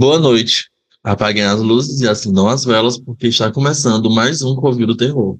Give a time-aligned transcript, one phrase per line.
[0.00, 0.70] Boa noite.
[1.02, 5.36] Apaguem as luzes e acendam as velas, porque está começando mais um Covil do Terror.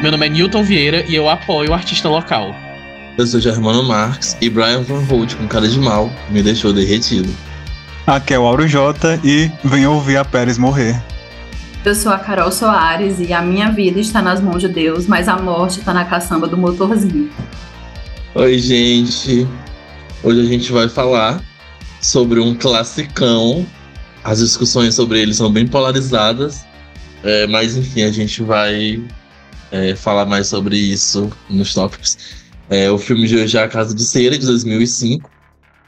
[0.00, 2.69] Meu nome é Newton Vieira e eu apoio o artista local.
[3.18, 7.28] Eu sou Germano Marques e Brian Van Holt, com cara de mal, me deixou derretido.
[8.06, 11.00] Aqui é o Auro J e venha ouvir a Pérez morrer.
[11.84, 15.28] Eu sou a Carol Soares e a minha vida está nas mãos de Deus, mas
[15.28, 17.30] a morte está na caçamba do motorzinho.
[18.34, 19.46] Oi, gente.
[20.22, 21.42] Hoje a gente vai falar
[22.00, 23.66] sobre um classicão.
[24.22, 26.64] As discussões sobre ele são bem polarizadas,
[27.24, 29.02] é, mas enfim, a gente vai
[29.70, 32.18] é, falar mais sobre isso nos tópicos.
[32.70, 35.28] É, o filme de hoje é A Casa de Cera, de 2005.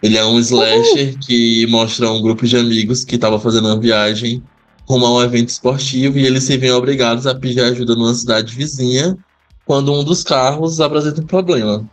[0.02, 1.18] Ele é um slasher Uhul.
[1.20, 4.42] que mostra um grupo de amigos que estava fazendo uma viagem
[4.84, 8.52] rumo a um evento esportivo e eles se veem obrigados a pedir ajuda numa cidade
[8.52, 9.16] vizinha
[9.64, 11.88] quando um dos carros apresenta um problema.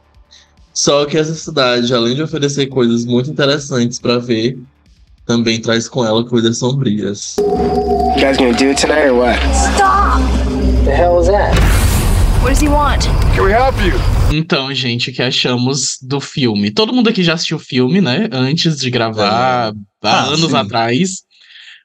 [0.74, 4.58] Só que essa cidade, além de oferecer coisas muito interessantes para ver,
[5.24, 7.36] também traz com ela coisas sombrias.
[7.38, 9.38] You guys gonna do it tonight or what?
[9.54, 10.20] Stop!
[10.84, 11.54] The hell is that?
[12.42, 13.06] What does he want?
[13.36, 14.19] Can we help you?
[14.32, 16.70] Então, gente, o que achamos do filme?
[16.70, 18.30] Todo mundo aqui já assistiu o filme, né?
[18.32, 20.08] Antes de gravar, é.
[20.08, 20.56] há ah, anos sim.
[20.56, 21.24] atrás.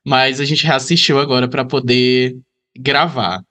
[0.07, 2.37] Mas a gente reassistiu agora para poder
[2.79, 3.43] gravar.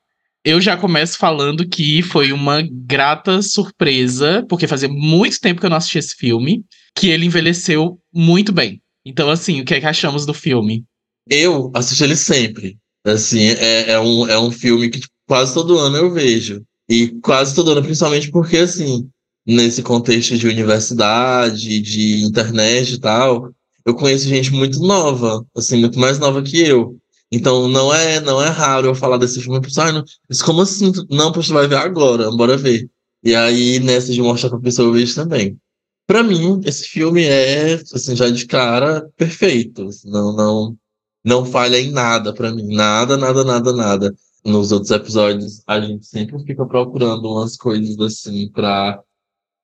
[0.46, 5.70] Eu já começo falando que foi uma grata surpresa, porque fazia muito tempo que eu
[5.70, 6.64] não assisti esse filme,
[6.96, 8.80] que ele envelheceu muito bem.
[9.06, 10.84] Então, assim, o que, é que achamos do filme?
[11.28, 12.78] Eu assisto ele sempre.
[13.06, 16.62] Assim, é, é, um, é um filme que tipo, quase todo ano eu vejo.
[16.94, 19.10] E quase todo ano, principalmente porque, assim,
[19.48, 23.50] nesse contexto de universidade, de internet e tal,
[23.84, 26.96] eu conheço gente muito nova, assim, muito mais nova que eu.
[27.32, 30.04] Então não é não é raro eu falar desse filme e pensar, ah,
[30.46, 30.92] como assim?
[31.10, 32.88] Não, poxa, vai ver agora, bora ver.
[33.24, 35.58] E aí, nessa de mostrar pra pessoa, eu vejo também.
[36.06, 39.90] Pra mim, esse filme é, assim, já de cara, perfeito.
[40.06, 40.78] Não, não,
[41.26, 42.76] não falha em nada pra mim.
[42.76, 48.50] Nada, nada, nada, nada nos outros episódios, a gente sempre fica procurando umas coisas assim
[48.52, 49.02] pra.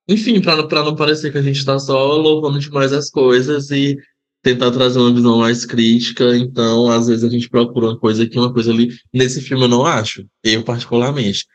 [0.08, 3.98] Enfim, pra, pra não parecer que a gente tá só louvando demais as coisas e
[4.42, 6.36] tentar trazer uma visão mais crítica.
[6.36, 8.90] Então, às vezes, a gente procura uma coisa aqui, uma coisa ali.
[9.14, 10.26] Nesse filme, eu não acho.
[10.44, 11.46] Eu, particularmente.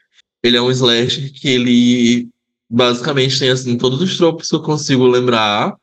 [0.42, 2.28] Ele é um slasher que ele
[2.68, 5.74] basicamente tem assim todos os tropos que eu consigo lembrar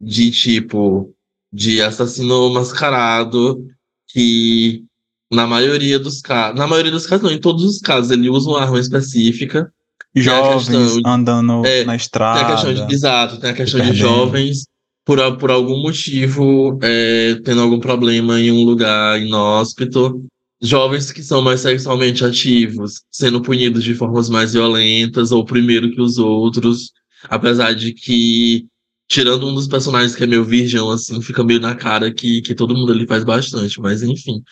[0.00, 1.14] de tipo
[1.52, 3.66] de assassino mascarado
[4.08, 4.84] que
[5.30, 8.50] na maioria dos casos, na maioria dos casos, não, em todos os casos, ele usa
[8.50, 9.72] uma arma específica.
[10.14, 12.64] Jovens de, andando é, na estrada.
[12.64, 14.64] Tem de, exato, tem a questão de jovens,
[15.04, 20.24] por, por algum motivo, é, tendo algum problema em um lugar inóspito.
[20.60, 26.00] Jovens que são mais sexualmente ativos, sendo punidos de formas mais violentas, ou primeiro que
[26.00, 26.92] os outros.
[27.28, 28.66] Apesar de que,
[29.08, 32.54] tirando um dos personagens que é meio virgem, assim, fica meio na cara que, que
[32.54, 34.42] todo mundo ali faz bastante, mas enfim.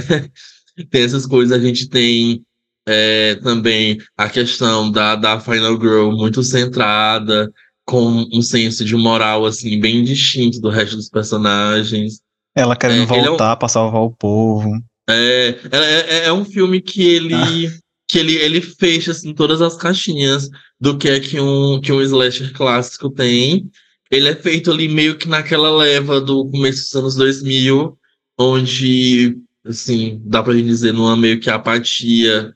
[0.90, 2.42] tem essas coisas, a gente tem
[2.86, 7.50] é, também a questão da, da Final Girl muito centrada,
[7.84, 12.20] com um senso de moral assim bem distinto do resto dos personagens.
[12.54, 14.70] Ela querendo é, voltar é um, para salvar o povo.
[15.08, 17.34] É, é, é, é um filme que ele
[17.66, 17.78] ah.
[18.08, 20.48] que ele, ele fecha assim todas as caixinhas
[20.80, 23.68] do que é que um que um slasher clássico tem.
[24.10, 27.98] Ele é feito ali meio que naquela leva do começo dos anos 2000,
[28.38, 32.54] onde assim, dá pra gente dizer, numa meio que apatia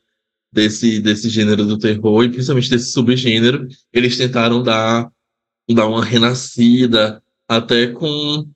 [0.53, 5.11] desse, desse gênero do terror, e principalmente desse subgênero, eles tentaram dar,
[5.71, 8.49] dar uma renascida, até com,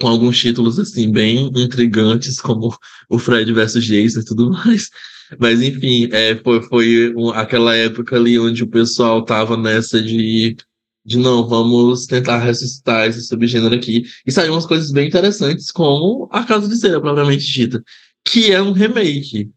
[0.00, 2.76] com alguns títulos, assim, bem intrigantes, como
[3.08, 4.90] o Fred versus Jason e tudo mais.
[5.38, 10.56] Mas, enfim, é, foi, foi aquela época ali onde o pessoal tava nessa de
[11.04, 14.04] de não, vamos tentar ressuscitar esse subgênero aqui.
[14.26, 17.82] E saíram umas coisas bem interessantes, como A Casa de Cera, propriamente dita,
[18.24, 19.50] que é um remake.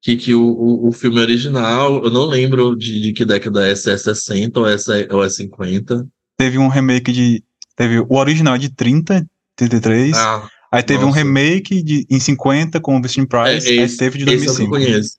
[0.00, 3.74] Que, que o, o, o filme original, eu não lembro de, de que década é,
[3.74, 4.76] se é 60 ou é,
[5.10, 6.06] ou é 50.
[6.36, 7.44] Teve um remake de.
[7.76, 9.24] Teve o original de 30,
[9.54, 10.16] 33.
[10.16, 11.12] Ah, aí teve nossa.
[11.12, 14.52] um remake de, em 50 com o Vincent Price, é, esse, aí teve de 2005.
[14.52, 15.16] Esse eu conheço.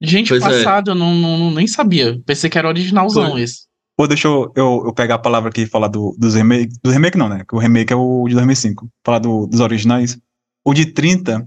[0.00, 0.46] Gente, pois é.
[0.46, 0.92] passado, é.
[0.92, 2.20] eu não, não, nem sabia.
[2.26, 3.42] Pensei que era originalzão Foi.
[3.42, 3.67] esse.
[3.98, 6.78] Pô, deixa eu, eu, eu, pegar a palavra aqui e falar do, dos remakes.
[6.80, 7.42] Do remake não, né?
[7.50, 8.88] O remake é o de 2005.
[9.04, 10.16] Falar do, dos originais.
[10.64, 11.44] O de 30,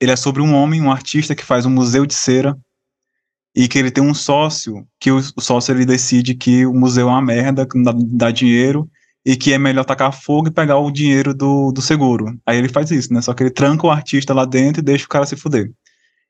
[0.00, 2.56] ele é sobre um homem, um artista que faz um museu de cera
[3.52, 7.08] e que ele tem um sócio, que o, o sócio ele decide que o museu
[7.08, 8.88] é uma merda, que não dá, dá dinheiro
[9.26, 12.38] e que é melhor tacar fogo e pegar o dinheiro do, do seguro.
[12.46, 13.20] Aí ele faz isso, né?
[13.20, 15.72] Só que ele tranca o artista lá dentro e deixa o cara se fuder.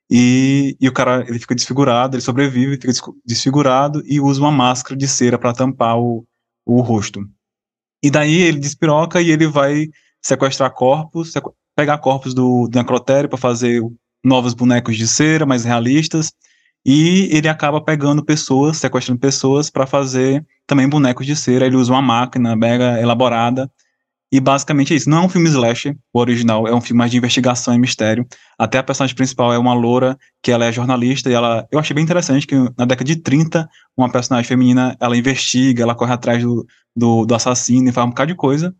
[0.09, 2.91] E, e o cara ele fica desfigurado, ele sobrevive, fica
[3.23, 6.25] desfigurado e usa uma máscara de cera para tampar o,
[6.65, 7.27] o rosto.
[8.03, 9.87] E daí ele despiroca e ele vai
[10.21, 13.81] sequestrar corpos, sequ pegar corpos do, do necrotério para fazer
[14.23, 16.33] novos bonecos de cera mais realistas.
[16.85, 21.65] E ele acaba pegando pessoas, sequestrando pessoas para fazer também bonecos de cera.
[21.65, 23.71] Ele usa uma máquina mega elaborada.
[24.31, 25.09] E basicamente é isso.
[25.09, 28.27] Não é um filme slasher, o original, é um filme mais de investigação e mistério.
[28.57, 31.67] Até a personagem principal é uma loura, que ela é jornalista, e ela.
[31.71, 33.67] Eu achei bem interessante que na década de 30,
[33.97, 36.65] uma personagem feminina, ela investiga, ela corre atrás do,
[36.95, 38.75] do, do assassino e faz um bocado de coisa.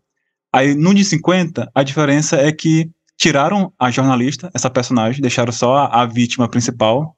[0.52, 5.76] Aí, no de 50, a diferença é que tiraram a jornalista, essa personagem, deixaram só
[5.76, 7.16] a, a vítima principal,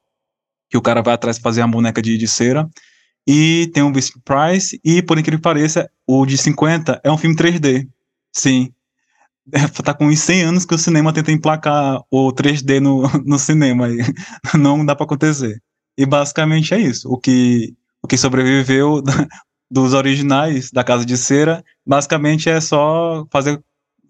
[0.69, 2.67] que o cara vai atrás fazer uma boneca de, de cera.
[3.27, 7.17] E tem o Vincent Price, e por incrível que pareça, o de 50 é um
[7.17, 7.87] filme 3D.
[8.33, 8.73] Sim.
[9.51, 13.37] É, tá com uns 100 anos que o cinema tenta emplacar o 3D no, no
[13.37, 13.89] cinema.
[13.89, 13.97] E
[14.57, 15.61] não dá para acontecer.
[15.97, 17.09] E basicamente é isso.
[17.09, 19.27] O que, o que sobreviveu da,
[19.69, 23.61] dos originais da Casa de Cera, basicamente é só fazer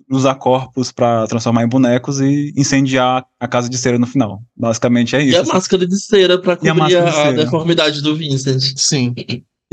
[0.10, 4.44] usar corpos para transformar em bonecos e incendiar a casa de cera no final.
[4.56, 5.38] Basicamente é isso.
[5.38, 8.62] E a máscara de cera para cobrir a, a, deformidade do Vincent.
[8.76, 9.16] Sim.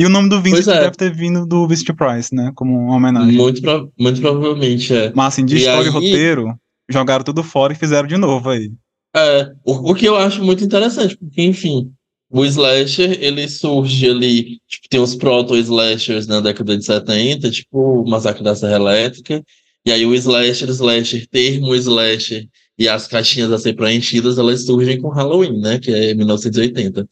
[0.00, 0.80] E o nome do Vincent é.
[0.80, 2.50] deve ter vindo do Vincent Price, né?
[2.54, 3.34] Como uma homenagem.
[3.34, 5.12] Muito, pro, muito provavelmente, é.
[5.14, 5.86] Mas assim, de e história aí...
[5.88, 6.54] e roteiro,
[6.90, 8.72] jogaram tudo fora e fizeram de novo aí.
[9.14, 11.92] É, o, o que eu acho muito interessante, porque, enfim,
[12.30, 18.08] o slasher, ele surge ali, tipo, tem os proto-slashers na década de 70, tipo o
[18.08, 19.44] Massacre da Serra Elétrica,
[19.84, 22.48] e aí o slasher, slasher, termo slasher
[22.78, 25.78] e as caixinhas a ser preenchidas, elas surgem com Halloween, né?
[25.78, 27.06] Que é 1980.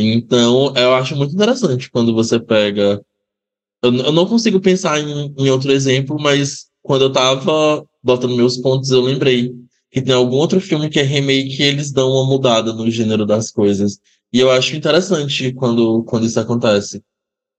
[0.00, 3.02] Então, eu acho muito interessante quando você pega.
[3.82, 8.56] Eu, eu não consigo pensar em, em, outro exemplo, mas quando eu tava botando meus
[8.56, 9.52] pontos, eu lembrei
[9.90, 13.26] que tem algum outro filme que é remake que eles dão uma mudada no gênero
[13.26, 13.98] das coisas.
[14.32, 17.02] E eu acho interessante quando, quando isso acontece.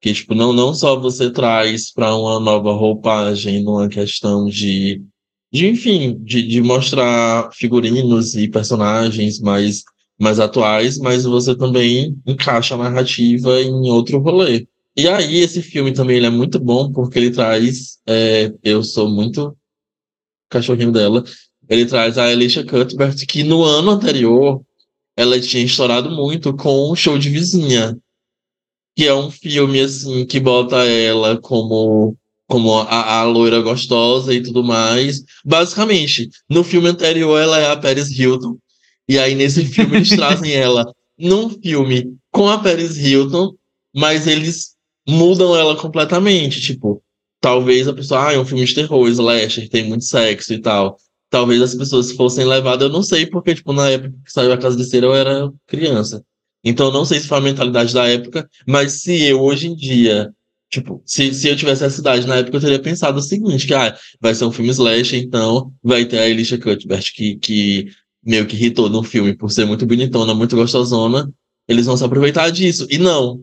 [0.01, 5.03] Que, tipo, não, não só você traz para uma nova roupagem numa questão de,
[5.51, 9.83] de enfim, de, de mostrar figurinos e personagens mais,
[10.21, 14.67] mais atuais, mas você também encaixa a narrativa em outro rolê.
[14.95, 17.97] E aí, esse filme também ele é muito bom porque ele traz.
[18.07, 19.55] É, eu sou muito
[20.49, 21.23] cachorrinho dela.
[21.69, 24.61] Ele traz a Alicia Cuthbert, que no ano anterior
[25.15, 27.97] ela tinha estourado muito com o show de vizinha
[28.95, 32.15] que é um filme assim que bota ela como
[32.47, 35.23] como a, a loira gostosa e tudo mais.
[35.45, 38.57] Basicamente, no filme anterior ela é a Paris Hilton
[39.11, 43.53] e aí nesse filme eles trazem ela num filme com a Paris Hilton,
[43.93, 44.69] mas eles
[45.05, 47.03] mudam ela completamente, tipo,
[47.41, 50.95] talvez a pessoa, ah, é um filme de terror, slasher, tem muito sexo e tal.
[51.29, 54.57] Talvez as pessoas fossem levadas, eu não sei, porque, tipo, na época que saiu a
[54.57, 56.23] Casa de Cera eu era criança.
[56.63, 60.31] Então, não sei se foi a mentalidade da época, mas se eu hoje em dia,
[60.69, 63.73] tipo, se, se eu tivesse essa idade na época, eu teria pensado o seguinte, que
[63.73, 67.91] ah, vai ser um filme slash, então vai ter a Alicia Cuthbert, que, que
[68.23, 71.31] meio que irritou no filme por ser muito bonitona, muito gostosona,
[71.67, 72.87] eles vão se aproveitar disso.
[72.89, 73.41] E não.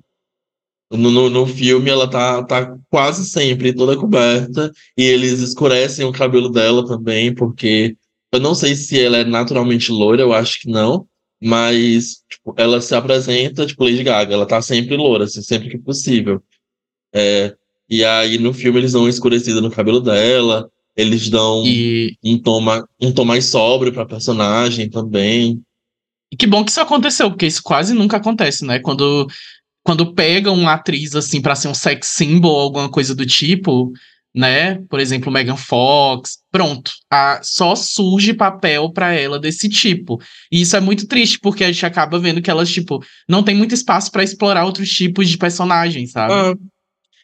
[0.90, 6.12] No, no, no filme ela tá, tá quase sempre toda coberta, e eles escurecem o
[6.12, 7.94] cabelo dela também, porque
[8.32, 11.06] eu não sei se ela é naturalmente loira, eu acho que não,
[11.42, 15.78] mas tipo, ela se apresenta, tipo, Lady Gaga, ela tá sempre loura, assim, sempre que
[15.78, 16.42] possível.
[17.12, 17.54] É,
[17.88, 22.18] e aí no filme eles dão uma escurecida no cabelo dela, eles dão e...
[22.24, 22.60] um, tom,
[23.00, 25.62] um tom mais sóbrio pra personagem também.
[26.32, 28.80] E que bom que isso aconteceu, porque isso quase nunca acontece, né?
[28.80, 29.28] Quando,
[29.84, 33.92] quando pegam uma atriz assim para ser um sex symbol ou alguma coisa do tipo,
[34.34, 34.80] né?
[34.90, 36.38] Por exemplo, Megan Fox.
[36.50, 40.20] Pronto, a, só surge papel para ela desse tipo.
[40.50, 43.54] E isso é muito triste, porque a gente acaba vendo que elas, tipo, não tem
[43.54, 46.32] muito espaço para explorar outros tipos de personagens, sabe?
[46.34, 46.54] Ah,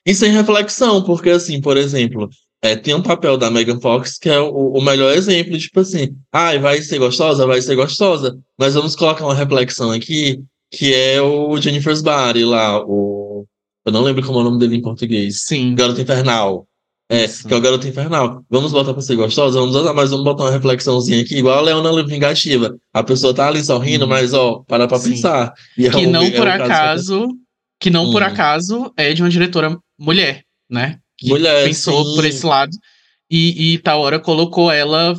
[0.07, 2.31] e sem reflexão, porque, assim, por exemplo,
[2.65, 6.17] é, tem um papel da Megan Fox que é o, o, melhor exemplo, tipo assim,
[6.33, 11.21] ah, vai ser gostosa, vai ser gostosa, mas vamos colocar uma reflexão aqui, que é
[11.21, 13.45] o Jennifer's Body lá, o.
[13.85, 15.43] Eu não lembro como é o nome dele em português.
[15.43, 15.75] Sim.
[15.75, 16.67] Garota Infernal.
[17.11, 17.47] É, Isso.
[17.47, 18.43] que é o Garoto Infernal.
[18.49, 19.61] Vamos botar pra ser gostosa?
[19.61, 22.75] Vamos usar, mas vamos botar uma reflexãozinha aqui, igual a Leona Vingativa.
[22.95, 24.09] A pessoa tá ali sorrindo, hum.
[24.09, 25.11] mas, ó, para pra Sim.
[25.11, 25.53] pensar.
[25.77, 27.29] E é que não por é acaso,
[27.79, 28.13] que não hum.
[28.13, 30.99] por acaso é de uma diretora mulher, né?
[31.19, 32.15] Que mulher, pensou sim.
[32.15, 32.77] por esse lado.
[33.31, 35.15] E, e hora colocou ela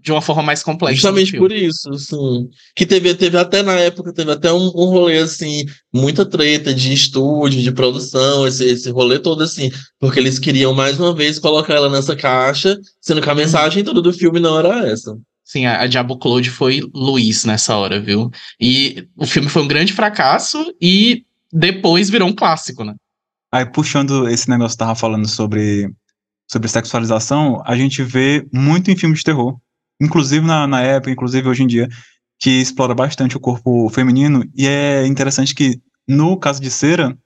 [0.00, 0.94] de uma forma mais complexa.
[0.94, 2.48] Justamente por isso, assim.
[2.74, 6.92] Que teve, teve até na época, teve até um, um rolê, assim, muita treta de
[6.92, 9.70] estúdio, de produção, esse, esse rolê todo, assim.
[9.98, 13.38] Porque eles queriam, mais uma vez, colocar ela nessa caixa, sendo que a uhum.
[13.38, 15.16] mensagem toda do filme não era essa.
[15.44, 18.30] Sim, a, a Diabo Cloud foi Luiz nessa hora, viu?
[18.58, 22.94] E o filme foi um grande fracasso e depois virou um clássico, né?
[23.52, 25.92] Aí, puxando esse negócio que tava falando sobre,
[26.50, 29.58] sobre sexualização, a gente vê muito em filmes de terror.
[30.00, 31.88] Inclusive na, na época, inclusive hoje em dia,
[32.38, 35.78] que explora bastante o corpo feminino, e é interessante que,
[36.08, 37.16] no caso de Cera,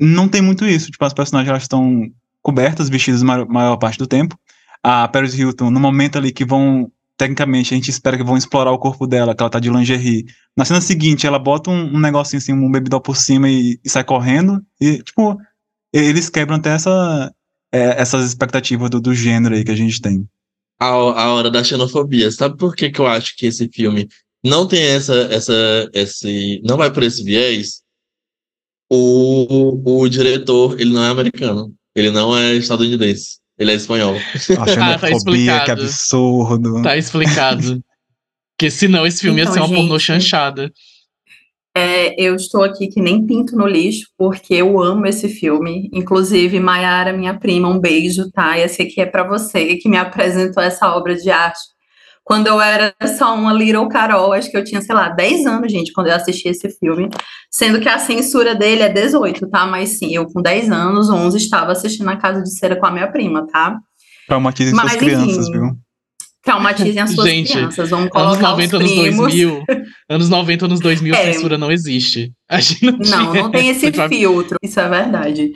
[0.00, 2.10] não tem muito isso, tipo, as personagens elas estão
[2.42, 4.36] cobertas, vestidas maior, maior parte do tempo,
[4.82, 6.90] a Paris Hilton, no momento ali que vão,
[7.22, 10.26] tecnicamente, a gente espera que vão explorar o corpo dela, que ela tá de lingerie,
[10.56, 13.88] na cena seguinte, ela bota um, um negocinho assim, um bebidol por cima e, e,
[13.88, 15.38] sai correndo, e, tipo,
[15.92, 17.32] eles quebram até essa,
[17.72, 20.26] é, essas expectativas do, do gênero aí que a gente tem
[20.80, 22.30] a, a hora da xenofobia.
[22.32, 24.08] Sabe por que, que eu acho que esse filme
[24.44, 27.82] não tem essa, essa, esse, não vai por esse viés?
[28.90, 34.14] O, o, o diretor, ele não é americano, ele não é estadunidense, ele é espanhol.
[34.60, 36.82] A xenofobia, ah, tá que absurdo.
[36.82, 37.82] Tá explicado.
[38.56, 40.72] Porque senão esse filme então, ia ser uma gente, pornô chanchada.
[41.74, 45.88] É, eu estou aqui que nem pinto no lixo, porque eu amo esse filme.
[45.92, 48.58] Inclusive, Mayara, minha prima, um beijo, tá?
[48.58, 51.60] Esse aqui é para você, que me apresentou essa obra de arte.
[52.24, 55.72] Quando eu era só uma Little Carol, acho que eu tinha, sei lá, 10 anos,
[55.72, 57.08] gente, quando eu assisti esse filme.
[57.50, 59.66] Sendo que a censura dele é 18, tá?
[59.66, 62.90] Mas sim, eu com 10 anos, 11, estava assistindo a Casa de Cera com a
[62.90, 63.76] minha prima, tá?
[64.26, 65.76] Traumatize suas crianças, viu?
[66.42, 67.90] Traumatizem as suas Gente, crianças.
[67.90, 69.64] Vamos colocar anos 90, anos 2000.
[70.08, 71.32] Anos 90, anos 2000, é.
[71.32, 72.32] censura não existe.
[72.48, 74.56] A gente não, não, não tem esse filtro.
[74.62, 75.52] Isso é verdade.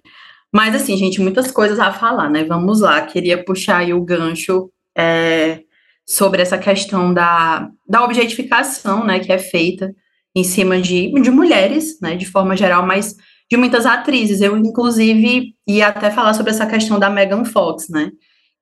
[0.52, 2.44] Mas, assim, gente, muitas coisas a falar, né?
[2.44, 3.00] Vamos lá.
[3.02, 5.60] Queria puxar aí o gancho é,
[6.06, 9.18] sobre essa questão da, da objetificação, né?
[9.18, 9.94] Que é feita
[10.34, 12.14] em cima de, de mulheres, né?
[12.14, 13.14] De forma geral, mas
[13.50, 14.40] de muitas atrizes.
[14.40, 18.10] Eu, inclusive, ia até falar sobre essa questão da Megan Fox, né?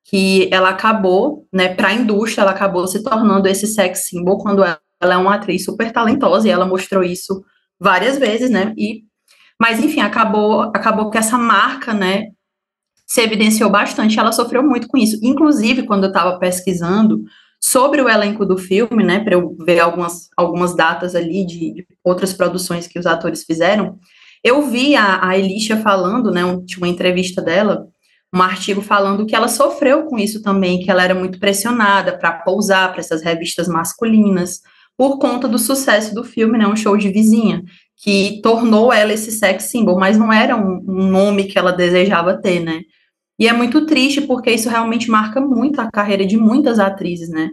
[0.05, 4.63] que ela acabou, né, para a indústria, ela acabou se tornando esse sex symbol quando
[4.63, 7.43] ela é uma atriz super talentosa e ela mostrou isso
[7.81, 8.75] várias vezes, né?
[8.77, 9.03] E
[9.59, 12.27] mas enfim, acabou acabou que essa marca, né,
[13.07, 15.19] se evidenciou bastante, ela sofreu muito com isso.
[15.23, 17.25] Inclusive, quando eu estava pesquisando
[17.61, 21.87] sobre o elenco do filme, né, para eu ver algumas, algumas datas ali de, de,
[22.03, 23.99] outras produções que os atores fizeram,
[24.43, 27.87] eu vi a, a Elisha falando, né, um, uma entrevista dela,
[28.35, 32.33] um artigo falando que ela sofreu com isso também, que ela era muito pressionada para
[32.33, 34.61] pousar para essas revistas masculinas,
[34.97, 37.63] por conta do sucesso do filme, né, um show de vizinha,
[37.97, 42.41] que tornou ela esse sex symbol, mas não era um, um nome que ela desejava
[42.41, 42.83] ter, né?
[43.39, 47.51] E é muito triste porque isso realmente marca muito a carreira de muitas atrizes, né?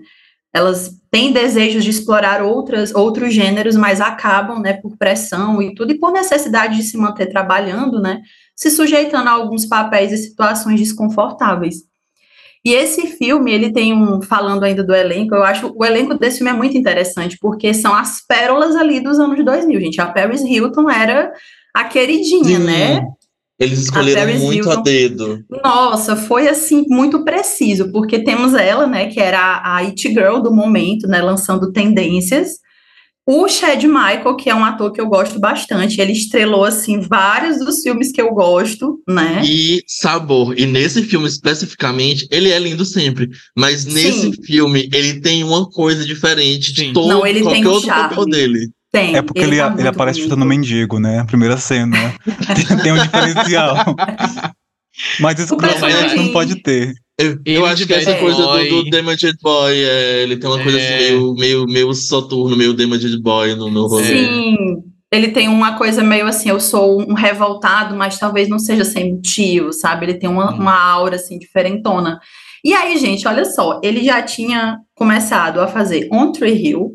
[0.53, 5.93] Elas têm desejos de explorar outras, outros gêneros, mas acabam, né, por pressão e tudo,
[5.93, 8.21] e por necessidade de se manter trabalhando, né,
[8.53, 11.90] se sujeitando a alguns papéis e situações desconfortáveis.
[12.63, 16.37] E esse filme, ele tem um, falando ainda do elenco, eu acho o elenco desse
[16.37, 19.99] filme é muito interessante, porque são as pérolas ali dos anos 2000, gente.
[19.99, 21.31] A Paris Hilton era
[21.73, 22.65] a queridinha, Sim.
[22.65, 23.01] né?
[23.61, 24.71] Eles escolheram muito Hilton.
[24.71, 25.45] a dedo.
[25.63, 30.39] Nossa, foi assim, muito preciso, porque temos ela, né, que era a, a It Girl
[30.39, 32.59] do momento, né, lançando tendências,
[33.27, 37.59] o Chad Michael, que é um ator que eu gosto bastante, ele estrelou, assim, vários
[37.59, 39.41] dos filmes que eu gosto, né?
[39.45, 40.57] E Sabor.
[40.57, 43.29] E nesse filme, especificamente, ele é lindo sempre.
[43.55, 44.43] Mas nesse Sim.
[44.43, 48.09] filme, ele tem uma coisa diferente de todo Não, ele qualquer tem um outro charme.
[48.09, 48.69] papel dele.
[48.91, 51.19] Tem, é porque ele, ele, tá ele aparece chutando mendigo, né?
[51.19, 51.95] A primeira cena.
[52.55, 53.75] tem, tem um diferencial.
[55.19, 56.15] Mas isso personagem...
[56.15, 56.93] não pode ter.
[57.17, 60.77] Eu, eu acho que essa coisa do, do Damaged Boy, é, ele tem uma coisa
[60.77, 60.95] assim é.
[60.95, 64.05] assim meio, meio, meio soturno, meio Damaged Boy no, no rolê.
[64.05, 64.57] Sim,
[65.11, 69.13] ele tem uma coisa meio assim, eu sou um revoltado, mas talvez não seja sem
[69.13, 70.05] motivo, sabe?
[70.05, 70.57] Ele tem uma, hum.
[70.57, 72.19] uma aura assim diferentona.
[72.63, 76.91] E aí, gente, olha só, ele já tinha começado a fazer On Tree Hill,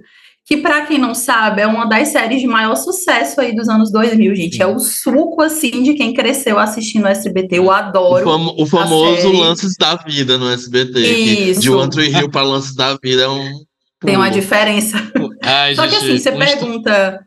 [0.46, 3.90] que para quem não sabe é uma das séries de maior sucesso aí dos anos
[3.90, 4.62] 2000, gente.
[4.62, 7.58] É o suco assim de quem cresceu assistindo SBT.
[7.58, 8.22] Eu adoro.
[8.22, 11.00] O, fam o famoso Lances da Vida no SBT.
[11.00, 11.60] Isso.
[11.60, 13.66] De One Tree Hill para Lances da Vida é um
[14.00, 14.98] tem uma diferença.
[15.42, 17.20] Ai, Só que assim, você um pergunta.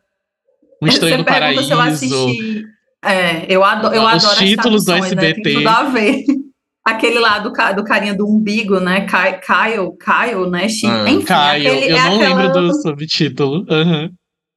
[0.82, 1.64] Um você pergunta paraíso.
[1.64, 2.64] se eu assisti.
[3.04, 5.26] É, eu adoro, eu Os adoro títulos do SBT.
[5.26, 5.44] Né?
[5.44, 6.24] Tem tudo a ver.
[6.86, 9.02] Aquele lá do, do carinha do umbigo, né?
[9.02, 10.64] Kyle, Kyle, né?
[10.64, 12.42] Ah, Enfim, Kyle, aquele, eu é não aquela...
[12.42, 13.66] lembro do subtítulo.
[13.70, 14.10] Uhum.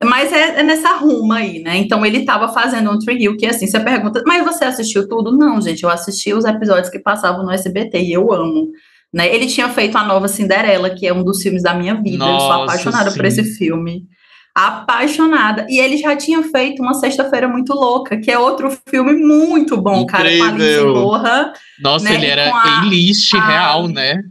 [0.04, 1.76] Mas é, é, nessa ruma aí, né?
[1.76, 5.36] Então ele tava fazendo um Tree Hill, que assim, você pergunta, mas você assistiu tudo?
[5.36, 8.70] Não, gente, eu assisti os episódios que passavam no SBT e eu amo.
[9.12, 9.32] Né?
[9.32, 12.18] Ele tinha feito a nova Cinderela, que é um dos filmes da minha vida.
[12.18, 13.16] Nossa, eu sou apaixonada sim.
[13.16, 14.06] por esse filme.
[14.54, 15.66] Apaixonada.
[15.68, 20.02] E ele já tinha feito uma Sexta-feira Muito Louca, que é outro filme muito bom,
[20.02, 20.06] Incrível.
[20.06, 21.52] cara, com a Lindsay Lohan.
[21.80, 22.14] Nossa, né?
[22.14, 24.22] ele era a list real, né?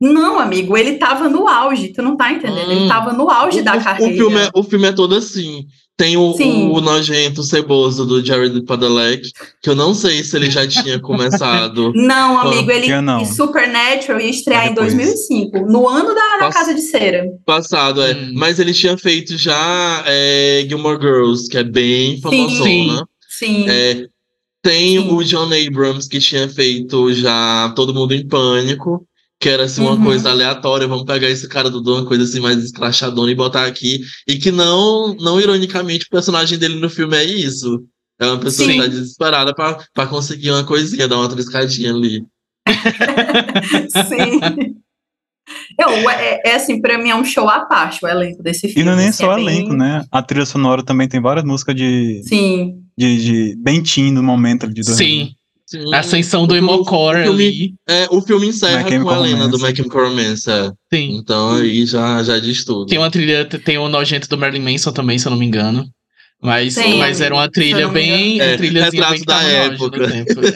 [0.00, 2.68] Não, amigo, ele tava no auge, tu não tá entendendo?
[2.68, 2.72] Hum.
[2.72, 4.12] Ele tava no auge o, da o, carreira.
[4.12, 5.66] O filme, é, o filme é todo assim.
[5.96, 9.30] Tem o, o, nojento ceboso do Jared Padalecki,
[9.62, 11.92] que eu não sei se ele já tinha começado.
[11.94, 13.24] Não, amigo, ele não.
[13.24, 17.26] Supernatural ia estrear em 2005, no ano da, da Casa de Cera.
[17.44, 18.14] Passado, é.
[18.14, 18.32] Hum.
[18.34, 23.06] Mas ele tinha feito já é, Gilmore Girls, que é bem famosona.
[23.28, 23.68] Sim.
[23.68, 24.06] É,
[24.62, 25.12] tem Sim.
[25.12, 29.06] o John Abrams, que tinha feito já Todo Mundo em Pânico
[29.42, 30.04] que era assim uma uhum.
[30.04, 34.00] coisa aleatória, vamos pegar esse cara do uma coisa assim mais escrachadona e botar aqui,
[34.28, 37.84] e que não, não ironicamente, o personagem dele no filme é isso.
[38.20, 38.76] É uma pessoa Sim.
[38.76, 42.24] que tá desesperada pra, pra conseguir uma coisinha, dar uma triscadinha ali.
[44.08, 44.76] Sim.
[45.76, 48.82] Eu, é, é, assim, pra mim é um show à parte o elenco desse filme.
[48.82, 49.78] E não é nem assim, só é elenco, bem...
[49.78, 50.04] né?
[50.12, 52.22] A trilha sonora também tem várias músicas de.
[52.28, 52.80] Sim.
[52.96, 55.34] De, de bem teen no momento de Sim.
[55.72, 55.94] Sim.
[55.94, 57.74] A ascensão do emocore ali.
[57.88, 60.50] É, o filme encerra com a Helena do Chemical Romance.
[60.50, 60.70] É.
[60.92, 61.16] Sim.
[61.16, 62.84] Então aí já, já diz tudo.
[62.84, 65.86] Tem uma trilha, tem o nojento do Marilyn Manson também, se eu não me engano.
[66.42, 68.38] Mas, Sim, mas era uma trilha bem.
[68.38, 70.04] É, trilhazinha bem da época.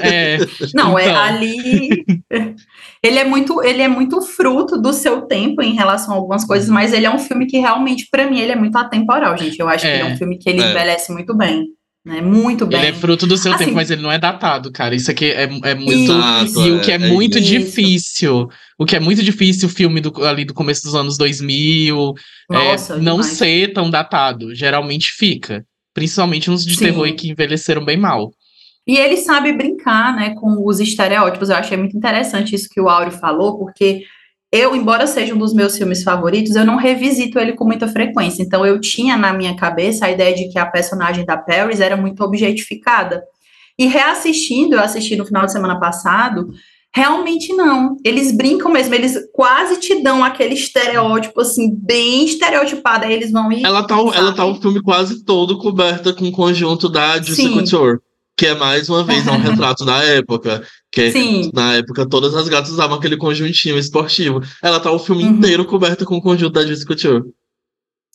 [0.00, 0.38] É,
[0.75, 1.16] não, é então.
[1.16, 2.04] é ali.
[3.02, 6.68] ele é muito ele é muito fruto do seu tempo em relação a algumas coisas,
[6.68, 9.58] mas ele é um filme que realmente, para mim, ele é muito atemporal, gente.
[9.58, 10.70] Eu acho é, que ele é um filme que ele é.
[10.70, 11.64] envelhece muito bem
[12.06, 12.20] né?
[12.20, 12.78] Muito bem.
[12.78, 14.94] Ele é fruto do seu assim, tempo, mas ele não é datado, cara.
[14.94, 16.12] Isso aqui é, é muito.
[16.12, 17.48] Exato, e o que é, é muito isso.
[17.48, 18.48] difícil.
[18.78, 22.14] O que é muito difícil, o filme do, ali do começo dos anos 2000,
[22.48, 24.54] Nossa, é, não ser tão datado.
[24.54, 25.66] Geralmente fica.
[25.92, 26.84] Principalmente nos de Sim.
[26.84, 28.30] terror que envelheceram bem mal.
[28.86, 31.48] E ele sabe brincar, né, com os estereótipos.
[31.48, 34.04] Eu achei muito interessante isso que o Áureo falou, porque
[34.52, 38.42] eu, embora seja um dos meus filmes favoritos, eu não revisito ele com muita frequência.
[38.42, 41.96] Então, eu tinha na minha cabeça a ideia de que a personagem da Paris era
[41.96, 43.22] muito objetificada.
[43.78, 46.48] E reassistindo, eu assisti no final de semana passado,
[46.94, 47.96] realmente não.
[48.04, 53.04] Eles brincam mesmo, eles quase te dão aquele estereótipo, assim, bem estereotipado.
[53.04, 53.64] Aí eles vão ir.
[53.64, 57.98] Ela tá, ela tá o filme quase todo coberta com o conjunto da Juicy Couture
[58.37, 60.62] que é mais uma vez um retrato da época.
[60.92, 61.51] Que Sim.
[61.55, 64.40] na época todas as gatas usavam aquele conjuntinho esportivo.
[64.62, 65.31] Ela tá o filme uhum.
[65.31, 67.22] inteiro coberta com o conjunto da Juicy Couture.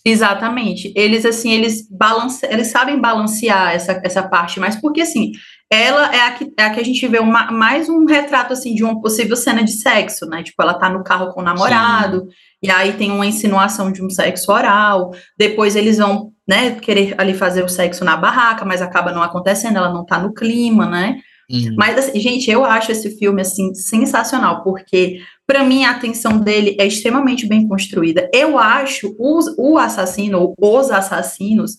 [0.03, 0.91] Exatamente.
[0.95, 2.45] Eles assim, eles balance...
[2.45, 5.31] eles sabem balancear essa, essa parte, mas porque assim,
[5.69, 8.73] ela é a que, é a que a gente vê uma, mais um retrato assim
[8.73, 10.43] de uma possível cena de sexo, né?
[10.43, 12.27] Tipo, ela tá no carro com o namorado, Sim.
[12.63, 17.33] e aí tem uma insinuação de um sexo oral, depois eles vão né, querer ali
[17.33, 21.21] fazer o sexo na barraca, mas acaba não acontecendo, ela não tá no clima, né?
[21.49, 21.75] Uhum.
[21.77, 26.75] Mas, assim, gente, eu acho esse filme, assim, sensacional, porque, para mim, a atenção dele
[26.77, 28.29] é extremamente bem construída.
[28.33, 31.77] Eu acho os, o assassino, ou os assassinos,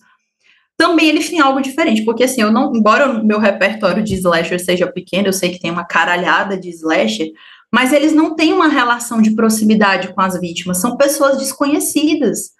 [0.74, 4.58] também eles têm algo diferente, porque, assim, eu não, embora o meu repertório de slasher
[4.58, 7.30] seja pequeno, eu sei que tem uma caralhada de slasher,
[7.70, 12.51] mas eles não têm uma relação de proximidade com as vítimas, são pessoas desconhecidas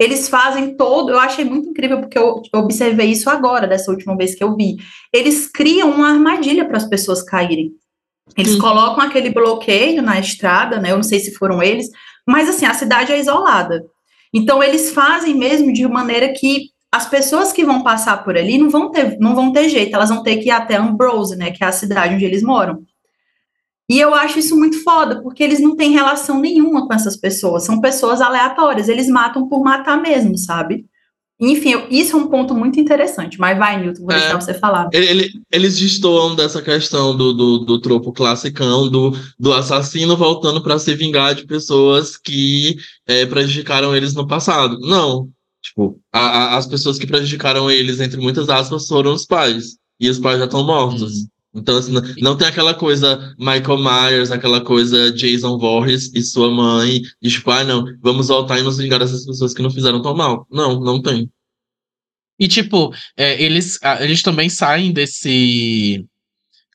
[0.00, 4.34] eles fazem todo, eu achei muito incrível porque eu observei isso agora, dessa última vez
[4.34, 4.78] que eu vi.
[5.12, 7.72] Eles criam uma armadilha para as pessoas caírem.
[8.34, 8.58] Eles Sim.
[8.58, 10.90] colocam aquele bloqueio na estrada, né?
[10.90, 11.90] Eu não sei se foram eles,
[12.26, 13.84] mas assim, a cidade é isolada.
[14.32, 18.70] Então eles fazem mesmo de maneira que as pessoas que vão passar por ali não
[18.70, 21.62] vão ter, não vão ter jeito, elas vão ter que ir até Ambrose, né, que
[21.62, 22.82] é a cidade onde eles moram.
[23.90, 27.64] E eu acho isso muito foda, porque eles não têm relação nenhuma com essas pessoas,
[27.64, 30.86] são pessoas aleatórias, eles matam por matar mesmo, sabe?
[31.40, 34.88] Enfim, isso é um ponto muito interessante, mas vai, Newton, vou é, deixar você falar.
[34.92, 40.78] Ele, eles destoam dessa questão do, do, do tropo classicão, do, do assassino voltando para
[40.78, 42.76] se vingar de pessoas que
[43.08, 44.78] é, prejudicaram eles no passado.
[44.78, 45.28] Não.
[45.60, 49.78] Tipo, a, a, as pessoas que prejudicaram eles, entre muitas aspas, foram os pais.
[49.98, 51.22] E os pais já estão mortos.
[51.22, 51.26] Hum.
[51.52, 57.02] Então, assim, não, tem aquela coisa Michael Myers, aquela coisa Jason Voorhees e sua mãe,
[57.20, 60.14] de tipo, ah, não, vamos voltar e nos vingar dessas pessoas que não fizeram tão
[60.14, 60.46] mal.
[60.50, 61.28] Não, não tem.
[62.38, 66.06] E, tipo, é, eles, eles também saem desse.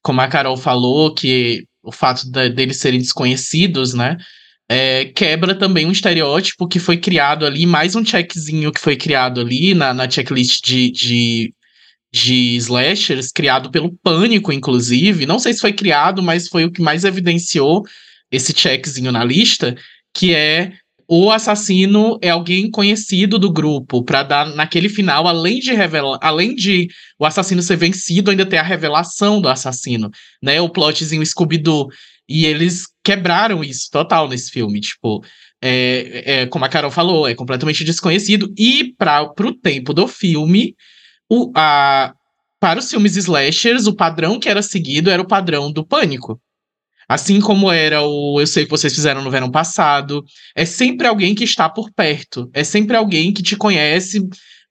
[0.03, 4.17] Como a Carol falou, que o fato de, deles serem desconhecidos, né?
[4.69, 9.39] É, quebra também um estereótipo que foi criado ali, mais um checkzinho que foi criado
[9.39, 11.53] ali na, na checklist de, de
[12.15, 15.25] de slashers, criado pelo Pânico, inclusive.
[15.25, 17.83] Não sei se foi criado, mas foi o que mais evidenciou
[18.31, 19.75] esse checkzinho na lista,
[20.13, 20.71] que é
[21.09, 26.55] o assassino é alguém conhecido do grupo, para dar naquele final, além de revelar, além
[26.55, 26.87] de
[27.19, 30.09] o assassino ser vencido, ainda ter a revelação do assassino,
[30.41, 30.61] né?
[30.61, 31.89] O plotzinho Scooby-Doo.
[32.29, 34.79] E eles quebraram isso total nesse filme.
[34.79, 35.21] Tipo,
[35.61, 38.51] é, é, como a Carol falou, é completamente desconhecido.
[38.57, 40.75] E para o tempo do filme,
[41.29, 42.13] o, a,
[42.59, 46.39] para os filmes slashers, o padrão que era seguido era o padrão do pânico.
[47.07, 50.25] Assim como era o Eu Sei que vocês fizeram no verão passado.
[50.55, 52.49] É sempre alguém que está por perto.
[52.53, 54.27] É sempre alguém que te conhece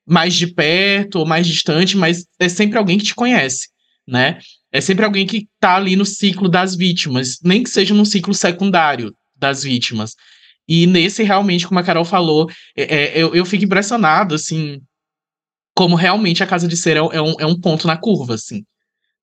[0.06, 3.68] mais de perto ou mais distante, mas é sempre alguém que te conhece,
[4.06, 4.38] né?
[4.70, 8.34] É sempre alguém que está ali no ciclo das vítimas, nem que seja num ciclo
[8.34, 10.14] secundário das vítimas.
[10.68, 14.80] E nesse, realmente, como a Carol falou, é, é, eu, eu fico impressionado, assim,
[15.74, 18.64] como realmente a Casa de Cera é um, é um ponto na curva, assim,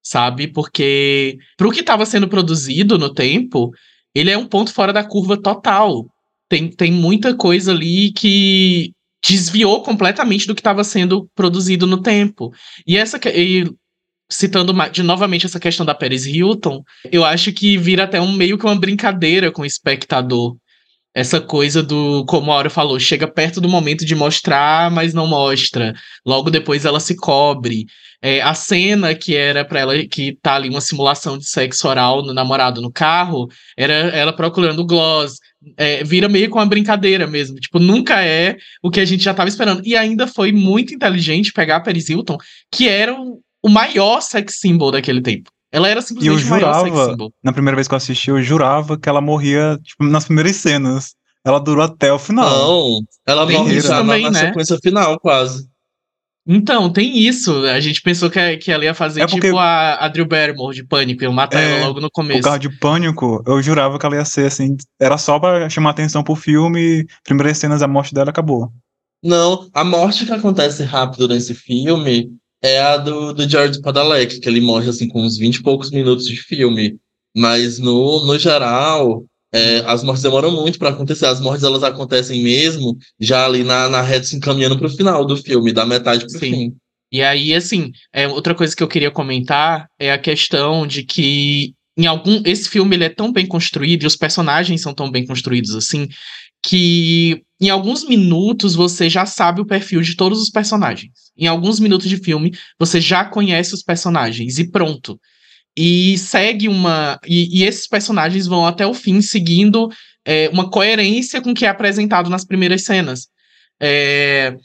[0.03, 0.47] sabe?
[0.47, 3.71] Porque pro que estava sendo produzido no tempo,
[4.13, 6.05] ele é um ponto fora da curva total.
[6.49, 8.91] Tem, tem muita coisa ali que
[9.23, 12.51] desviou completamente do que estava sendo produzido no tempo.
[12.85, 13.71] E essa e,
[14.29, 18.57] citando de novamente essa questão da Paris Hilton, eu acho que vira até um meio
[18.57, 20.55] que uma brincadeira com o espectador,
[21.13, 25.27] essa coisa do, como a Aura falou, chega perto do momento de mostrar, mas não
[25.27, 25.93] mostra.
[26.25, 27.85] Logo depois ela se cobre.
[28.21, 32.23] É, a cena que era para ela, que tá ali uma simulação de sexo oral
[32.23, 35.39] no namorado no carro, era ela procurando gloss.
[35.77, 37.59] É, vira meio com uma brincadeira mesmo.
[37.59, 39.81] Tipo, nunca é o que a gente já tava esperando.
[39.85, 42.37] E ainda foi muito inteligente pegar a Paris Hilton,
[42.71, 45.51] que era o, o maior sex symbol daquele tempo.
[45.71, 49.07] Ela era simplesmente e eu jurava, na primeira vez que eu assisti, eu jurava que
[49.07, 51.15] ela morria tipo, nas primeiras cenas.
[51.43, 52.49] Ela durou até o final.
[52.49, 54.47] Não, ela morre já também, na, na né?
[54.47, 55.67] sequência final, quase.
[56.45, 57.65] Então, tem isso.
[57.65, 60.83] A gente pensou que, que ela ia fazer é tipo a, a Drew Barrymore de
[60.83, 62.39] Pânico, eu matar é, ela logo no começo.
[62.39, 65.91] O carro de Pânico, eu jurava que ela ia ser assim, era só pra chamar
[65.91, 68.71] atenção pro filme, primeiras cenas, a morte dela acabou.
[69.23, 74.47] Não, a morte que acontece rápido nesse filme é a do, do George Padalecki, que
[74.47, 76.97] ele morre assim com uns 20 e poucos minutos de filme.
[77.35, 81.25] Mas no, no geral, é, as mortes demoram muito para acontecer.
[81.25, 85.25] As mortes elas acontecem mesmo já ali na, na reta se encaminhando para o final
[85.25, 86.75] do filme, da metade para o fim.
[87.11, 91.73] E aí, assim, é, outra coisa que eu queria comentar é a questão de que
[91.97, 95.25] em algum esse filme ele é tão bem construído e os personagens são tão bem
[95.25, 96.07] construídos assim
[96.63, 101.11] que em alguns minutos você já sabe o perfil de todos os personagens.
[101.37, 105.19] Em alguns minutos de filme você já conhece os personagens e pronto.
[105.77, 107.19] E segue uma.
[107.25, 109.89] E, e esses personagens vão até o fim seguindo
[110.25, 113.27] é, uma coerência com o que é apresentado nas primeiras cenas.
[113.79, 114.55] É,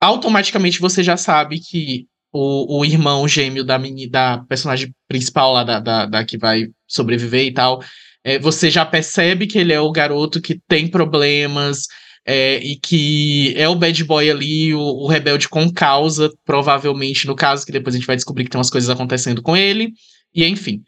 [0.00, 5.64] automaticamente você já sabe que o, o irmão gêmeo da, mini, da personagem principal lá,
[5.64, 7.82] da, da, da que vai sobreviver e tal,
[8.22, 11.86] é, você já percebe que ele é o garoto que tem problemas
[12.32, 17.34] é, e que é o bad boy ali, o, o, rebelde com causa, provavelmente, no
[17.34, 19.92] caso, que depois a gente vai descobrir que tem umas coisas acontecendo com ele,
[20.32, 20.80] e enfim.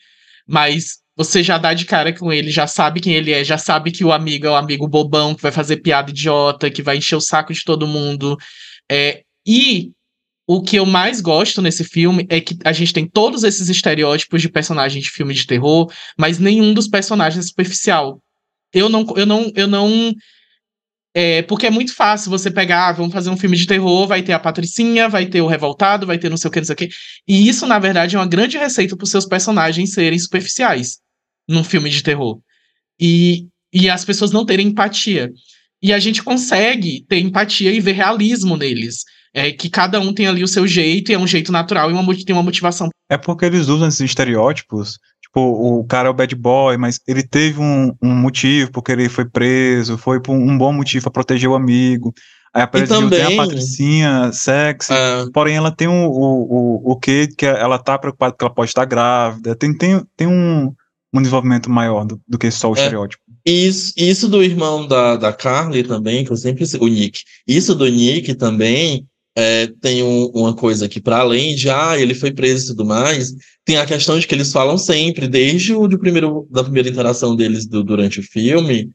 [0.46, 3.90] Mas você já dá de cara com ele, já sabe quem ele é, já sabe
[3.90, 7.16] que o amigo é o amigo bobão, que vai fazer piada idiota, que vai encher
[7.16, 8.38] o saco de todo mundo.
[8.88, 9.90] É, e
[10.46, 14.40] o que eu mais gosto nesse filme é que a gente tem todos esses estereótipos
[14.40, 18.22] de personagens de filme de terror, mas nenhum dos personagens é superficial.
[18.72, 20.14] Eu não, eu não, eu não.
[21.14, 24.22] É, porque é muito fácil você pegar, ah, vamos fazer um filme de terror, vai
[24.22, 26.72] ter a Patricinha, vai ter o Revoltado, vai ter não sei o que, não sei
[26.72, 26.88] o que.
[27.28, 30.98] E isso, na verdade, é uma grande receita para os seus personagens serem superficiais
[31.46, 32.40] num filme de terror.
[32.98, 35.30] E, e as pessoas não terem empatia.
[35.82, 40.26] E a gente consegue ter empatia e ver realismo neles é que cada um tem
[40.26, 42.90] ali o seu jeito e é um jeito natural e uma, tem uma motivação.
[43.10, 44.98] É porque eles usam esses estereótipos,
[45.32, 49.08] tipo, o cara é o bad boy, mas ele teve um, um motivo porque ele
[49.08, 52.12] foi preso, foi por um bom motivo para proteger o amigo.
[52.54, 55.24] Aí a também, tem a Patricinha sexy, é.
[55.32, 58.68] porém ela tem o, o, o, o que que ela tá preocupada que ela pode
[58.68, 60.70] estar grávida, tem, tem, tem um,
[61.14, 62.78] um desenvolvimento maior do, do que só o é.
[62.78, 63.22] estereótipo.
[63.44, 67.22] Isso, isso do irmão da, da Carly também, que eu sempre o Nick.
[67.48, 72.14] Isso do Nick também é, tem um, uma coisa que, para além de, ah, ele
[72.14, 73.32] foi preso e tudo mais,
[73.64, 77.34] tem a questão de que eles falam sempre, desde o do primeiro, da primeira interação
[77.34, 78.90] deles do, durante o filme,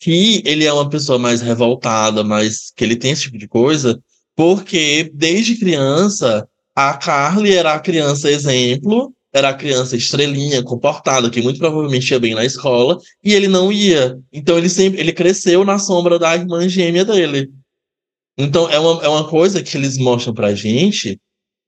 [0.00, 4.00] que ele é uma pessoa mais revoltada, mais que ele tem esse tipo de coisa,
[4.36, 11.42] porque desde criança, a Carly era a criança exemplo, era a criança estrelinha, comportada, que
[11.42, 14.18] muito provavelmente ia bem na escola, e ele não ia.
[14.32, 17.50] Então ele sempre ele cresceu na sombra da irmã gêmea dele.
[18.38, 21.20] Então, é uma, é uma coisa que eles mostram pra gente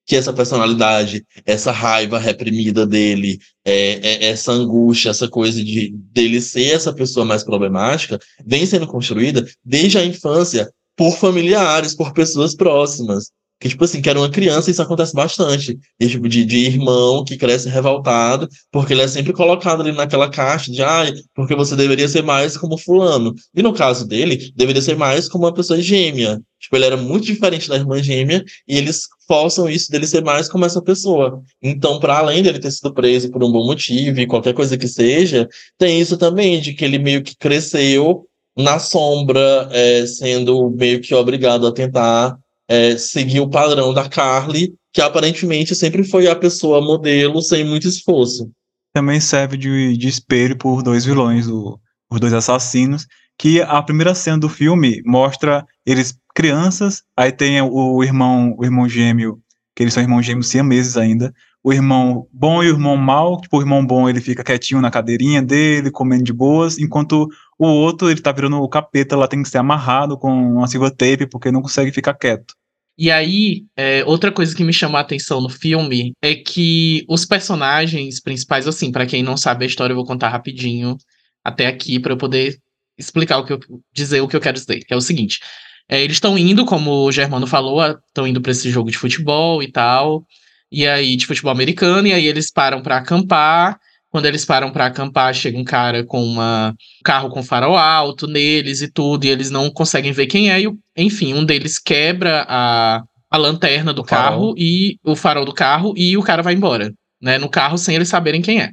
[0.07, 6.41] que essa personalidade, essa raiva reprimida dele, é, é, essa angústia, essa coisa de dele
[6.41, 12.55] ser essa pessoa mais problemática, vem sendo construída desde a infância por familiares, por pessoas
[12.55, 13.31] próximas.
[13.61, 15.79] Que, tipo assim, que era uma criança, isso acontece bastante.
[16.01, 20.31] E, tipo, de, de irmão que cresce revoltado, porque ele é sempre colocado ali naquela
[20.31, 23.35] caixa de, ai, porque você deveria ser mais como fulano.
[23.55, 26.41] E no caso dele, deveria ser mais como uma pessoa gêmea.
[26.59, 30.49] Tipo, ele era muito diferente da irmã gêmea, e eles forçam isso dele ser mais
[30.49, 31.43] como essa pessoa.
[31.63, 34.89] Então, para além dele ter sido preso por um bom motivo e qualquer coisa que
[34.89, 35.47] seja,
[35.77, 41.15] tem isso também, de que ele meio que cresceu na sombra, é, sendo meio que
[41.15, 42.39] obrigado a tentar
[42.71, 47.89] é, seguir o padrão da Carly, que aparentemente sempre foi a pessoa modelo sem muito
[47.89, 48.49] esforço.
[48.95, 54.15] Também serve de, de espelho por dois vilões, o, os dois assassinos, que a primeira
[54.15, 59.41] cena do filme mostra eles crianças, aí tem o irmão, o irmão gêmeo,
[59.75, 63.59] que eles são irmãos gêmeos siameses ainda, o irmão bom e o irmão mal, tipo,
[63.59, 67.29] o irmão bom ele fica quietinho na cadeirinha dele, comendo de boas, enquanto
[67.59, 70.91] o outro ele tá virando o capeta, lá tem que ser amarrado com uma silver
[70.91, 72.55] tape, porque não consegue ficar quieto.
[73.01, 77.25] E aí, é, outra coisa que me chamou a atenção no filme é que os
[77.25, 80.99] personagens principais, assim, para quem não sabe a história, eu vou contar rapidinho
[81.43, 82.59] até aqui para eu poder
[82.99, 83.61] explicar o que eu
[83.91, 85.41] dizer o que eu quero dizer, que é o seguinte.
[85.89, 89.63] É, eles estão indo, como o Germano falou, estão indo para esse jogo de futebol
[89.63, 90.27] e tal,
[90.71, 93.81] e aí de futebol americano, e aí eles param para acampar.
[94.11, 98.27] Quando eles param para acampar, chega um cara com uma, um carro com farol alto
[98.27, 100.61] neles e tudo, e eles não conseguem ver quem é.
[100.61, 104.55] E, enfim, um deles quebra a, a lanterna do o carro farol.
[104.59, 106.93] e o farol do carro e o cara vai embora,
[107.23, 107.39] né?
[107.39, 108.73] No carro sem eles saberem quem é.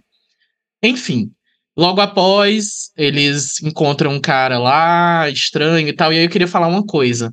[0.82, 1.30] Enfim,
[1.78, 6.12] logo após eles encontram um cara lá estranho e tal.
[6.12, 7.32] E aí eu queria falar uma coisa.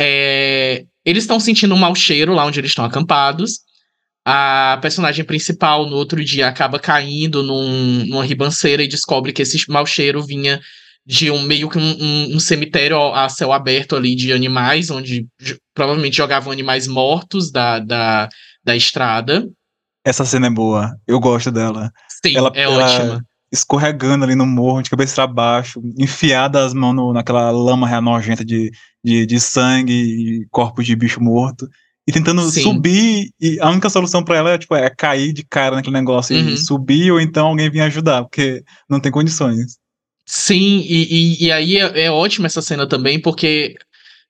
[0.00, 3.60] É, eles estão sentindo um mau cheiro lá onde eles estão acampados
[4.28, 9.70] a personagem principal no outro dia acaba caindo num, numa ribanceira e descobre que esse
[9.70, 10.60] mau cheiro vinha
[11.06, 15.28] de um meio que um, um, um, cemitério a céu aberto ali de animais, onde
[15.72, 18.28] provavelmente jogavam animais mortos da, da,
[18.64, 19.48] da estrada.
[20.04, 21.92] Essa cena é boa, eu gosto dela.
[22.24, 23.24] Sim, ela, é ela ótima.
[23.52, 28.44] Escorregando ali no morro, de cabeça para baixo, enfiada as mãos no, naquela lama nojenta
[28.44, 28.72] de,
[29.04, 31.68] de, de sangue e corpos de bicho morto
[32.06, 32.62] e tentando Sim.
[32.62, 36.36] subir, e a única solução para ela é, tipo, é cair de cara naquele negócio
[36.36, 36.50] uhum.
[36.50, 39.76] e subir, ou então alguém vir ajudar, porque não tem condições.
[40.24, 43.76] Sim, e, e, e aí é, é ótima essa cena também, porque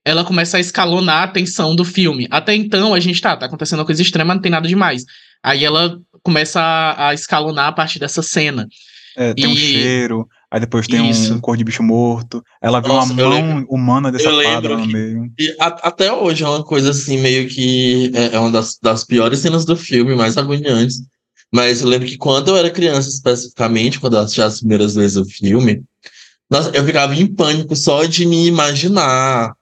[0.04, 2.26] ela começa a escalonar a tensão do filme.
[2.30, 5.04] Até então, a gente tá, tá acontecendo uma coisa extrema, não tem nada demais.
[5.42, 8.68] Aí ela começa a, a escalonar a partir dessa cena.
[9.16, 9.48] É, tem e...
[9.48, 11.34] um cheiro, Aí depois tem Isso.
[11.34, 12.42] um cor de bicho morto.
[12.62, 15.30] Ela vê Nossa, uma mão humana decepada no meio.
[15.38, 19.04] E a, até hoje é uma coisa assim, meio que é, é uma das, das
[19.04, 21.02] piores cenas do filme, mais agoniantes.
[21.52, 25.16] Mas eu lembro que quando eu era criança, especificamente, quando eu assisti as primeiras vezes
[25.16, 25.82] o filme,
[26.50, 29.52] nossa, eu ficava em pânico só de me imaginar.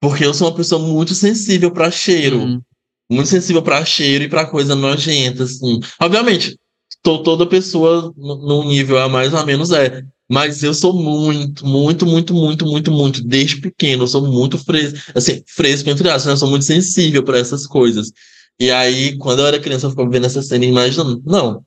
[0.00, 2.38] Porque eu sou uma pessoa muito sensível para cheiro.
[2.40, 2.62] Uhum.
[3.10, 5.78] Muito sensível para cheiro e para coisa nojenta, assim.
[6.00, 6.58] Obviamente,
[7.04, 10.02] tô, toda pessoa num nível a mais ou menos é.
[10.28, 14.98] Mas eu sou muito, muito, muito, muito, muito, muito, desde pequeno, eu sou muito fresco,
[15.14, 16.32] assim, fresco entre aspas, né?
[16.32, 18.10] Eu sou muito sensível para essas coisas.
[18.58, 21.62] E aí, quando eu era criança, eu ficava vendo essa cena e imaginando, não,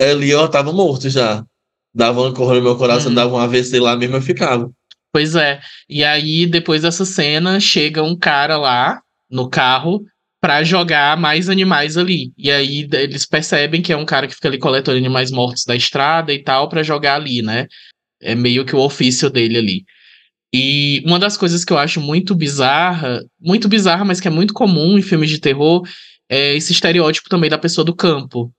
[0.00, 1.44] ali eu tava morto já.
[1.94, 3.14] Dava uma cor no meu coração, uhum.
[3.14, 4.70] dava um AVC lá mesmo, eu ficava.
[5.12, 5.60] Pois é.
[5.86, 10.06] E aí, depois dessa cena, chega um cara lá no carro
[10.42, 12.32] para jogar mais animais ali.
[12.36, 15.76] E aí eles percebem que é um cara que fica ali coletando animais mortos da
[15.76, 17.68] estrada e tal para jogar ali, né?
[18.20, 19.84] É meio que o ofício dele ali.
[20.52, 24.52] E uma das coisas que eu acho muito bizarra, muito bizarra, mas que é muito
[24.52, 25.82] comum em filmes de terror,
[26.28, 28.52] é esse estereótipo também da pessoa do campo,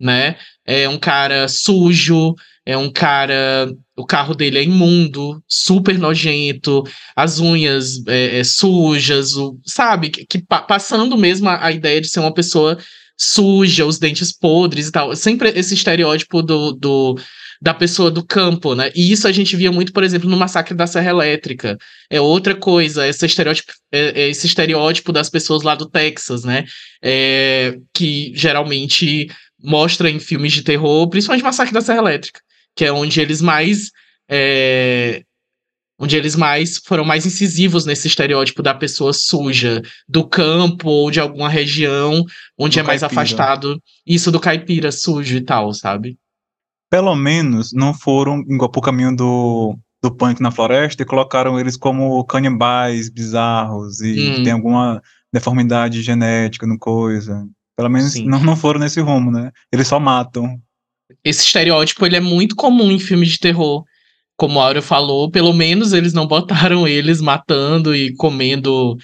[0.00, 0.36] né?
[0.64, 3.70] É um cara sujo, é um cara.
[3.96, 6.84] O carro dele é imundo, super nojento,
[7.16, 10.10] as unhas é, é, sujas, o, sabe?
[10.10, 12.76] Que, que passando mesmo a, a, ideia de ser uma pessoa
[13.16, 15.16] suja, os dentes podres e tal.
[15.16, 17.18] Sempre esse estereótipo do, do,
[17.62, 18.92] da pessoa do campo, né?
[18.94, 21.78] E isso a gente via muito, por exemplo, no Massacre da Serra Elétrica.
[22.10, 26.66] É outra coisa, esse estereótipo, é, é esse estereótipo das pessoas lá do Texas, né?
[27.02, 32.40] É, que geralmente mostra em filmes de terror, principalmente Massacre da Serra Elétrica
[32.76, 33.90] que é onde eles mais.
[34.30, 35.22] É,
[35.98, 41.18] onde eles mais foram mais incisivos nesse estereótipo da pessoa suja, do campo ou de
[41.18, 42.22] alguma região
[42.58, 43.20] onde do é mais caipira.
[43.22, 46.18] afastado isso do caipira sujo e tal, sabe?
[46.90, 51.78] Pelo menos não foram igual pro caminho do, do punk na floresta e colocaram eles
[51.78, 54.42] como canibais bizarros e hum.
[54.44, 57.46] tem alguma deformidade genética no coisa.
[57.74, 59.50] Pelo menos não, não foram nesse rumo, né?
[59.72, 60.60] Eles só matam
[61.26, 63.84] esse estereótipo ele é muito comum em filmes de terror.
[64.36, 68.96] Como a Aura falou, pelo menos eles não botaram eles matando e comendo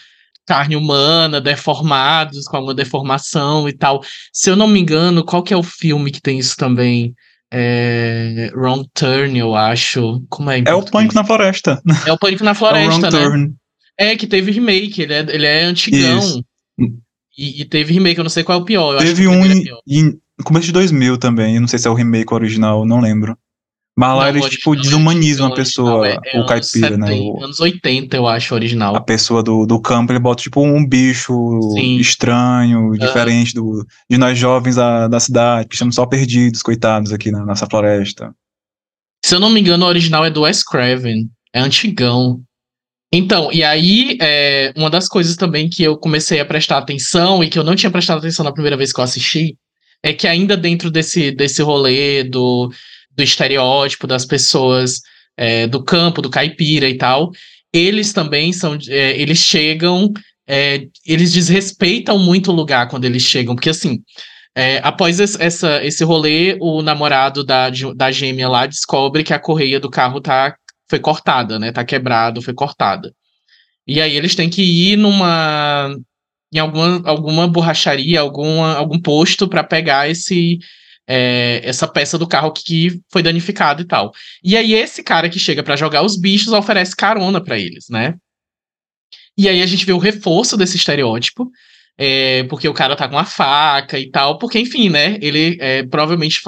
[0.47, 4.03] carne humana, deformados, com alguma deformação e tal.
[4.33, 7.13] Se eu não me engano, qual que é o filme que tem isso também?
[7.51, 8.53] É...
[8.55, 10.23] Wrong Turn, eu acho.
[10.29, 10.63] Como é?
[10.65, 11.83] É o Pânico na Floresta.
[12.07, 13.19] É o Pânico na Floresta, é né?
[13.19, 13.55] Turn.
[13.99, 16.43] É, que teve remake, ele é, ele é antigão.
[17.37, 18.99] E, e, teve remake, eu não sei qual é o pior.
[18.99, 19.55] teve um é
[19.89, 23.37] em, começo de 2000 também, não sei se é o remake original, não lembro.
[23.97, 27.13] Mas lá eles, tipo, desumanizam a pessoa, é, é o caipira, 70, né?
[27.13, 28.97] O, anos 80, eu acho, original.
[28.97, 31.99] A pessoa do, do campo, ele bota, tipo, um bicho Sim.
[31.99, 32.93] estranho, uhum.
[32.93, 37.45] diferente do, de nós jovens da, da cidade, que estamos só perdidos, coitados, aqui na
[37.45, 38.35] nossa floresta.
[39.25, 41.29] Se eu não me engano, o original é do Wes Craven.
[41.55, 42.43] É antigão.
[43.13, 47.51] Então, e aí, é, uma das coisas também que eu comecei a prestar atenção e
[47.51, 49.55] que eu não tinha prestado atenção na primeira vez que eu assisti,
[50.03, 52.73] é que ainda dentro desse, desse rolê do
[53.15, 55.01] do estereótipo das pessoas
[55.37, 57.31] é, do campo, do caipira e tal,
[57.73, 58.77] eles também são.
[58.89, 60.13] É, eles chegam.
[60.47, 64.03] É, eles desrespeitam muito o lugar quando eles chegam, porque assim.
[64.55, 69.81] É, após essa, esse rolê, o namorado da, da gêmea lá descobre que a correia
[69.81, 70.55] do carro tá,
[70.91, 71.73] foi cortada, né?
[71.73, 73.15] Tá quebrado, foi cortada.
[73.87, 75.97] E aí eles têm que ir numa
[76.53, 80.59] em alguma, alguma borracharia, alguma, algum posto para pegar esse
[81.07, 84.13] é, essa peça do carro que foi danificada e tal.
[84.43, 88.15] E aí esse cara que chega para jogar os bichos oferece carona para eles, né?
[89.37, 91.51] E aí a gente vê o reforço desse estereótipo,
[91.99, 95.19] é, porque o cara tá com uma faca e tal, porque enfim, né?
[95.21, 96.41] Ele é, provavelmente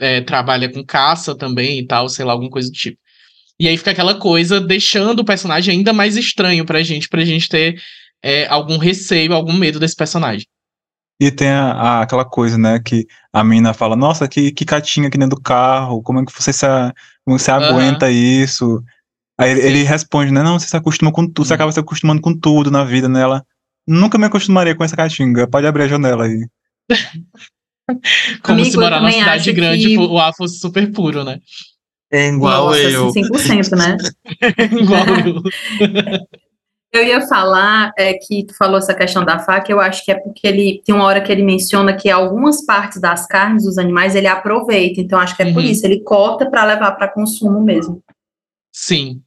[0.00, 2.98] é, trabalha com caça também e tal, sei lá, alguma coisa do tipo.
[3.58, 7.48] E aí fica aquela coisa deixando o personagem ainda mais estranho pra gente, pra gente
[7.48, 7.80] ter
[8.26, 10.46] é, algum receio, algum medo desse personagem.
[11.20, 15.06] E tem a, a, aquela coisa, né, que a mina fala, nossa, que, que catinha
[15.06, 16.66] aqui dentro do carro, como é que você se,
[17.24, 18.82] como você aguenta isso?
[19.38, 22.20] Aí ele, ele, responde, né, não, você se acostuma com tudo, você acaba se acostumando
[22.20, 23.22] com tudo na vida, né?
[23.22, 23.46] Ela,
[23.86, 26.46] nunca me acostumaria com essa catinga, pode abrir a janela aí.
[28.42, 29.98] como Amigo, se morar numa cidade grande, que...
[29.98, 31.38] o ar fosse super puro, né?
[32.10, 33.08] É igual Nossa, eu.
[33.08, 33.96] 100%, né?
[34.58, 35.42] é igual eu.
[36.96, 40.14] Eu ia falar é, que tu falou essa questão da faca, eu acho que é
[40.14, 44.14] porque ele tem uma hora que ele menciona que algumas partes das carnes dos animais
[44.14, 45.52] ele aproveita, então acho que é uhum.
[45.52, 48.02] por isso, ele corta para levar para consumo mesmo.
[48.72, 49.20] Sim.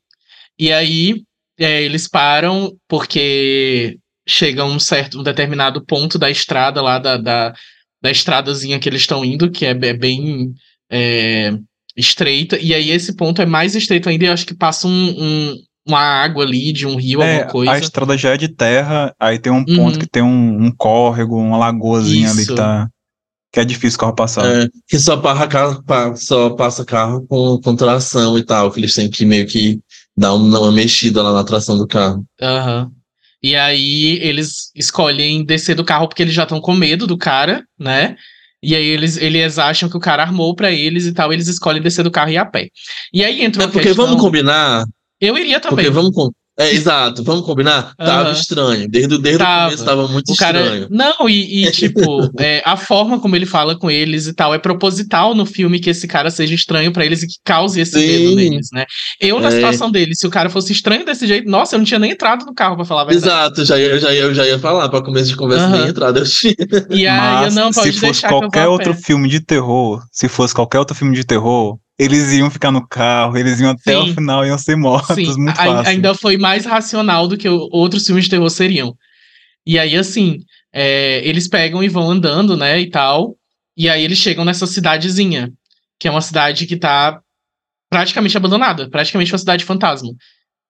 [0.58, 1.24] E aí
[1.60, 7.54] é, eles param porque chega um certo, um determinado ponto da estrada lá, da, da,
[8.02, 10.56] da estradazinha que eles estão indo, que é, é bem
[10.92, 11.54] é,
[11.96, 14.92] estreita, e aí esse ponto é mais estreito ainda, e eu acho que passa um,
[14.92, 17.72] um uma água ali de um rio, é, alguma coisa.
[17.72, 20.00] A estrada já é de terra, aí tem um ponto uhum.
[20.00, 22.38] que tem um, um, córrego, uma lagoazinha Isso.
[22.38, 22.88] ali que tá.
[23.52, 24.46] Que é difícil o carro passar.
[24.46, 25.84] É, que só, carro,
[26.16, 29.80] só passa carro com, com tração e tal, que eles têm que meio que
[30.16, 32.24] dar uma, uma mexida lá na tração do carro.
[32.42, 32.84] Aham.
[32.84, 33.00] Uhum.
[33.42, 37.64] E aí eles escolhem descer do carro porque eles já estão com medo do cara,
[37.80, 38.18] né?
[38.62, 41.82] E aí eles, eles acham que o cara armou para eles e tal, eles escolhem
[41.82, 42.68] descer do carro e ir a pé.
[43.14, 44.06] E aí entra É porque questão...
[44.06, 44.86] vamos combinar
[45.20, 45.86] eu iria também.
[45.86, 46.14] Porque vamos,
[46.60, 47.94] é, exato, vamos combinar?
[47.98, 48.06] Uhum.
[48.06, 48.88] Tava estranho.
[48.90, 49.62] Desde, desde tava.
[49.62, 50.88] o começo tava muito o cara, estranho.
[50.92, 54.60] Não, e, e tipo, é, a forma como ele fala com eles e tal é
[54.60, 58.06] proposital no filme que esse cara seja estranho para eles e que cause esse Sim.
[58.06, 58.86] medo neles, né?
[59.22, 59.52] Eu, na é.
[59.52, 62.46] situação dele, se o cara fosse estranho desse jeito, nossa, eu não tinha nem entrado
[62.46, 63.26] no carro pra falar a verdade.
[63.26, 65.80] Exato, já ia, já ia, eu já ia falar, pra começo de conversa uhum.
[65.80, 66.56] nem entrada eu tinha.
[66.90, 70.80] E aí, Mas, não, pode se fosse qualquer outro filme de terror, se fosse qualquer
[70.80, 74.12] outro filme de terror, eles iam ficar no carro, eles iam até Sim.
[74.12, 75.42] o final, iam ser mortos, Sim.
[75.42, 75.92] muito fácil.
[75.92, 78.96] Ainda foi mais racional do que outros filmes de terror seriam.
[79.68, 80.38] E aí, assim,
[80.74, 83.36] é, eles pegam e vão andando, né, e tal,
[83.76, 85.52] e aí eles chegam nessa cidadezinha,
[86.00, 87.20] que é uma cidade que tá
[87.90, 90.10] praticamente abandonada, praticamente uma cidade fantasma.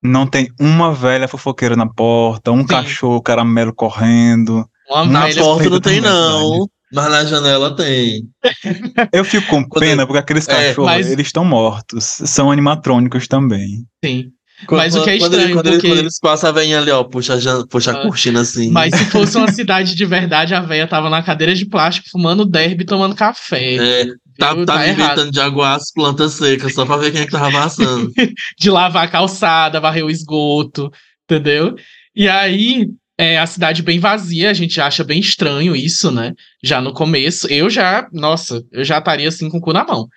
[0.02, 2.68] Não tem uma velha fofoqueira na porta, um Sim.
[2.68, 4.66] cachorro caramelo correndo.
[4.90, 6.68] Uma na porta não tem, não.
[6.92, 8.28] Mas na janela tem.
[9.14, 11.12] Eu fico com pena porque aqueles é, cachorros, mas...
[11.12, 12.04] eles estão mortos.
[12.04, 13.86] São animatrônicos também.
[14.04, 14.32] Sim.
[14.68, 15.70] Quando, mas o que é estranho, quando, porque...
[15.70, 17.38] eles, quando eles passam, a velhinha ali, ó, puxa,
[17.70, 18.70] puxa a ah, cortina assim.
[18.72, 22.46] Mas se fosse uma cidade de verdade, a velha tava na cadeira de plástico, fumando
[22.46, 23.76] derby, tomando café.
[23.76, 24.06] É,
[24.38, 27.32] tá, tá, tá inventando de aguar as plantas secas, só pra ver quem é que
[27.32, 28.12] tava passando.
[28.60, 30.92] de lavar a calçada, varrer o esgoto,
[31.24, 31.76] entendeu?
[32.14, 32.90] E aí,
[33.22, 36.34] é a cidade bem vazia, a gente acha bem estranho isso, né?
[36.64, 40.08] Já no começo, eu já, nossa, eu já estaria assim com o cu na mão.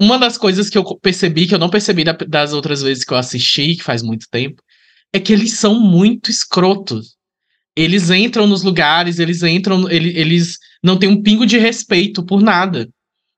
[0.00, 3.16] Uma das coisas que eu percebi, que eu não percebi das outras vezes que eu
[3.16, 4.60] assisti, que faz muito tempo,
[5.12, 7.14] é que eles são muito escrotos.
[7.76, 12.42] Eles entram nos lugares, eles entram, eles, eles não têm um pingo de respeito por
[12.42, 12.88] nada.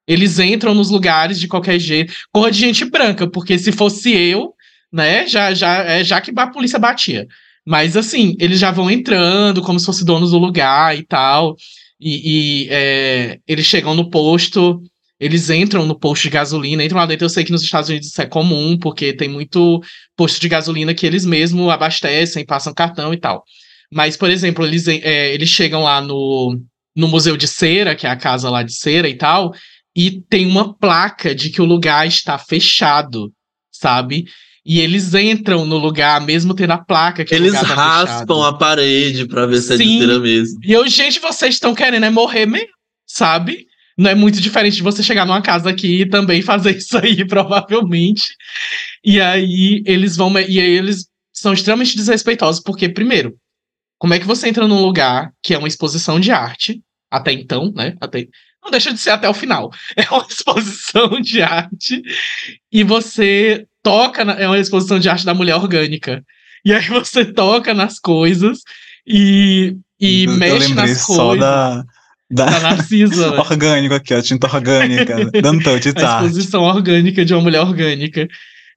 [0.09, 2.15] Eles entram nos lugares de qualquer jeito.
[2.33, 4.55] Corra de gente branca, porque se fosse eu,
[4.91, 7.29] né, já, já, é, já que a polícia batia.
[7.67, 11.57] Mas assim, eles já vão entrando como se fossem donos do lugar e tal.
[12.01, 14.83] E, e é, eles chegam no posto,
[15.21, 17.25] eles entram no posto de gasolina, entram lá dentro.
[17.25, 19.81] Eu sei que nos Estados Unidos isso é comum, porque tem muito
[20.17, 23.45] posto de gasolina que eles mesmos abastecem, passam cartão e tal.
[23.93, 26.59] Mas, por exemplo, eles, é, eles chegam lá no,
[26.97, 29.55] no Museu de Cera, que é a casa lá de cera e tal,
[29.95, 33.33] e tem uma placa de que o lugar está fechado,
[33.71, 34.25] sabe?
[34.65, 38.45] E eles entram no lugar, mesmo tendo a placa que Eles tá raspam fechado.
[38.45, 40.61] a parede para ver se é de cera mesmo.
[40.63, 42.69] E eu, gente, vocês estão querendo é morrer mesmo,
[43.05, 43.67] sabe?
[43.99, 47.27] Não é muito diferente de você chegar numa casa aqui e também fazer isso aí,
[47.27, 48.35] provavelmente.
[49.05, 50.33] E aí eles vão.
[50.39, 53.35] E aí eles são extremamente desrespeitosos, porque, primeiro,
[53.99, 57.73] como é que você entra num lugar que é uma exposição de arte, até então,
[57.75, 57.97] né?
[58.01, 58.29] Até,
[58.63, 59.73] não deixa de ser até o final.
[59.97, 62.03] É uma exposição de arte
[62.71, 66.23] e você toca, na, é uma exposição de arte da mulher orgânica.
[66.65, 68.61] E aí você toca nas coisas
[69.07, 71.41] e, e eu, mexe nas só coisas.
[71.41, 71.85] Da,
[72.31, 73.33] da, da Narcisa.
[73.41, 76.17] orgânico aqui, ó, tinta orgânica, dando touch A tá.
[76.23, 78.29] exposição orgânica de uma mulher orgânica.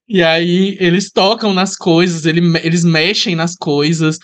[0.08, 4.20] E aí eles tocam nas coisas, ele, eles mexem nas coisas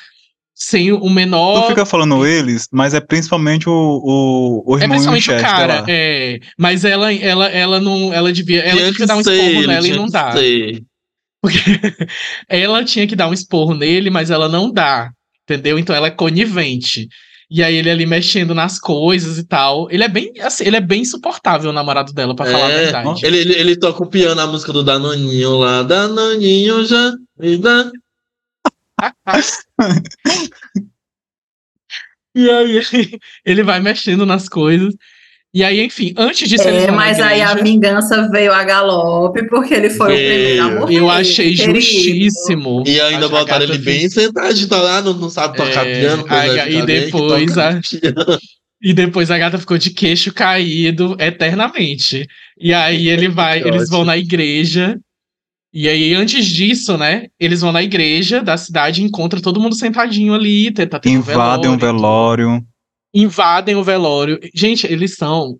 [0.63, 1.63] sem o menor.
[1.63, 5.79] Tu fica falando eles, mas é principalmente o, o, o É irmão principalmente o cara,
[5.81, 5.85] lá.
[5.87, 6.39] é.
[6.55, 8.13] Mas ela, ela, ela não.
[8.13, 8.61] Ela devia.
[8.61, 10.31] Ela Tinha que dar um esporro nela e não dá.
[10.33, 10.83] ser.
[11.41, 11.57] Porque
[12.47, 15.09] ela tinha que dar um esporro nele, mas ela não dá.
[15.43, 15.79] Entendeu?
[15.79, 17.07] Então ela é conivente.
[17.49, 19.89] E aí ele ali mexendo nas coisas e tal.
[19.89, 22.83] Ele é bem, assim, ele é bem insuportável o namorado dela, pra falar a É,
[22.83, 23.25] verdade.
[23.25, 25.81] ele, ele, ele toca o piano, a música do Danoninho lá.
[25.81, 27.91] Danoninho já me dá.
[32.35, 32.81] E aí
[33.45, 34.93] ele, vai mexendo nas coisas.
[35.53, 39.89] E aí, enfim, antes disso É, mas aí a vingança veio a galope, porque ele
[39.89, 40.29] foi o Veio.
[40.29, 40.95] primeiro a morrer.
[40.95, 41.81] Eu achei querido.
[41.81, 42.83] justíssimo.
[42.87, 46.25] E ainda botaram ele bem sentadinho, tá lá, não, não sabe tocar É, piano.
[46.69, 48.39] e depois a- piano.
[48.83, 52.25] E depois a gata ficou de queixo caído eternamente.
[52.59, 54.97] E aí ele vai, Que eles vão na igreja.
[55.73, 57.27] E aí, antes disso, né?
[57.39, 61.69] Eles vão na igreja da cidade e encontram todo mundo sentadinho ali, tá tendo Invadem
[61.71, 62.61] um velório.
[63.13, 64.39] invadem o velório.
[64.53, 65.57] Gente, eles são.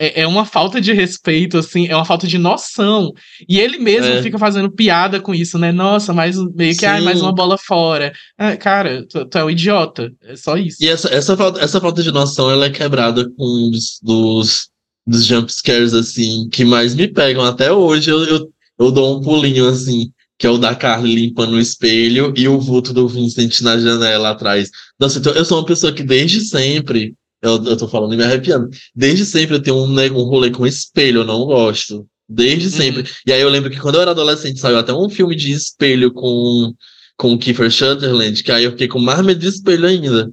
[0.00, 3.12] É, é uma falta de respeito, assim, é uma falta de noção.
[3.48, 4.22] E ele mesmo É.
[4.22, 5.72] fica fazendo piada com isso, né?
[5.72, 8.12] Nossa, mais meio que, ai, mais uma bola fora.
[8.38, 10.12] Ah, cara, tu, tu é um idiota.
[10.22, 10.76] É só isso.
[10.80, 14.68] E essa, essa, falta, essa falta de noção, ela é quebrada com um dos, dos,
[15.04, 17.42] dos jump scares, assim, que mais me pegam.
[17.44, 18.48] Até hoje eu, eu,
[18.78, 22.60] eu dou um pulinho, assim, que é o da Carly limpando o espelho e o
[22.60, 24.70] vulto do Vincent na janela atrás.
[24.98, 28.24] Nossa, então eu sou uma pessoa que desde sempre, eu, eu tô falando e me
[28.24, 32.06] arrepiando, desde sempre eu tenho um, né, um rolê com espelho, eu não gosto.
[32.28, 33.10] Desde sempre.
[33.26, 36.12] E aí eu lembro que quando eu era adolescente saiu até um filme de espelho
[36.12, 36.74] com,
[37.16, 40.30] com o Kiefer Sutherland, que aí eu fiquei com mais medo de espelho ainda.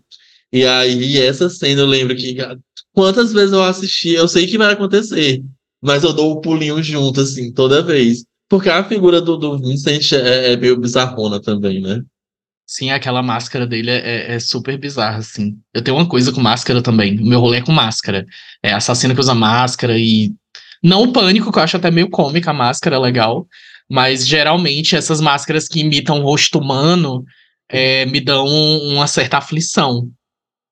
[0.52, 2.38] E aí, essa cena eu lembro que
[2.93, 5.41] quantas vezes eu assisti, eu sei que vai acontecer,
[5.82, 8.26] mas eu dou o pulinho junto, assim, toda vez.
[8.50, 12.02] Porque a figura do, do Vincent é, é meio bizarrona também, né?
[12.68, 15.56] Sim, aquela máscara dele é, é- é super bizarra, assim.
[15.74, 17.20] Eu tenho uma coisa com máscara também.
[17.20, 18.26] O meu rolê é com máscara.
[18.64, 20.34] É assassino que usa máscara e.
[20.84, 23.48] Não o pânico, que eu acho até meio cômica a máscara, é legal.
[23.89, 27.24] Mas geralmente essas máscaras que imitam o rosto humano
[27.70, 30.10] é, me dão um- uma certa aflição.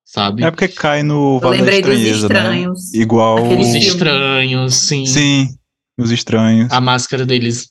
[0.04, 0.44] Sabe?
[0.44, 2.34] É porque cai no da lembrei dos Estranheza, né?
[2.38, 2.94] estranhos.
[2.94, 3.58] Igual.
[3.58, 5.06] Os estranhos, sim.
[5.06, 5.48] Sim,
[5.98, 6.70] os estranhos.
[6.72, 7.68] A máscara deles.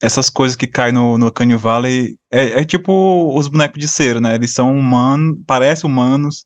[0.00, 4.20] Essas coisas que caem no, no Canyon Valley é, é tipo os bonecos de cera,
[4.20, 4.34] né?
[4.34, 6.44] Eles são humanos, parecem humanos,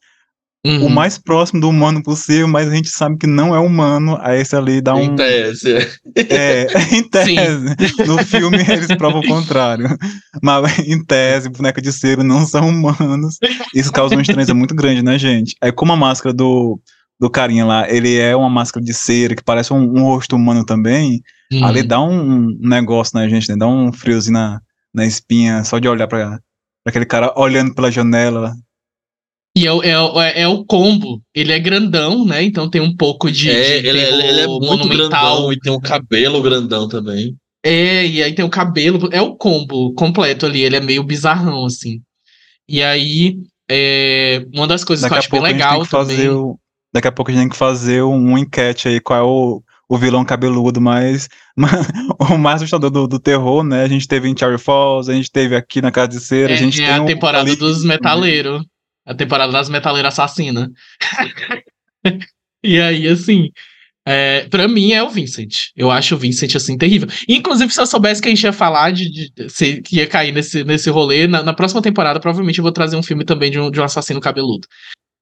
[0.62, 0.88] Uhum.
[0.88, 4.18] o mais próximo do humano possível, mas a gente sabe que não é humano.
[4.20, 5.05] Aí esse ali dá um.
[5.05, 5.74] Em tese.
[6.14, 7.74] É, em tese.
[8.07, 9.88] No filme eles provam o contrário.
[10.42, 13.38] Mas em tese, boneco de cera não são humanos.
[13.74, 15.57] Isso causa uma estranheza muito grande, né, gente?
[15.62, 16.78] Aí como a máscara do,
[17.21, 20.64] do carinha lá, ele é uma máscara de cera que parece um, um rosto humano
[20.64, 21.64] também, Uhum.
[21.66, 23.57] ali dá um, um negócio na gente, né?
[23.57, 24.61] Dá um friozinho na,
[24.95, 26.41] na espinha, só de olhar pra, pra
[26.91, 28.55] aquele cara olhando pela janela.
[29.59, 31.21] E é, o- é, é, é o combo.
[31.35, 32.41] Ele é grandão, né?
[32.45, 33.51] Então tem um pouco de.
[33.51, 35.09] É, de ele, ele- ele é muito monumental.
[35.39, 37.37] grandão e tem um cabelo grandão também.
[37.66, 39.09] É, e aí tem o cabelo.
[39.12, 40.62] É o combo completo ali.
[40.62, 42.01] Ele é meio bizarrão, assim.
[42.68, 45.66] E aí, é, uma das coisas Daqui que eu acho bem pouco a gente tem
[45.68, 46.29] legal que fazer também.
[46.31, 46.59] o,
[46.93, 49.62] Daqui a pouco a gente tem que fazer um, uma enquete aí, qual é o,
[49.88, 51.28] o vilão cabeludo mais,
[52.18, 53.82] o mais assustador do, do terror, né?
[53.82, 56.55] A gente teve em Cherry Falls, a gente teve aqui na Casa de Cera, É,
[56.55, 58.64] a gente é tem a temporada dos metaleiros.
[59.05, 60.68] A temporada das metaleiras assassinas.
[62.62, 63.51] e aí, assim.
[64.07, 65.68] É, para mim é o Vincent.
[65.76, 67.09] Eu acho o Vincent assim terrível.
[67.28, 70.32] Inclusive, se eu soubesse que a gente ia falar de, de, de que ia cair
[70.32, 73.61] nesse, nesse rolê, na, na, próxima temporada, provavelmente eu vou trazer um filme também de
[73.61, 74.66] um, de um assassino cabeludo.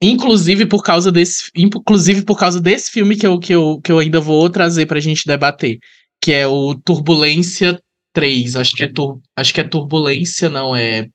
[0.00, 3.98] Inclusive por causa desse, inclusive por causa desse filme que eu, que eu, que eu
[3.98, 5.78] ainda vou trazer pra gente debater,
[6.22, 7.80] que é o Turbulência
[8.12, 8.56] 3.
[8.56, 11.08] Acho que é, tur, acho que é Turbulência, não é.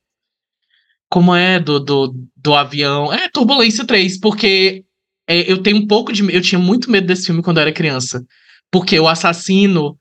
[1.10, 3.14] Como é do, do, do avião?
[3.14, 4.84] É Turbulência 3, porque
[5.28, 6.22] é, eu tenho um pouco de.
[6.34, 8.26] Eu tinha muito medo desse filme quando eu era criança.
[8.70, 9.98] Porque o assassino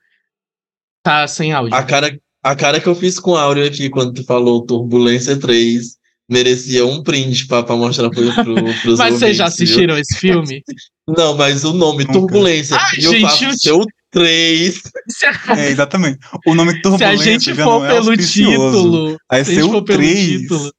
[1.01, 1.75] tá sem áudio.
[1.75, 6.02] A cara, a cara que eu fiz com áudio aqui quando tu falou Turbulência 3
[6.29, 10.01] merecia um print pra, pra mostrar pro, pro, pros Mas vocês já assistiram viu?
[10.01, 10.63] esse filme?
[11.05, 12.77] Não, mas o nome, Turbulência.
[12.79, 13.53] Ai, e gente, eu...
[13.57, 14.81] seu 3.
[15.57, 16.19] É, exatamente.
[16.45, 17.17] O nome Turbulência.
[17.17, 19.17] Se a gente for é pelo título.
[19.29, 20.71] Aí se for pelo título.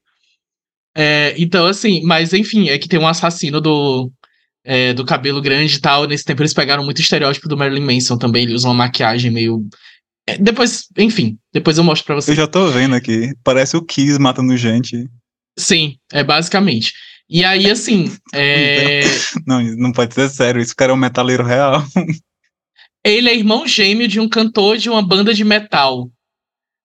[0.97, 4.11] É, então, assim, mas enfim, é que tem um assassino do,
[4.65, 6.07] é, do cabelo grande e tal.
[6.07, 8.45] Nesse tempo eles pegaram muito estereótipo do Marilyn Manson também.
[8.45, 9.67] Ele usa uma maquiagem meio.
[10.27, 12.39] É, depois, enfim, depois eu mostro pra vocês.
[12.39, 13.33] Eu já tô vendo aqui.
[13.45, 15.07] Parece o Kiss matando gente.
[15.59, 16.93] Sim, é basicamente.
[17.29, 18.17] E aí, assim.
[18.35, 19.03] É...
[19.47, 20.61] não, não pode ser sério.
[20.61, 21.85] Esse cara é um metaleiro real.
[23.05, 26.11] Ele é irmão gêmeo de um cantor de uma banda de metal.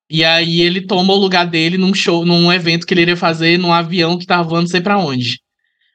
[0.09, 3.57] E aí ele toma o lugar dele num show, num evento que ele iria fazer
[3.57, 5.39] num avião que tava voando não sei pra onde.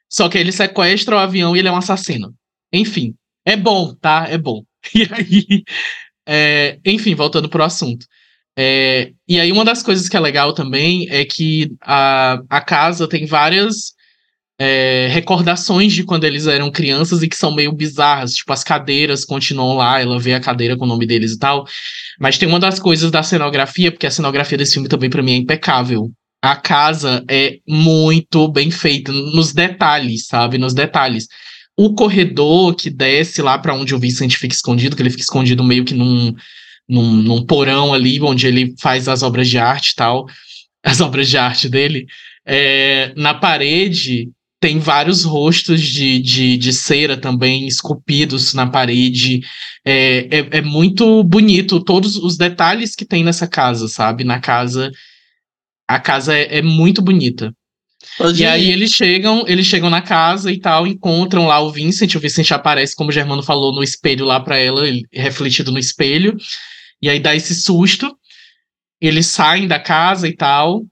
[0.09, 2.33] Só que ele sequestra o avião e ele é um assassino.
[2.71, 3.13] Enfim,
[3.45, 4.27] é bom, tá?
[4.29, 4.63] É bom.
[4.93, 5.63] E aí,
[6.27, 8.05] é, enfim, voltando pro assunto.
[8.57, 13.07] É, e aí, uma das coisas que é legal também é que a, a casa
[13.07, 13.93] tem várias
[14.57, 18.35] é, recordações de quando eles eram crianças e que são meio bizarras.
[18.35, 21.65] Tipo, as cadeiras continuam lá, ela vê a cadeira com o nome deles e tal.
[22.19, 25.33] Mas tem uma das coisas da cenografia, porque a cenografia desse filme também, para mim,
[25.33, 26.11] é impecável
[26.45, 30.57] a casa é muito bem feita nos detalhes, sabe?
[30.57, 31.27] Nos detalhes.
[31.75, 35.63] O corredor que desce lá para onde o Vincent fica escondido, que ele fica escondido
[35.63, 36.33] meio que num,
[36.87, 40.25] num, num, porão ali, onde ele faz as obras de arte e tal,
[40.83, 42.05] as obras de arte dele.
[42.45, 44.29] É, na parede
[44.59, 49.41] tem vários rostos de, de, de, cera também esculpidos na parede.
[49.83, 54.23] É, é, é muito bonito todos os detalhes que tem nessa casa, sabe?
[54.23, 54.91] Na casa
[55.87, 57.53] a casa é, é muito bonita.
[58.35, 62.15] E aí eles chegam, eles chegam na casa e tal, encontram lá o Vincent.
[62.15, 66.37] O Vincent aparece, como o Germano falou, no espelho lá para ela, refletido no espelho.
[67.05, 68.17] E aí dá esse susto.
[68.99, 70.83] Eles saem da casa e tal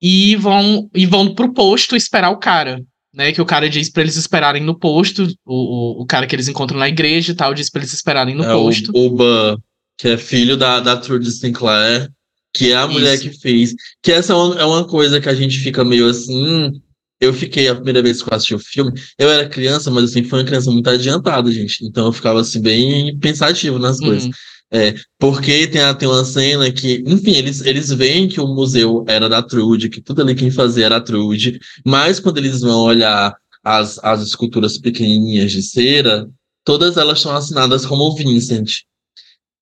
[0.00, 2.82] e vão e vão pro posto esperar o cara,
[3.12, 3.30] né?
[3.30, 6.48] Que o cara diz para eles esperarem no posto, o, o, o, cara que eles
[6.48, 8.90] encontram na igreja e tal, diz para eles esperarem no é posto.
[8.94, 9.60] O Oba,
[9.98, 12.08] que é filho da, da Trudy Sinclair,
[12.54, 13.28] que é a mulher Isso.
[13.28, 13.74] que fez.
[14.02, 16.72] Que essa é uma, é uma coisa que a gente fica meio assim.
[17.20, 20.24] Eu fiquei a primeira vez que eu assisti o filme, eu era criança, mas assim,
[20.24, 21.84] foi uma criança muito adiantada, gente.
[21.84, 24.06] Então eu ficava assim, bem pensativo nas uhum.
[24.06, 24.30] coisas.
[24.72, 29.28] É, porque tem, tem uma cena que, enfim, eles, eles veem que o museu era
[29.28, 33.36] da Trude, que tudo ali quem fazia era a Trude, mas quando eles vão olhar
[33.64, 36.28] as, as esculturas pequenininhas de cera,
[36.64, 38.82] todas elas são assinadas como Vincent.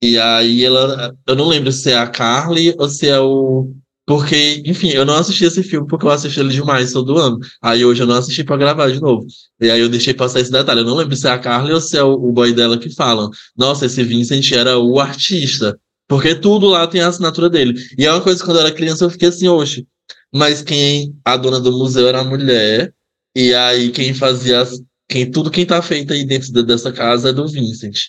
[0.01, 1.13] E aí ela.
[1.27, 3.73] Eu não lembro se é a Carly ou se é o.
[4.09, 7.37] Porque, enfim, eu não assisti esse filme porque eu assisti ele demais todo ano.
[7.61, 9.27] Aí hoje eu não assisti para gravar de novo.
[9.61, 10.79] E aí eu deixei passar esse detalhe.
[10.79, 12.89] Eu não lembro se é a Carly ou se é o, o boy dela que
[12.89, 13.29] falam.
[13.55, 15.79] Nossa, esse Vincent era o artista.
[16.07, 17.79] Porque tudo lá tem a assinatura dele.
[17.99, 19.85] E é uma coisa que quando eu era criança eu fiquei assim, oxe.
[20.33, 21.15] Mas quem.
[21.23, 22.91] A dona do museu era a mulher.
[23.35, 24.67] E aí quem fazia.
[25.07, 28.05] Quem, tudo quem tá feito aí dentro dessa casa é do Vincent.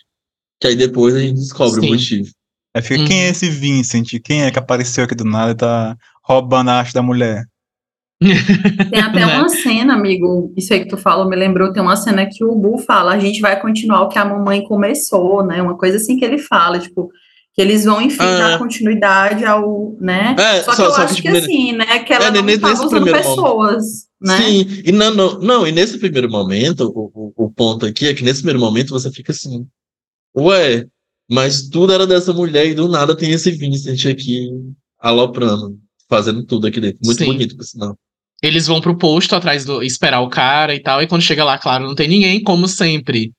[0.59, 1.89] Que aí depois a gente descobre Sim.
[1.89, 2.31] o motivo.
[2.75, 3.07] Aí fica, uhum.
[3.07, 3.31] quem é uhum.
[3.31, 4.21] esse Vincent?
[4.23, 7.45] Quem é que apareceu aqui do nada e tá roubando a arte da mulher?
[8.91, 12.29] Tem até uma cena, amigo, isso aí que tu falou me lembrou, tem uma cena
[12.31, 15.63] que o Bu fala, a gente vai continuar o que a mamãe começou, né?
[15.63, 17.11] Uma coisa assim que ele fala, tipo,
[17.55, 20.37] que eles vão, enfim, ah, dar continuidade ao, né?
[20.39, 22.63] É, só, só que eu só acho que, assim, né, que ela é, não nesse,
[22.63, 23.85] nesse usando pessoas,
[24.21, 24.37] né?
[24.37, 28.13] Sim, e não, não, não, e nesse primeiro momento, o, o, o ponto aqui é
[28.13, 29.67] que nesse primeiro momento você fica assim,
[30.37, 30.87] Ué,
[31.31, 34.49] mas tudo era dessa mulher e do nada tem esse Vincent aqui
[34.99, 35.79] aloprando,
[36.09, 36.99] fazendo tudo aqui dentro.
[37.05, 37.27] Muito Sim.
[37.27, 37.97] bonito, por sinal.
[38.43, 39.83] Eles vão pro posto atrás do.
[39.83, 43.33] esperar o cara e tal, e quando chega lá, claro, não tem ninguém, como sempre.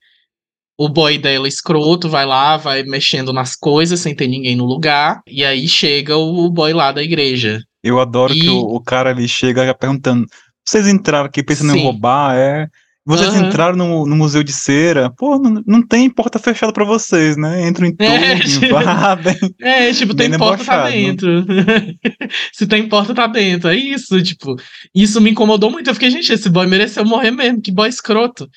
[0.78, 5.20] O boy dela, escroto, vai lá, vai mexendo nas coisas sem ter ninguém no lugar,
[5.28, 7.62] e aí chega o boy lá da igreja.
[7.82, 8.40] Eu adoro e...
[8.40, 10.26] que o, o, cara ali chega perguntando:
[10.66, 11.80] vocês entraram aqui pensando Sim.
[11.80, 12.36] em roubar?
[12.36, 12.68] É.
[13.04, 13.46] Vocês uhum.
[13.46, 17.66] entraram no, no, museu de cera, pô, não, não tem porta fechada para vocês, né?
[17.66, 19.36] Entram em tudo, é, invadem.
[19.60, 21.44] É, tipo, tem porta, tá dentro.
[22.54, 23.70] Se tem porta, tá dentro.
[23.70, 24.54] É isso, tipo.
[24.94, 25.90] Isso me incomodou muito.
[25.90, 28.48] Eu fiquei, gente, esse boy mereceu morrer mesmo, que boy escroto.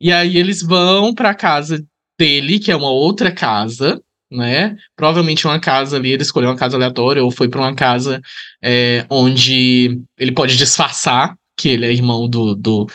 [0.00, 1.84] E aí eles vão pra casa
[2.18, 4.00] dele, que é uma outra casa,
[4.32, 4.76] né?
[4.96, 8.18] Provavelmente uma casa ali, ele escolheu uma casa aleatória ou foi para uma casa
[8.64, 12.86] é, onde ele pode disfarçar que ele é irmão do, do,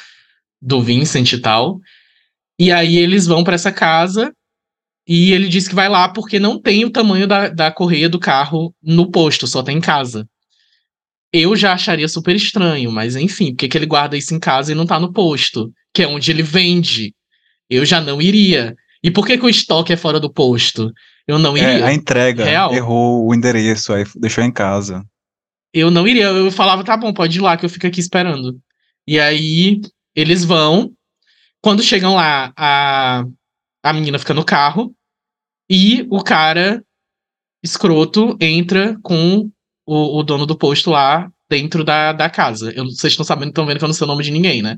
[0.65, 1.79] do Vincent e tal.
[2.59, 4.33] E aí eles vão para essa casa
[5.07, 8.19] e ele diz que vai lá porque não tem o tamanho da, da correia do
[8.19, 10.27] carro no posto, só tem em casa.
[11.31, 14.71] Eu já acharia super estranho, mas enfim, por que, que ele guarda isso em casa
[14.71, 15.71] e não tá no posto?
[15.93, 17.13] Que é onde ele vende.
[17.69, 18.75] Eu já não iria.
[19.03, 20.91] E por que, que o estoque é fora do posto?
[21.27, 21.85] Eu não é, iria.
[21.85, 22.73] É, a entrega Real.
[22.73, 25.03] errou o endereço, aí deixou em casa.
[25.73, 26.25] Eu não iria.
[26.27, 28.57] Eu falava, tá bom, pode ir lá que eu fico aqui esperando.
[29.07, 29.81] E aí
[30.15, 30.91] eles vão.
[31.61, 33.23] Quando chegam lá, a,
[33.83, 34.95] a menina fica no carro
[35.69, 36.83] e o cara
[37.63, 39.49] escroto entra com
[39.85, 42.71] o, o dono do posto lá dentro da, da casa.
[42.71, 44.77] Eu, vocês estão sabendo, estão vendo que eu não sei o nome de ninguém, né?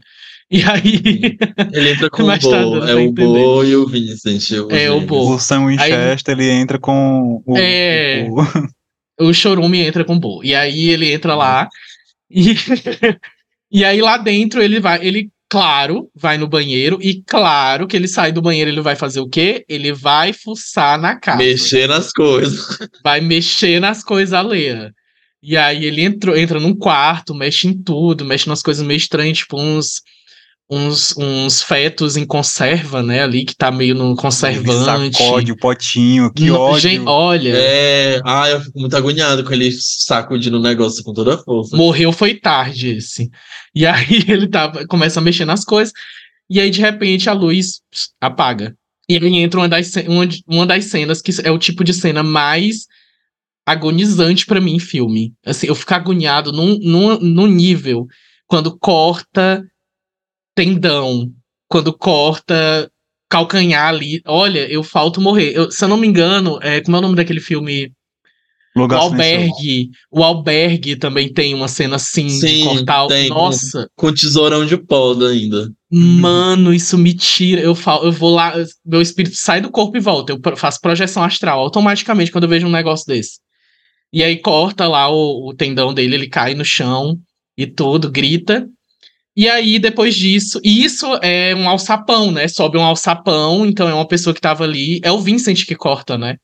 [0.49, 1.37] E aí.
[1.73, 4.51] Ele entra com o Bo, é o Bo e o Vincent.
[4.51, 5.35] O é o Bo.
[5.35, 7.57] O Sam Winchester, aí, ele entra com o.
[7.57, 8.27] É.
[9.19, 10.43] O, o Chorume entra com o Bo.
[10.43, 11.67] E aí ele entra lá.
[12.29, 12.55] E,
[13.77, 15.05] e aí lá dentro ele vai.
[15.05, 16.97] Ele, claro, vai no banheiro.
[16.99, 19.63] E claro que ele sai do banheiro, ele vai fazer o quê?
[19.69, 21.37] Ele vai fuçar na casa.
[21.37, 22.79] Mexer nas coisas.
[23.03, 24.91] Vai mexer nas coisas alheias.
[25.43, 29.37] E aí ele entrou, entra num quarto, mexe em tudo, mexe nas coisas meio estranhas,
[29.37, 30.01] tipo uns
[30.69, 35.17] uns, uns fetos em conserva, né, ali, que tá meio no conservante.
[35.17, 36.81] Sacode o potinho, que no, ódio.
[36.81, 37.53] Gente, olha.
[37.55, 41.75] É, ah, eu fico muito agoniado com ele sacudindo o negócio com toda a força.
[41.75, 43.29] Morreu foi tarde esse.
[43.73, 45.93] E aí ele tá, começa a mexer nas coisas,
[46.49, 47.81] e aí de repente a luz
[48.19, 48.75] apaga.
[49.09, 52.21] E aí entra uma das, uma, uma das cenas que é o tipo de cena
[52.21, 52.87] mais
[53.65, 55.33] agonizante para mim em filme.
[55.45, 58.05] Assim, eu fico agoniado num, num, num nível
[58.47, 59.65] quando corta
[60.57, 61.31] tendão,
[61.69, 62.91] quando corta
[63.29, 64.21] calcanhar ali.
[64.25, 65.51] Olha, eu falto morrer.
[65.55, 67.91] Eu, se eu não me engano, é, como é o nome daquele filme?
[68.75, 69.91] Lugar o Albergue.
[70.11, 73.07] O Albergue também tem uma cena assim Sim, de cortar.
[73.07, 73.87] Tem, Nossa.
[73.95, 75.71] Com, com tesourão de poda ainda.
[75.91, 77.61] Mano, isso me tira.
[77.61, 78.53] Eu, falo, eu vou lá,
[78.85, 80.33] meu espírito sai do corpo e volta.
[80.33, 83.39] Eu faço projeção astral automaticamente quando eu vejo um negócio desse.
[84.11, 87.17] E aí corta lá o, o tendão dele, ele cai no chão
[87.57, 88.67] e tudo, grita.
[89.37, 92.47] E aí, depois disso, e isso é um alçapão, né?
[92.47, 94.99] Sobe um alçapão, então é uma pessoa que tava ali.
[95.03, 96.37] É o Vincent que corta, né?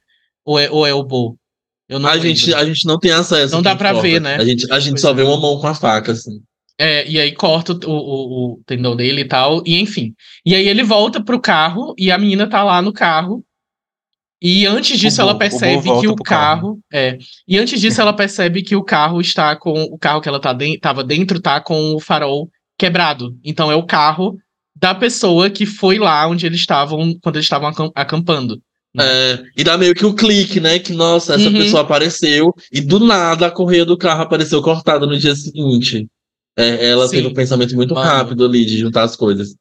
[0.45, 1.35] Ou é, ou é o Bo?
[1.89, 3.55] Eu não a, gente, a gente não tem acesso.
[3.55, 4.07] Não dá pra corta.
[4.07, 4.35] ver, né?
[4.35, 5.13] A gente, a gente só é.
[5.15, 6.39] vê uma mão com a faca, assim.
[6.77, 10.13] É, e aí corta o, o, o, tendão dele e tal, e enfim.
[10.45, 13.43] E aí ele volta pro carro e a menina tá lá no carro.
[14.39, 17.17] E antes disso o ela percebe que o carro, carro, É.
[17.47, 19.81] E antes disso ela percebe que o carro está com.
[19.85, 22.51] O carro que ela tá de, tava dentro tá com o farol
[22.83, 23.37] quebrado.
[23.43, 24.37] Então é o carro
[24.75, 28.61] da pessoa que foi lá onde eles estavam quando eles estavam acampando.
[28.93, 29.03] Né?
[29.05, 30.77] É, e dá meio que o clique, né?
[30.77, 31.53] Que, nossa, essa uhum.
[31.53, 36.07] pessoa apareceu e do nada a correia do carro apareceu cortada no dia seguinte.
[36.57, 37.15] É, ela Sim.
[37.15, 39.55] teve um pensamento muito Mano, rápido ali de juntar as coisas.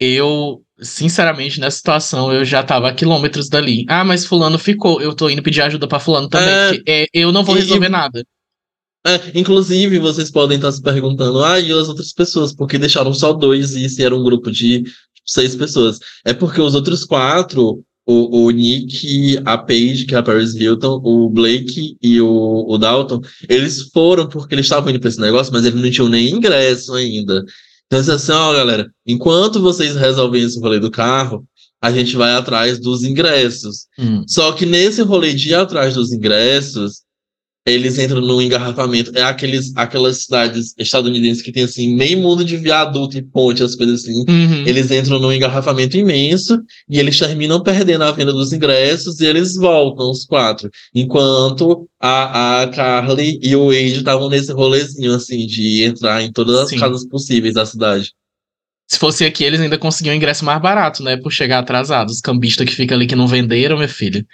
[0.00, 3.84] Eu, sinceramente, nessa situação, eu já tava a quilômetros dali.
[3.88, 5.02] Ah, mas fulano ficou.
[5.02, 6.82] Eu tô indo pedir ajuda para fulano também.
[6.86, 8.24] É, é, eu não vou resolver e, nada.
[9.06, 13.14] É, inclusive, vocês podem estar se perguntando, ah, e as outras pessoas, por que deixaram
[13.14, 14.84] só dois e se era um grupo de
[15.24, 15.98] seis pessoas?
[16.24, 21.00] É porque os outros quatro, o, o Nick, a Paige, que é a Paris Hilton,
[21.02, 25.52] o Blake e o, o Dalton, eles foram porque eles estavam indo para esse negócio,
[25.52, 27.42] mas eles não tinham nem ingresso ainda.
[27.86, 31.44] Então, assim, ó, galera, enquanto vocês resolvem esse rolê do carro,
[31.82, 33.86] a gente vai atrás dos ingressos.
[33.98, 34.22] Hum.
[34.28, 37.02] Só que nesse rolê de ir atrás dos ingressos,
[37.66, 39.12] eles entram no engarrafamento.
[39.14, 43.74] É aqueles, aquelas cidades estadunidenses que tem assim, meio mundo de viaduto e ponte, as
[43.74, 44.24] coisas assim.
[44.28, 44.66] Uhum.
[44.66, 49.54] Eles entram num engarrafamento imenso e eles terminam perdendo a venda dos ingressos e eles
[49.56, 50.70] voltam, os quatro.
[50.94, 56.56] Enquanto a, a Carly e o Wade estavam nesse rolezinho, assim, de entrar em todas
[56.56, 56.78] as Sim.
[56.78, 58.12] casas possíveis da cidade.
[58.88, 61.16] Se fosse aqui, eles ainda conseguiam ingresso mais barato, né?
[61.16, 62.14] Por chegar atrasados.
[62.16, 64.26] Os cambistas que ficam ali que não venderam, meu filho.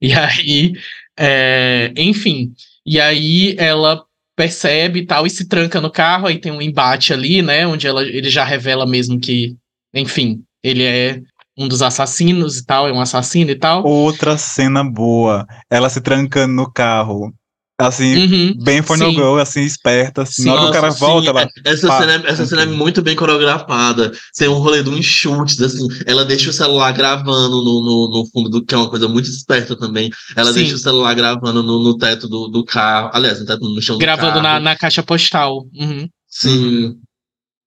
[0.00, 0.74] E aí,
[1.18, 2.52] é, enfim.
[2.84, 4.04] E aí ela
[4.36, 7.86] percebe e tal e se tranca no carro, aí tem um embate ali, né, onde
[7.86, 9.56] ela, ele já revela mesmo que,
[9.94, 11.22] enfim, ele é
[11.56, 13.82] um dos assassinos e tal, é um assassino e tal.
[13.86, 17.32] Outra cena boa, ela se trancando no carro
[17.78, 20.22] Assim, uhum, bem for no go, assim, esperta.
[20.22, 21.50] Assim, sim, na hora que o cara volta, ela.
[21.62, 24.12] Essa, pá, cena, é, essa cena é muito bem coreografada.
[24.34, 25.86] Tem um rolê de um chutes, assim.
[26.06, 29.28] Ela deixa o celular gravando no, no, no, fundo do que é uma coisa muito
[29.28, 30.10] esperta também.
[30.34, 30.60] Ela sim.
[30.60, 33.10] deixa o celular gravando no, no teto do, do carro.
[33.12, 34.54] Aliás, no teto no chão Gravando do carro.
[34.54, 35.66] Na, na caixa postal.
[35.74, 36.08] Uhum.
[36.28, 36.98] Sim.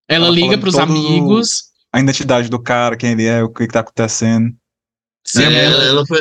[0.08, 1.66] Ela, ela liga pros amigos.
[1.94, 4.50] A identidade do cara, quem ele é, o que, que tá acontecendo.
[5.24, 6.20] Sim, é, ela, ela, foi.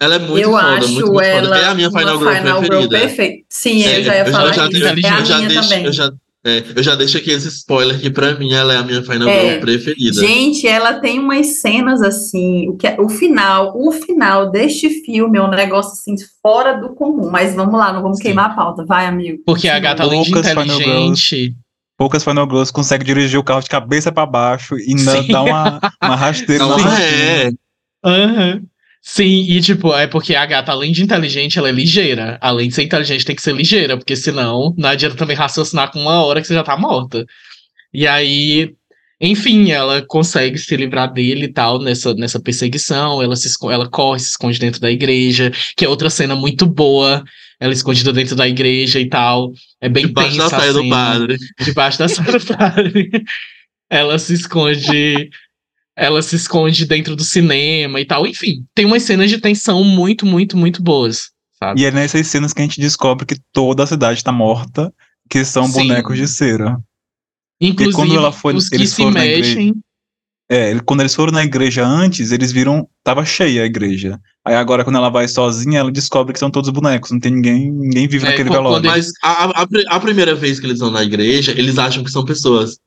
[0.00, 1.60] Ela é muito eu foda, acho muito, muito ela foda.
[1.60, 2.98] É a minha Final Girl Final preferida.
[3.00, 3.44] perfeita.
[3.48, 4.78] Sim, é, eu já ia eu falar já, isso.
[4.78, 5.84] Já, é a minha deixo, também.
[5.86, 6.12] Eu já,
[6.46, 9.28] é, eu já deixo aqui esse spoiler que pra mim ela é a minha Final
[9.28, 9.48] É.
[9.50, 10.20] Girl preferida.
[10.20, 15.36] Gente, ela tem umas cenas assim, o, que, é- o final, o final deste filme
[15.36, 17.28] é um negócio assim fora do comum.
[17.28, 18.22] Mas vamos lá, não vamos Sim.
[18.22, 19.42] queimar a pauta, vai, amigo.
[19.44, 19.90] Porque a Continua.
[19.90, 21.56] gata, além de Poucas Final inteligente.
[21.98, 25.32] Poucas Final Girls conseguem dirigir o carro de cabeça pra baixo e não Sim.
[25.32, 27.50] dar uma, uma rasteira Não, na é.
[28.04, 28.62] Aham.
[29.02, 32.38] Sim, e tipo, é porque a gata, além de inteligente, ela é ligeira.
[32.40, 36.00] Além de ser inteligente, tem que ser ligeira, porque senão não adianta também raciocinar com
[36.00, 37.24] uma hora que você já tá morta.
[37.92, 38.74] E aí,
[39.20, 43.22] enfim, ela consegue se livrar dele e tal nessa, nessa perseguição.
[43.22, 47.24] Ela, se ela corre, se esconde dentro da igreja, que é outra cena muito boa.
[47.58, 49.52] Ela escondida dentro da igreja e tal.
[49.80, 51.36] É bem Debaixo da tensa a saia do padre.
[51.60, 53.10] debaixo da saia do padre.
[53.90, 55.30] Ela se esconde.
[56.00, 58.24] Ela se esconde dentro do cinema e tal.
[58.24, 61.30] Enfim, tem umas cenas de tensão muito, muito, muito boas.
[61.58, 61.80] Sabe?
[61.80, 64.92] E é nessas cenas que a gente descobre que toda a cidade tá morta,
[65.28, 65.72] que são Sim.
[65.72, 66.78] bonecos de cera.
[67.60, 69.74] Inclusive, quando ela foi- os que eles se mexem.
[70.50, 74.18] É, quando eles foram na igreja antes, eles viram, tava cheia a igreja.
[74.46, 77.70] Aí agora, quando ela vai sozinha, ela descobre que são todos bonecos, não tem ninguém,
[77.70, 78.88] ninguém vive É, naquele velório.
[78.88, 82.24] Mas a, a- a primeira vez que eles vão na igreja, eles acham que são
[82.24, 82.78] pessoas.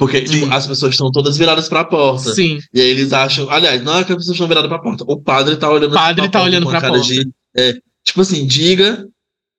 [0.00, 2.32] Porque tipo, as pessoas estão todas viradas pra porta.
[2.34, 3.48] Sim, E aí eles acham.
[3.50, 5.04] Aliás, não é que as pessoas estão viradas pra porta.
[5.06, 7.04] O padre tá olhando O padre tá olhando com a pra porta.
[7.06, 7.28] de.
[7.56, 7.74] é,
[8.04, 9.06] tipo assim, diga.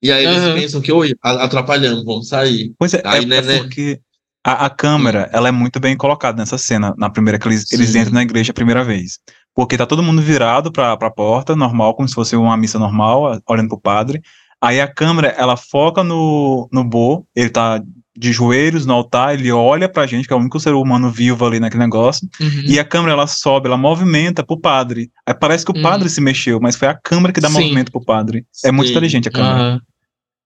[0.03, 0.55] E aí eles Aham.
[0.55, 2.73] pensam que, oi, a- atrapalhando, vamos sair.
[2.79, 3.57] Pois é, Aí, é, né, é né?
[3.59, 3.99] porque
[4.43, 7.93] a, a câmera, ela é muito bem colocada nessa cena, na primeira que eles, eles
[7.93, 9.19] entram na igreja a primeira vez.
[9.53, 13.31] Porque tá todo mundo virado pra, pra porta, normal, como se fosse uma missa normal,
[13.33, 14.19] a- olhando pro padre.
[14.59, 17.79] Aí a câmera, ela foca no, no Bo, ele tá
[18.17, 21.45] de joelhos no altar, ele olha pra gente, que é o único ser humano vivo
[21.45, 22.63] ali naquele negócio, uhum.
[22.67, 25.09] e a câmera, ela sobe, ela movimenta pro padre.
[25.25, 25.81] Aí parece que o Uhum.
[25.81, 27.53] padre se mexeu, mas foi a câmera que dá Sim.
[27.61, 28.45] movimento pro padre.
[28.65, 28.93] É muito Sim.
[28.93, 29.53] inteligente a câmera.
[29.55, 29.81] Aham.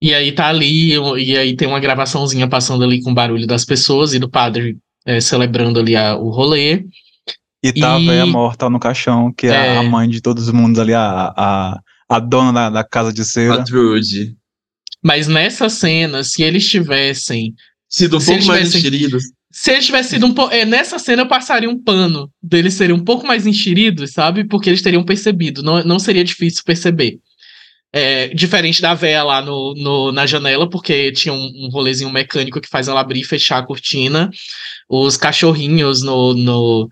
[0.01, 3.65] E aí tá ali, e aí tem uma gravaçãozinha passando ali com o barulho das
[3.65, 6.83] pessoas e do padre é, celebrando ali a- o rolê.
[7.63, 9.77] E tá E- a velha morta no caixão, que é, É.
[9.77, 13.21] a mãe de todos os mundos ali, a, a, a dona da, da casa de
[13.21, 13.63] A cera.
[15.05, 17.53] Mas nessa cena, se eles tivessem
[17.87, 19.23] Sido um pouco eles mais tivessem- enxeridos.
[19.51, 20.51] Se eles tivessem sido um pouco.
[20.53, 24.43] É, nessa cena eu passaria um pano deles serem um pouco mais enxeridos, sabe?
[24.45, 25.61] Porque eles teriam percebido.
[25.61, 27.19] Não, não seria difícil perceber.
[27.93, 32.59] É, diferente da véia lá no, no- na janela, porque tinha um, um rolezinho mecânico
[32.59, 34.29] que faz ela abrir e fechar a cortina.
[34.89, 36.89] Os cachorrinhos no, no-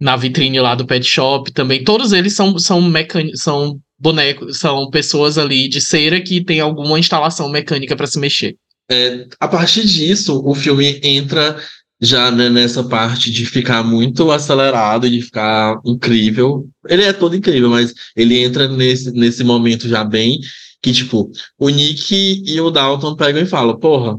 [0.00, 1.82] na vitrine lá do pet shop também.
[1.84, 3.28] Todos eles são, são, mecan...
[3.34, 8.56] são bonecos, são pessoas ali de cera que tem alguma instalação mecânica para se mexer.
[8.90, 11.56] É, a partir disso, o filme entra
[12.00, 16.68] já né, nessa parte de ficar muito acelerado, de ficar incrível.
[16.88, 20.38] Ele é todo incrível, mas ele entra nesse, nesse momento já bem
[20.82, 24.18] que, tipo, o Nick e o Dalton pegam e falam, porra,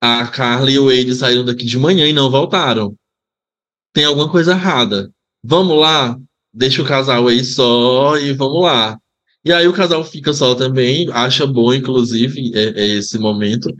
[0.00, 2.94] a Carly e o Wade saíram daqui de manhã e não voltaram.
[3.92, 5.10] Tem alguma coisa errada.
[5.44, 6.18] Vamos lá,
[6.52, 8.98] deixa o casal aí só e vamos lá.
[9.44, 13.74] E aí o casal fica só também, acha bom, inclusive, é, é esse momento.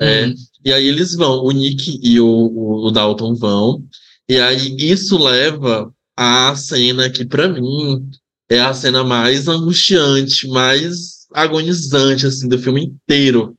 [0.00, 0.34] É, Uhum.
[0.64, 3.84] E aí eles vão, o Nick e o, o, o Dalton vão,
[4.28, 8.08] e aí isso leva à cena que, pra mim,
[8.48, 13.54] é a cena mais angustiante, mais agonizante, assim, do filme inteiro.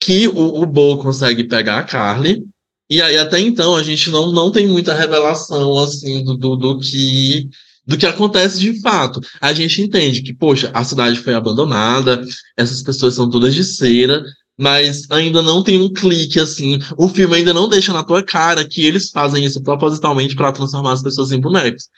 [0.00, 2.44] Que o, o Bo consegue pegar a Carly,
[2.90, 6.78] e aí até então a gente não, não tem muita revelação, assim, do, do, do
[6.80, 7.48] que
[7.86, 9.20] do que acontece de fato.
[9.40, 12.24] A gente entende que, poxa, a cidade foi abandonada,
[12.56, 14.24] essas pessoas são todas de cera,
[14.58, 16.78] mas ainda não tem um clique assim.
[16.96, 20.92] O filme ainda não deixa na tua cara que eles fazem isso propositalmente para transformar
[20.92, 21.88] as pessoas em bonecos.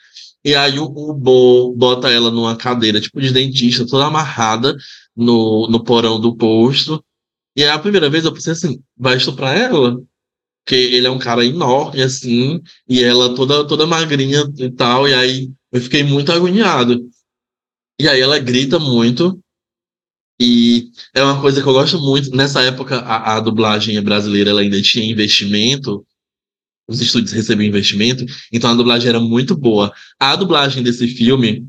[0.43, 4.75] E aí o, o Bo bota ela numa cadeira tipo de dentista, toda amarrada
[5.15, 7.03] no, no porão do posto.
[7.55, 9.97] E aí a primeira vez eu pensei assim, vai estuprar ela?
[10.65, 12.59] Porque ele é um cara enorme, assim,
[12.89, 17.07] e ela toda, toda magrinha e tal, e aí eu fiquei muito agoniado.
[18.01, 19.39] E aí ela grita muito,
[20.41, 22.35] e é uma coisa que eu gosto muito.
[22.35, 26.05] Nessa época, a, a dublagem brasileira ela ainda tinha investimento,
[26.87, 29.93] os estúdios recebiam investimento, então a dublagem era muito boa.
[30.19, 31.67] A dublagem desse filme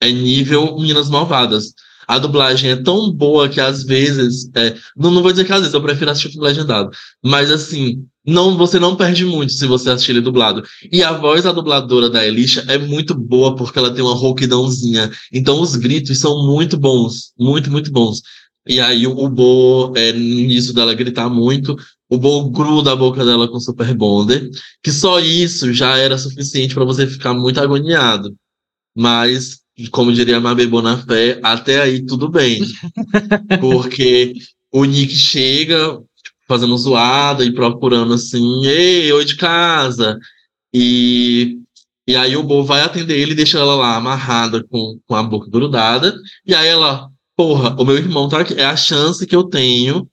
[0.00, 1.74] é nível Minas Malvadas.
[2.10, 4.50] A dublagem é tão boa que às vezes.
[4.56, 6.90] é, não, não vou dizer que às vezes eu prefiro assistir filme legendado.
[7.24, 10.64] Mas assim, não, você não perde muito se você assistir ele dublado.
[10.90, 15.08] E a voz da dubladora da Elisha é muito boa porque ela tem uma rouquidãozinha.
[15.32, 17.32] Então os gritos são muito bons.
[17.38, 18.20] Muito, muito bons.
[18.66, 21.76] E aí o, o Bo, é, nisso dela gritar muito,
[22.08, 24.50] o Bo gruda a boca dela com Super Bonder.
[24.82, 28.34] Que só isso já era suficiente para você ficar muito agoniado.
[28.96, 32.60] Mas como diria Mabê Bonafé, até aí tudo bem.
[33.60, 34.34] Porque
[34.72, 40.18] o Nick chega tipo, fazendo zoada e procurando assim, ei, oi de casa.
[40.72, 41.58] E,
[42.06, 45.22] e aí o Bo vai atender ele e deixa ela lá amarrada com, com a
[45.22, 46.14] boca grudada.
[46.46, 48.54] E aí ela, porra, o meu irmão tá aqui.
[48.54, 50.08] É a chance que eu tenho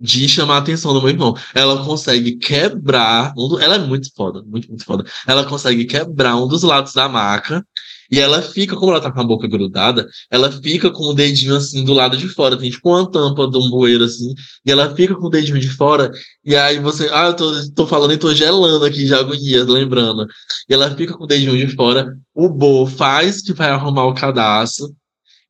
[0.00, 1.34] de chamar a atenção do meu irmão.
[1.54, 3.32] Ela consegue quebrar.
[3.36, 3.60] Um do...
[3.60, 5.04] Ela é muito foda, muito, muito foda.
[5.26, 7.66] Ela consegue quebrar um dos lados da maca.
[8.10, 11.56] E ela fica, como ela tá com a boca grudada, ela fica com o dedinho
[11.56, 12.56] assim do lado de fora.
[12.56, 14.34] Tem tipo uma tampa de um bueiro assim.
[14.64, 16.10] E ela fica com o dedinho de fora.
[16.44, 17.08] E aí você.
[17.12, 20.26] Ah, eu tô, tô falando e tô gelando aqui de agonia, lembrando.
[20.68, 22.16] E ela fica com o dedinho de fora.
[22.34, 24.94] O Bo faz que vai arrumar o cadastro.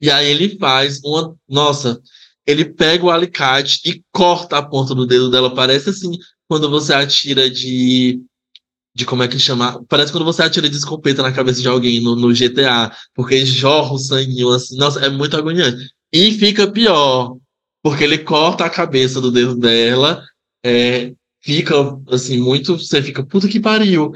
[0.01, 1.35] E aí ele faz uma.
[1.49, 2.01] Nossa,
[2.47, 5.55] ele pega o alicate e corta a ponta do dedo dela.
[5.55, 6.13] Parece assim,
[6.49, 8.21] quando você atira de.
[8.97, 9.85] De como é que chama?
[9.91, 13.93] Parece quando você atira de escopeta na cabeça de alguém no, no GTA, porque jorra
[13.93, 14.75] o sanguinho assim.
[14.79, 15.91] Nossa, é muito agoniante.
[16.11, 17.37] E fica pior,
[17.83, 20.25] porque ele corta a cabeça do dedo dela,
[20.65, 21.75] é, fica
[22.11, 22.79] assim, muito.
[22.79, 24.13] Você fica, puta que pariu.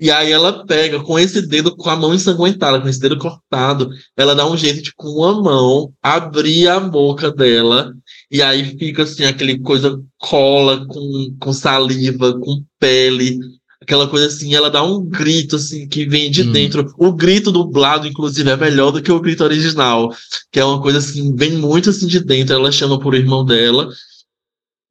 [0.00, 3.88] E aí ela pega com esse dedo, com a mão ensanguentada, com esse dedo cortado,
[4.16, 7.94] ela dá um jeito de com uma mão abrir a boca dela,
[8.28, 13.38] e aí fica assim, aquele coisa cola com, com saliva, com pele,
[13.84, 16.52] aquela coisa assim, ela dá um grito assim que vem de hum.
[16.52, 16.92] dentro.
[16.98, 20.12] O grito dublado, inclusive, é melhor do que o grito original,
[20.50, 22.54] que é uma coisa assim, vem muito assim de dentro.
[22.54, 23.88] Ela chama por irmão dela,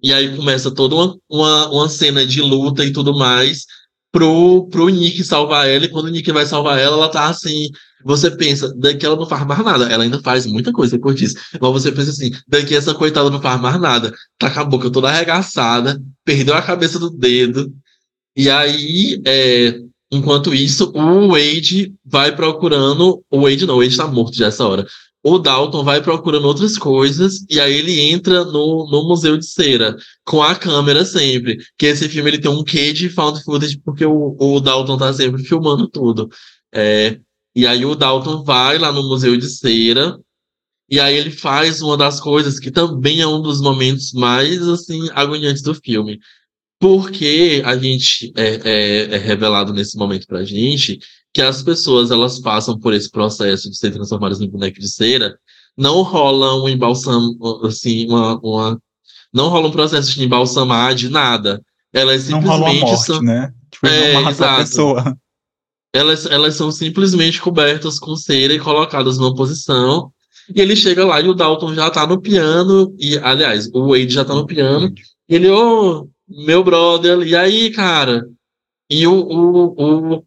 [0.01, 3.65] e aí começa toda uma, uma, uma cena de luta e tudo mais
[4.13, 7.69] pro, pro Nick salvar ela, e quando o Nick vai salvar ela, ela tá assim.
[8.05, 9.85] Você pensa, daqui ela não faz mais nada.
[9.85, 11.35] Ela ainda faz muita coisa depois disso.
[11.53, 14.13] Mas você pensa assim, daqui essa coitada não faz mais nada.
[14.37, 17.73] Tá com a boca toda arregaçada, perdeu a cabeça do dedo.
[18.35, 19.79] E aí, é,
[20.11, 23.23] enquanto isso, o Wade vai procurando.
[23.29, 24.85] O Wade não, o Wade tá morto já essa hora
[25.23, 29.95] o Dalton vai procurando outras coisas e aí ele entra no, no museu de cera
[30.25, 31.57] com a câmera sempre.
[31.77, 35.13] Que esse filme ele tem um quê de found footage porque o, o Dalton tá
[35.13, 36.29] sempre filmando tudo.
[36.73, 37.19] É,
[37.55, 40.19] e aí o Dalton vai lá no museu de cera
[40.89, 45.09] e aí ele faz uma das coisas que também é um dos momentos mais assim
[45.13, 46.19] agoniantes do filme.
[46.83, 50.99] Porque a gente é, é, é revelado nesse momento pra gente
[51.33, 55.33] que as pessoas elas passam por esse processo de ser transformadas em boneco de cera,
[55.77, 58.81] não rola um embalsam, assim, uma, uma,
[59.33, 61.61] não rola um processo de embalsamar de nada.
[61.93, 63.53] Elas simplesmente não rola uma morte, são, né?
[63.71, 65.17] Tipo, é, não a pessoa.
[65.93, 70.11] Elas, elas são simplesmente cobertas com cera e colocadas numa posição.
[70.53, 72.93] E ele chega lá e o Dalton já tá no piano.
[72.99, 74.93] E, aliás, o Wade já tá no piano.
[75.29, 78.27] E ele, ô, oh, meu brother, e aí, cara?
[78.89, 80.25] E o, o, o,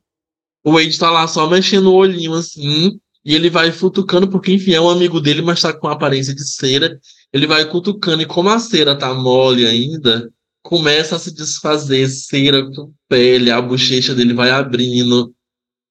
[0.64, 4.72] o Wade tá lá só mexendo o olhinho assim, e ele vai futucando, porque enfim,
[4.72, 6.98] é um amigo dele, mas tá com aparência de cera.
[7.32, 10.30] Ele vai cutucando, e como a cera tá mole ainda,
[10.62, 15.34] começa a se desfazer cera com pele, a bochecha dele vai abrindo.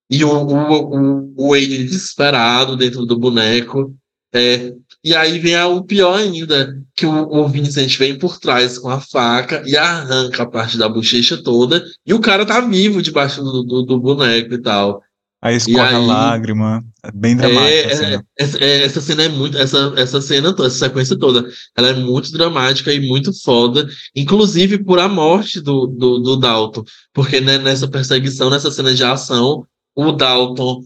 [0.10, 3.96] E o, o, o Wade desesperado dentro do boneco.
[4.34, 4.74] É,
[5.06, 9.00] e aí vem o pior ainda, que o, o Vincent vem por trás com a
[9.00, 13.62] faca e arranca a parte da bochecha toda, e o cara tá vivo debaixo do,
[13.62, 15.04] do, do boneco e tal.
[15.44, 17.70] Aí escorre a lágrima, é bem dramática.
[17.70, 18.26] É, cena.
[18.40, 19.56] É, é, essa cena é muito.
[19.60, 21.48] Essa, essa cena, essa sequência toda,
[21.78, 26.84] ela é muito dramática e muito foda, inclusive por a morte do, do, do Dalton.
[27.14, 30.82] Porque né, nessa perseguição, nessa cena de ação, o Dalton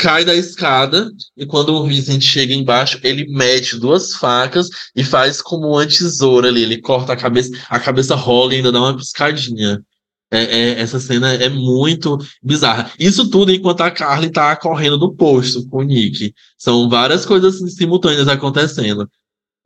[0.00, 5.42] cai da escada e quando o Vincent chega embaixo, ele mete duas facas e faz
[5.42, 6.62] como uma tesoura ali.
[6.62, 9.82] Ele corta a cabeça, a cabeça rola e ainda dá uma piscadinha.
[10.32, 12.90] É, é, essa cena é muito bizarra.
[12.98, 16.32] Isso tudo enquanto a Carly tá correndo do posto com o Nick.
[16.56, 19.06] São várias coisas simultâneas acontecendo.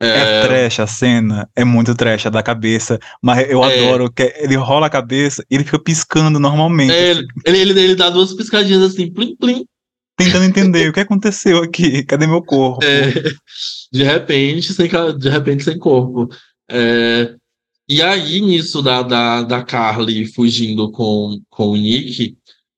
[0.01, 0.07] É...
[0.07, 3.79] é trash a cena, é muito trash, é da cabeça, mas eu é...
[3.79, 6.91] adoro que ele rola a cabeça e ele fica piscando normalmente.
[6.91, 9.65] É, ele, ele, ele, dá duas piscadinhas assim, plim, plim,
[10.17, 12.83] tentando entender o que aconteceu aqui, cadê meu corpo?
[12.83, 13.11] É,
[13.91, 16.29] de repente, sem, de repente sem corpo.
[16.69, 17.35] É,
[17.87, 22.35] e aí, nisso da, da, da Carly fugindo com, com o Nick,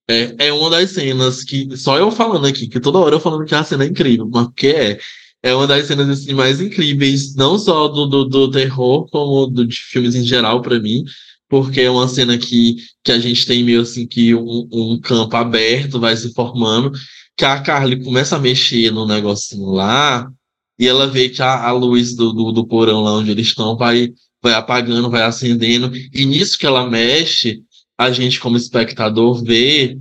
[0.10, 3.46] é, é uma das cenas que, só eu falando aqui, que toda hora eu falando
[3.46, 5.00] que a cena é incrível, mas que é,
[5.44, 9.66] é uma das cenas assim, mais incríveis, não só do, do, do terror, como do,
[9.66, 11.04] de filmes em geral para mim,
[11.50, 15.36] porque é uma cena que, que a gente tem meio assim que um, um campo
[15.36, 16.92] aberto vai se formando,
[17.38, 20.28] que a Carly começa a mexer no negocinho lá,
[20.80, 23.78] e ela vê que a, a luz do, do, do, porão lá onde eles estão
[23.78, 24.12] vai,
[24.42, 27.62] vai apagando, vai acendendo, e nisso que ela mexe,
[27.96, 29.98] a gente, como espectador, vê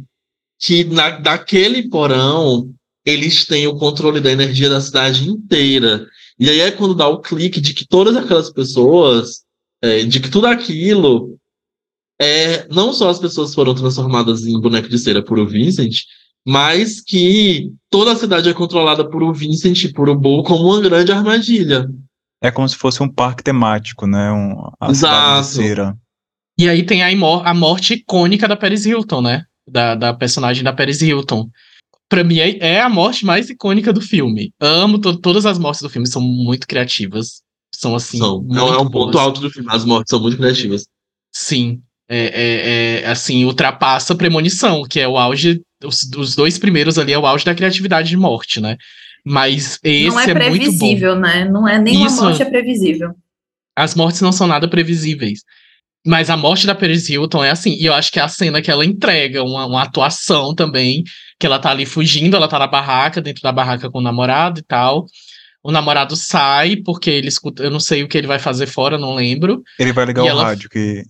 [0.58, 2.72] que na, daquele porão
[3.04, 6.06] eles têm o controle da energia da cidade inteira.
[6.38, 9.42] E aí é quando dá o clique de que todas aquelas pessoas,
[9.80, 11.38] é, de que tudo aquilo
[12.20, 16.04] é não só as pessoas foram transformadas em boneco de cera por o Vincent,
[16.46, 20.64] mas que toda a cidade é controlada por o Vincent e por o Bo como
[20.64, 21.88] uma grande armadilha.
[22.40, 24.30] É como se fosse um parque temático, né?
[24.30, 25.98] Um, a Exato.
[26.58, 29.44] E aí tem a, a morte icônica da Paris Hilton, né?
[29.68, 31.50] Da, da personagem da Paris Hilton.
[32.08, 34.52] Pra mim é, é a morte mais icônica do filme.
[34.60, 37.42] Amo to todas as mortes do filme, são muito criativas.
[37.74, 38.18] São assim.
[38.18, 38.42] São.
[38.42, 39.06] Não é um boas.
[39.06, 40.86] ponto alto do filme, as mortes são muito criativas.
[41.34, 41.82] Sim.
[42.08, 45.60] É, é, é, assim, ultrapassa a premonição, que é o auge.
[45.86, 48.76] Os, os dois primeiros ali é o auge da criatividade de morte, né?
[49.24, 51.44] Mas esse não é, é previsível, né?
[51.44, 53.14] Não é nenhuma Isso, morte é previsível.
[53.74, 55.40] As mortes não são nada previsíveis.
[56.06, 58.62] Mas a morte da Paris Hilton é assim, e eu acho que é a cena
[58.62, 61.02] que ela entrega, uma, uma atuação também,
[61.38, 64.60] que ela tá ali fugindo, ela tá na barraca, dentro da barraca com o namorado
[64.60, 65.06] e tal.
[65.64, 68.96] O namorado sai, porque ele escuta, eu não sei o que ele vai fazer fora,
[68.96, 69.64] não lembro.
[69.80, 70.44] Ele vai ligar o ela...
[70.44, 71.02] rádio, que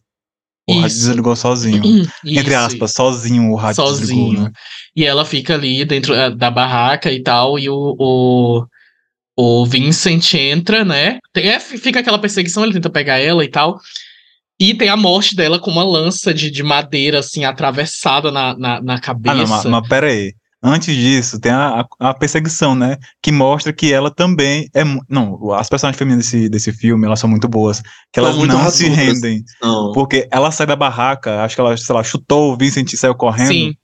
[0.68, 0.80] o isso.
[0.80, 1.82] rádio desligou sozinho.
[2.24, 4.24] Isso, Entre aspas, sozinho o rádio sozinho.
[4.30, 4.52] desligou, né?
[4.94, 8.66] E ela fica ali dentro eh, da barraca e tal, e o, o,
[9.36, 11.18] o Vincent entra, né?
[11.32, 13.78] Tem, é, fica aquela perseguição, ele tenta pegar ela e tal.
[14.58, 18.80] E tem a morte dela com uma lança de, de madeira, assim, atravessada na, na,
[18.80, 19.34] na cabeça.
[19.34, 20.34] Ah, não, mas, mas pera aí.
[20.62, 22.96] Antes disso, tem a, a, a, perseguição, né?
[23.22, 24.82] Que mostra que ela também é.
[25.08, 27.82] Não, as personagens femininas desse, desse filme, elas são muito boas.
[28.12, 29.44] Que elas não se rendem.
[29.62, 29.92] Não.
[29.92, 33.14] Porque ela sai da barraca, acho que ela, sei lá, chutou o Vincent e saiu
[33.14, 33.48] correndo.
[33.48, 33.74] Sim.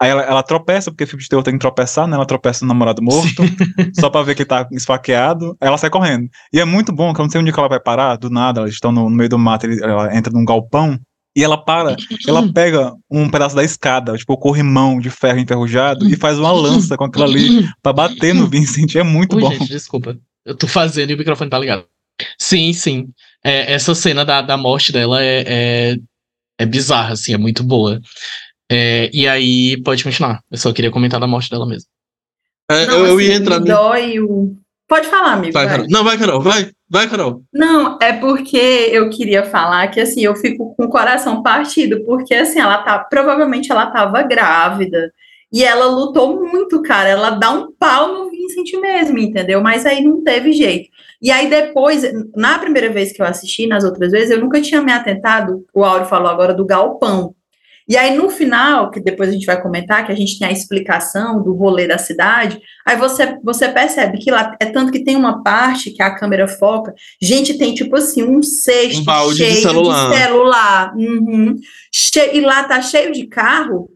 [0.00, 2.16] Aí ela, ela, tropeça, porque filme de terror tem que tropeçar, né?
[2.16, 3.42] Ela tropeça no namorado morto,
[3.98, 5.56] só pra ver que ele tá esfaqueado.
[5.60, 6.28] Aí ela sai correndo.
[6.52, 8.60] E é muito bom, que eu não sei onde que ela vai parar, do nada,
[8.60, 10.98] elas estão no, no meio do mato, ele, ela entra num galpão,
[11.34, 11.96] e ela para,
[12.28, 16.52] ela pega um pedaço da escada, tipo o corrimão de ferro enferrujado, e faz uma
[16.52, 18.94] lança com aquilo ali pra bater no Vincent.
[18.96, 19.50] É muito Ui, bom.
[19.50, 20.18] Gente, desculpa.
[20.44, 21.86] Eu tô fazendo e o microfone tá ligado.
[22.38, 23.08] Sim, sim.
[23.42, 25.96] É, essa cena da, da morte dela é, é,
[26.58, 28.00] é bizarra, assim, é muito boa.
[28.70, 30.42] É, e aí, pode continuar.
[30.50, 31.88] Eu só queria comentar da morte dela mesmo.
[32.70, 33.58] É, não, eu, eu assim, ia entrar.
[33.58, 34.56] Dói o.
[34.92, 35.54] Pode falar, amigo.
[35.54, 35.86] Vai, vai.
[35.88, 36.70] Não, vai, Carol, vai.
[36.86, 37.42] Vai, Carol.
[37.50, 42.34] Não, é porque eu queria falar que assim, eu fico com o coração partido, porque
[42.34, 42.98] assim, ela tá.
[42.98, 45.10] Provavelmente ela tava grávida.
[45.50, 47.08] E ela lutou muito, cara.
[47.08, 49.62] Ela dá um pau no Vincent mesmo, entendeu?
[49.62, 50.90] Mas aí não teve jeito.
[51.22, 52.02] E aí depois,
[52.36, 55.64] na primeira vez que eu assisti, nas outras vezes, eu nunca tinha me atentado.
[55.72, 57.34] O Áureo falou agora do galpão.
[57.92, 60.50] E aí, no final, que depois a gente vai comentar, que a gente tem a
[60.50, 65.14] explicação do rolê da cidade, aí você, você percebe que lá é tanto que tem
[65.14, 69.60] uma parte que a câmera foca, gente, tem tipo assim, um cesto um cheio de
[69.60, 70.10] celular.
[70.10, 70.94] De celular.
[70.96, 71.60] uhum,
[72.32, 73.90] e lá tá cheio de carro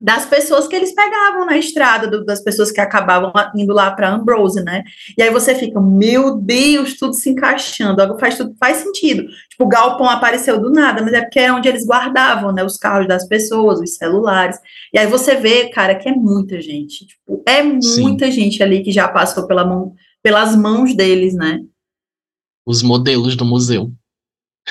[0.00, 4.10] das pessoas que eles pegavam na estrada, do, das pessoas que acabavam indo lá para
[4.10, 4.84] Ambrose, né?
[5.16, 9.24] E aí você fica, meu Deus, tudo se encaixando, faz tudo faz sentido.
[9.50, 12.76] Tipo, o galpão apareceu do nada, mas é porque é onde eles guardavam, né, os
[12.76, 14.56] carros das pessoas, os celulares.
[14.92, 18.32] E aí você vê, cara, que é muita gente, tipo, é muita Sim.
[18.32, 21.60] gente ali que já passou pela mão, pelas mãos deles, né?
[22.64, 23.90] Os modelos do museu.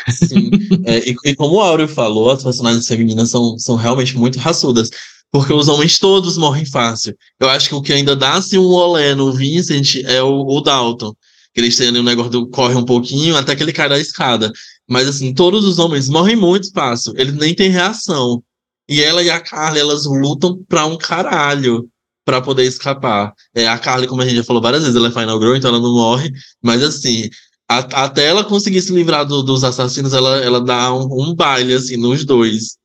[0.10, 0.52] Sim.
[0.86, 4.90] é, e, e, como o Áureo falou, as personagens femininas são, são realmente muito raçudas.
[5.32, 7.16] Porque os homens todos morrem fácil.
[7.40, 10.62] Eu acho que o que ainda dá assim, um olé no Vincent é o, o
[10.62, 11.14] Dalton.
[11.54, 14.00] Que eles têm ali um negócio do corre um pouquinho até que ele cai da
[14.00, 14.52] escada.
[14.88, 17.14] Mas assim, todos os homens morrem muito fácil.
[17.18, 18.42] Eles nem têm reação.
[18.90, 21.90] E ela e a Carly, elas lutam pra um caralho
[22.24, 23.34] para poder escapar.
[23.54, 25.70] É, a Carly, como a gente já falou várias vezes, ela é Final Girl, então
[25.70, 26.32] ela não morre.
[26.62, 27.30] Mas assim,
[27.70, 31.74] a, até ela conseguir se livrar do, dos assassinos, ela, ela dá um, um baile,
[31.74, 32.78] assim, nos dois.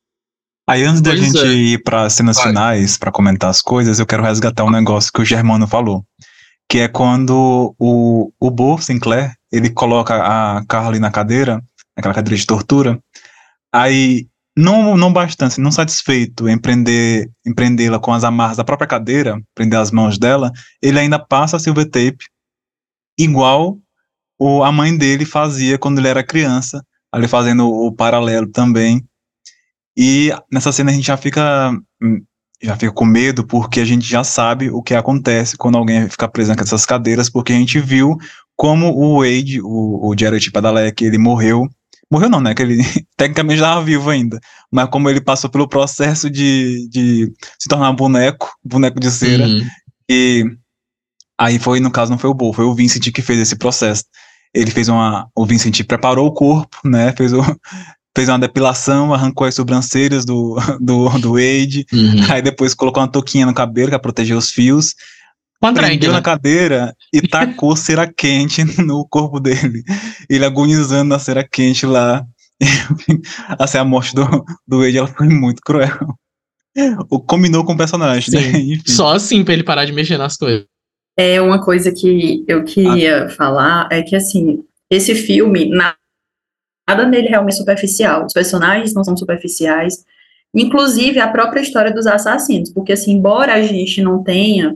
[0.67, 1.53] Aí antes da gente é.
[1.53, 2.47] ir para cenas Vai.
[2.47, 6.05] finais, para comentar as coisas, eu quero resgatar um negócio que o Germano falou,
[6.69, 11.61] que é quando o, o Bo Sinclair, ele coloca a Carly na cadeira,
[11.97, 12.97] naquela cadeira de tortura,
[13.73, 18.87] aí não, não bastante, não satisfeito em prender, em prendê-la com as amarras da própria
[18.87, 20.51] cadeira, prender as mãos dela,
[20.81, 22.25] ele ainda passa a silver tape
[23.19, 23.77] igual
[24.39, 29.05] o, a mãe dele fazia quando ele era criança, ali fazendo o paralelo também
[29.97, 31.71] e nessa cena a gente já fica
[32.01, 32.21] hum,
[32.63, 36.27] já fica com medo porque a gente já sabe o que acontece quando alguém fica
[36.27, 38.17] preso nessas cadeiras, porque a gente viu
[38.55, 41.67] como o Wade, o, o Jared Padalecki, ele morreu.
[42.09, 42.53] Morreu não, né?
[42.53, 42.77] Que ele
[43.17, 44.39] tecnicamente estava vivo ainda.
[44.71, 49.45] Mas como ele passou pelo processo de, de se tornar boneco, boneco de cera.
[49.45, 49.67] Uhum.
[50.09, 50.45] E
[51.37, 54.05] aí foi, no caso, não foi o Bo, foi o Vincent que fez esse processo.
[54.53, 55.27] Ele fez uma.
[55.35, 57.11] O Vincent preparou o corpo, né?
[57.17, 57.41] Fez o,
[58.15, 62.31] fez uma depilação, arrancou as sobrancelhas do, do, do Wade, uhum.
[62.31, 64.95] aí depois colocou uma touquinha no cabelo para proteger os fios,
[65.73, 69.83] prendeu na cadeira e tacou cera quente no corpo dele.
[70.29, 72.25] Ele agonizando na cera quente lá.
[73.59, 74.25] assim, a morte do,
[74.67, 75.97] do Wade ela foi muito cruel.
[77.09, 78.79] O combinou com o personagem, né?
[78.85, 80.65] Só assim pra ele parar de mexer nas coisas.
[81.15, 83.29] É uma coisa que eu queria ah.
[83.29, 85.69] falar é que assim, esse filme,
[86.87, 88.25] nada nele realmente superficial.
[88.25, 90.05] Os personagens não são superficiais.
[90.53, 94.75] Inclusive a própria história dos assassinos, porque assim, embora a gente não tenha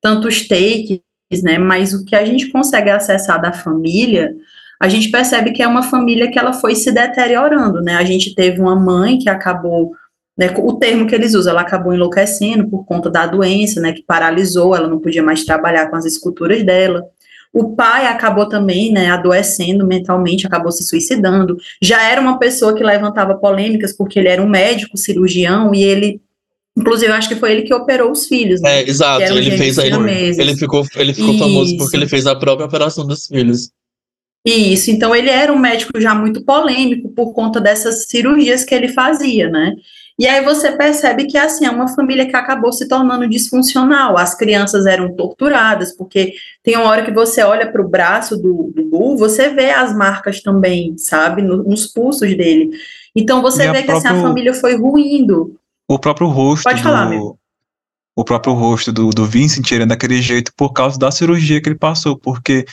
[0.00, 1.00] tantos takes,
[1.42, 4.34] né, mas o que a gente consegue acessar da família,
[4.80, 7.96] a gente percebe que é uma família que ela foi se deteriorando, né?
[7.96, 9.92] A gente teve uma mãe que acabou
[10.38, 14.04] né, o termo que eles usam, ela acabou enlouquecendo por conta da doença, né, que
[14.04, 17.04] paralisou, ela não podia mais trabalhar com as esculturas dela.
[17.52, 21.56] O pai acabou também, né, adoecendo mentalmente, acabou se suicidando.
[21.80, 26.20] Já era uma pessoa que levantava polêmicas porque ele era um médico cirurgião e ele
[26.76, 28.60] Inclusive, eu acho que foi ele que operou os filhos.
[28.60, 28.82] Né?
[28.82, 29.22] É, exato.
[29.24, 29.90] Ele fez aí.
[29.90, 33.70] Ele ficou, ele ficou famoso porque ele fez a própria operação dos filhos.
[34.46, 38.88] Isso, então ele era um médico já muito polêmico por conta dessas cirurgias que ele
[38.88, 39.74] fazia, né?
[40.18, 44.18] E aí você percebe que assim é uma família que acabou se tornando disfuncional.
[44.18, 48.72] As crianças eram torturadas, porque tem uma hora que você olha para o braço do,
[48.74, 52.70] do Bull, você vê as marcas também, sabe, no, nos pulsos dele.
[53.14, 55.56] Então você e vê que próprio, assim, a família foi ruindo.
[55.88, 56.64] O próprio rosto.
[56.64, 57.38] Pode falar, do, meu.
[58.16, 61.78] O próprio rosto do, do Vincent era daquele jeito por causa da cirurgia que ele
[61.78, 62.66] passou, porque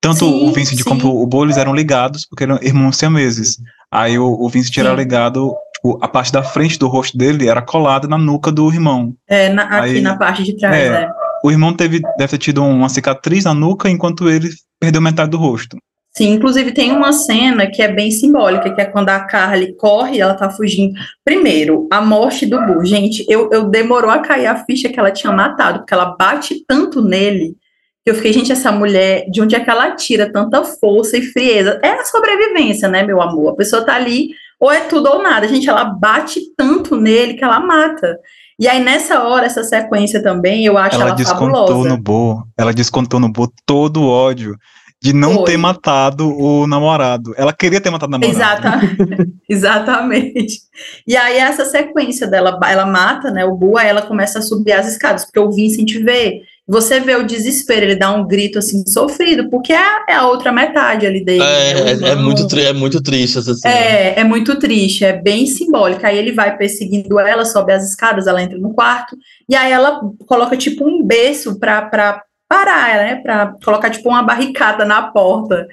[0.00, 0.84] tanto sim, o Vincent sim.
[0.84, 3.58] como o Bo eram ligados, porque eram irmãos siameses.
[3.88, 4.80] Aí o, o Vincent sim.
[4.80, 5.54] era ligado
[6.00, 9.14] a parte da frente do rosto dele era colada na nuca do irmão.
[9.28, 11.08] É, na, aqui Aí, na parte de trás, é, é.
[11.44, 14.48] O irmão teve, deve ter tido uma cicatriz na nuca, enquanto ele
[14.80, 15.76] perdeu metade do rosto.
[16.16, 20.16] Sim, inclusive tem uma cena que é bem simbólica, que é quando a Carly corre
[20.16, 20.94] e ela tá fugindo.
[21.24, 22.84] Primeiro, a morte do Boo.
[22.84, 26.64] Gente, eu, eu demorou a cair a ficha que ela tinha matado, porque ela bate
[26.66, 27.56] tanto nele
[28.04, 31.22] que eu fiquei, gente, essa mulher, de onde é que ela tira tanta força e
[31.22, 31.80] frieza?
[31.82, 33.52] É a sobrevivência, né, meu amor?
[33.52, 34.28] A pessoa tá ali
[34.60, 35.48] ou é tudo ou nada.
[35.48, 38.18] Gente, ela bate tanto nele que ela mata.
[38.58, 41.88] E aí, nessa hora, essa sequência também, eu acho ela, ela descontou fabulosa.
[41.88, 44.56] no Bo, ela descontou no Bo todo o ódio
[45.02, 45.44] de não Foi.
[45.44, 47.34] ter matado o namorado.
[47.36, 48.66] Ela queria ter matado o namorado.
[48.66, 48.80] Exata,
[49.46, 50.60] exatamente.
[51.06, 54.72] E aí, essa sequência dela, ela mata, né, o Bo, aí ela começa a subir
[54.72, 58.82] as escadas, porque o Vincent vê você vê o desespero, ele dá um grito assim,
[58.86, 61.42] sofrido, porque é, é a outra metade ali dele.
[61.42, 62.08] É, né?
[62.08, 63.74] é, é, muito, é muito triste essa cena.
[63.74, 66.08] É, é muito triste, é bem simbólica.
[66.08, 69.14] Aí ele vai perseguindo ela, sobe as escadas, ela entra no quarto,
[69.46, 73.16] e aí ela coloca tipo um berço pra, pra parar, né?
[73.16, 75.66] Pra colocar tipo uma barricada na porta.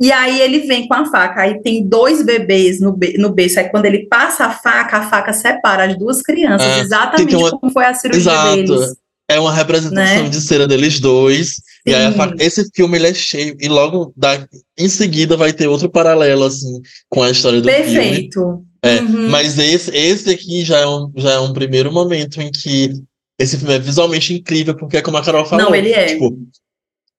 [0.00, 3.58] E aí ele vem com a faca, aí tem dois bebês no, be no berço,
[3.58, 7.50] aí quando ele passa a faca, a faca separa as duas crianças, é, exatamente uma...
[7.50, 8.56] como foi a cirurgia Exato.
[8.56, 9.05] deles.
[9.28, 10.28] É uma representação né?
[10.28, 11.48] de cena deles dois.
[11.48, 11.62] Sim.
[11.86, 13.56] E aí esse filme ele é cheio.
[13.60, 14.46] E logo da,
[14.78, 17.90] em seguida vai ter outro paralelo, assim, com a história do Perfeito.
[17.92, 18.08] filme.
[18.08, 18.64] Perfeito.
[18.82, 19.28] É, uhum.
[19.28, 22.92] Mas esse, esse aqui já é, um, já é um primeiro momento em que
[23.38, 25.66] esse filme é visualmente incrível, porque é como a Carol falou.
[25.66, 26.06] Não, ele é.
[26.06, 26.38] Tipo,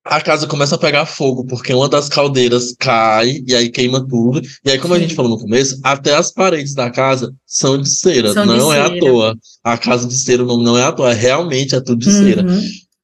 [0.09, 4.41] a casa começa a pegar fogo, porque uma das caldeiras cai e aí queima tudo.
[4.65, 4.99] E aí, como Sim.
[4.99, 8.69] a gente falou no começo, até as paredes da casa são de cera, são não
[8.69, 8.95] de é cera.
[8.95, 9.35] à toa.
[9.63, 12.09] A casa de cera, o nome não é à toa, é realmente é tudo de
[12.09, 12.23] uhum.
[12.23, 12.45] cera.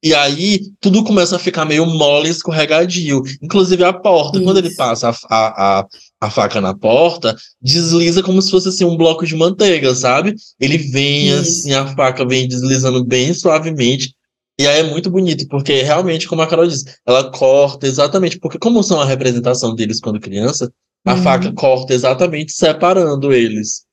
[0.04, 3.22] E aí, tudo começa a ficar meio mole, escorregadio.
[3.42, 4.44] Inclusive a porta, Isso.
[4.44, 5.86] quando ele passa a, a, a,
[6.20, 10.34] a, faca na porta, desliza como se fosse assim, um bloco de manteiga, sabe?
[10.60, 11.40] Ele vem Isso.
[11.40, 14.14] assim, a faca vem deslizando bem suavemente.
[14.58, 18.58] E aí é muito bonito, porque realmente, como a Carol disse, ela corta exatamente, porque
[18.58, 20.72] como são a representação deles quando criança,
[21.04, 21.22] a uhum.
[21.22, 23.84] faca corta exatamente separando eles.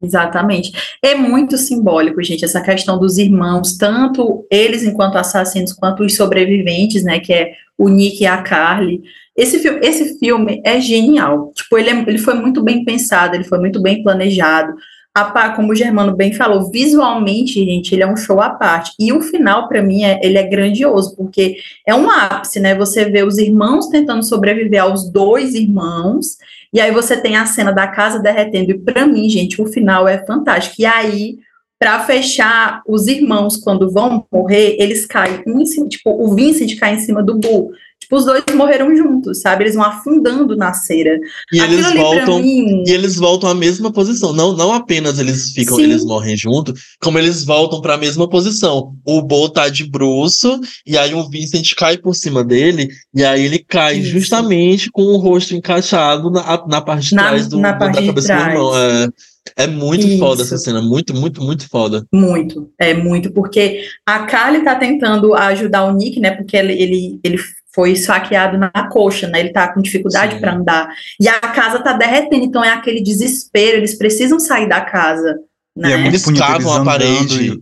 [0.00, 0.72] Exatamente.
[1.02, 7.02] É muito simbólico, gente, essa questão dos irmãos, tanto eles enquanto assassinos, quanto os sobreviventes,
[7.02, 9.02] né, que é o Nick e a Carly.
[9.36, 11.52] Esse filme, esse filme é genial.
[11.54, 14.74] Tipo, ele, é, ele foi muito bem pensado, ele foi muito bem planejado
[15.16, 18.92] a, como o Germano bem falou, visualmente, gente, ele é um show à parte.
[18.98, 21.56] E o final, para mim, é, ele é grandioso, porque
[21.86, 22.74] é um ápice, né?
[22.74, 26.36] Você vê os irmãos tentando sobreviver aos dois irmãos,
[26.70, 28.72] e aí você tem a cena da casa derretendo.
[28.72, 30.76] E para mim, gente, o final é fantástico.
[30.78, 31.38] E aí,
[31.78, 36.94] para fechar, os irmãos, quando vão morrer, eles caem em cima, tipo, o Vincent cai
[36.94, 37.70] em cima do Bull.
[38.06, 39.64] Tipo, os dois morreram juntos, sabe?
[39.64, 41.18] Eles vão afundando na cera.
[41.52, 42.84] E eles voltam mim...
[42.86, 44.32] e eles voltam à mesma posição.
[44.32, 45.82] Não, não apenas eles ficam, Sim.
[45.82, 46.72] eles morrem junto,
[47.02, 48.94] como eles voltam para a mesma posição.
[49.04, 53.44] O Bo tá de bruço e aí o Vincent cai por cima dele e aí
[53.44, 54.10] ele cai Isso.
[54.10, 58.06] justamente com o rosto encaixado na, na parte de na, trás do, na parte da
[58.06, 58.76] cabeça do irmão.
[58.76, 59.08] É.
[59.56, 60.18] É muito Isso.
[60.18, 62.04] foda essa cena, muito, muito, muito foda.
[62.12, 66.32] Muito, é muito, porque a Carly tá tentando ajudar o Nick, né?
[66.32, 67.38] Porque ele, ele, ele
[67.76, 69.38] foi esfaqueado na coxa, né?
[69.38, 70.88] Ele tá com dificuldade para andar.
[71.20, 75.36] E a casa tá derretendo, então é aquele desespero, eles precisam sair da casa.
[75.76, 75.90] Né?
[75.90, 77.60] E é muito eles cavam a parede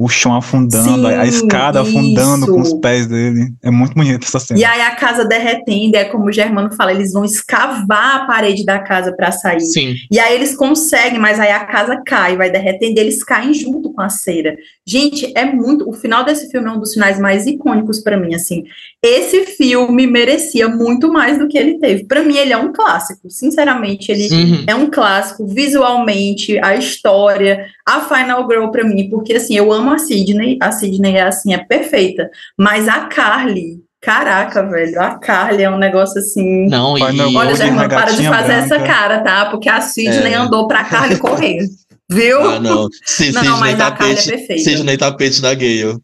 [0.00, 1.90] o chão afundando, Sim, a escada isso.
[1.90, 3.52] afundando com os pés dele.
[3.62, 4.58] É muito bonito essa cena.
[4.58, 8.64] E aí a casa derretendo, é como o Germano fala, eles vão escavar a parede
[8.64, 9.60] da casa para sair.
[9.60, 9.96] Sim.
[10.10, 13.92] E aí eles conseguem, mas aí a casa cai, vai derretendo, e eles caem junto
[13.92, 14.56] com a cera.
[14.86, 15.86] Gente, é muito.
[15.86, 18.64] O final desse filme é um dos finais mais icônicos para mim, assim.
[19.02, 22.04] Esse filme merecia muito mais do que ele teve.
[22.04, 23.28] Para mim, ele é um clássico.
[23.28, 24.64] Sinceramente, ele uhum.
[24.66, 29.89] é um clássico visualmente, a história, a Final Girl para mim, porque assim, eu amo
[29.92, 35.62] a Sidney, a Sidney é assim, é perfeita, mas a Carly, caraca, velho, a Carly
[35.62, 36.66] é um negócio assim.
[36.68, 37.02] Não, e...
[37.02, 38.52] Olha, Germano, para de fazer branca.
[38.52, 39.46] essa cara, tá?
[39.46, 40.36] Porque a Sidney é.
[40.36, 41.58] andou pra Carly correr.
[42.12, 42.40] Viu?
[42.42, 42.88] Ah, não.
[43.04, 44.62] Se, não, não, mas tapete, a Carly é perfeita.
[44.62, 45.98] Sidney tapete da Gale.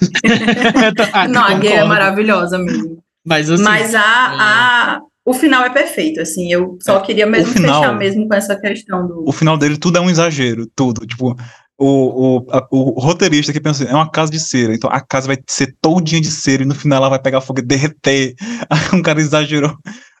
[1.30, 2.98] não, a Gale é maravilhosa mesmo.
[3.24, 7.52] Mas, assim, mas a, a, o final é perfeito, assim, eu só é, queria mesmo
[7.52, 9.24] final, fechar mesmo com essa questão do...
[9.24, 11.36] O final dele tudo é um exagero, tudo, tipo,
[11.84, 15.00] o, o, a, o roteirista que pensa assim, é uma casa de cera, então a
[15.00, 18.34] casa vai ser todinha de cera e no final ela vai pegar fogo e derreter,
[18.94, 19.76] um cara exagerou.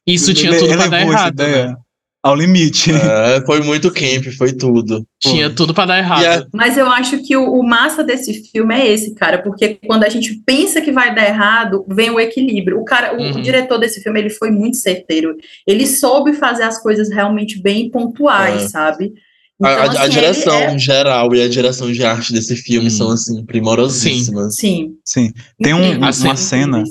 [0.06, 1.76] Isso tinha ele, tudo pra dar errado, né?
[2.22, 2.92] ao limite.
[2.92, 5.04] É, foi muito camp, foi tudo.
[5.20, 6.22] Tinha tudo para dar errado.
[6.22, 6.46] Yeah.
[6.52, 10.08] Mas eu acho que o, o, massa desse filme é esse, cara, porque quando a
[10.08, 12.80] gente pensa que vai dar errado, vem o equilíbrio.
[12.80, 13.38] O cara, uhum.
[13.38, 15.36] o, diretor desse filme, ele foi muito certeiro.
[15.66, 18.68] Ele soube fazer as coisas realmente bem pontuais, é.
[18.68, 19.12] sabe?
[19.62, 20.78] Então, a, assim, a, direção é...
[20.78, 22.90] geral e a direção de arte desse filme hum.
[22.90, 24.56] são, assim, primorosíssimas.
[24.56, 24.96] Sim.
[25.04, 25.28] Sim.
[25.28, 25.32] Sim.
[25.62, 26.82] Tem um, uma cena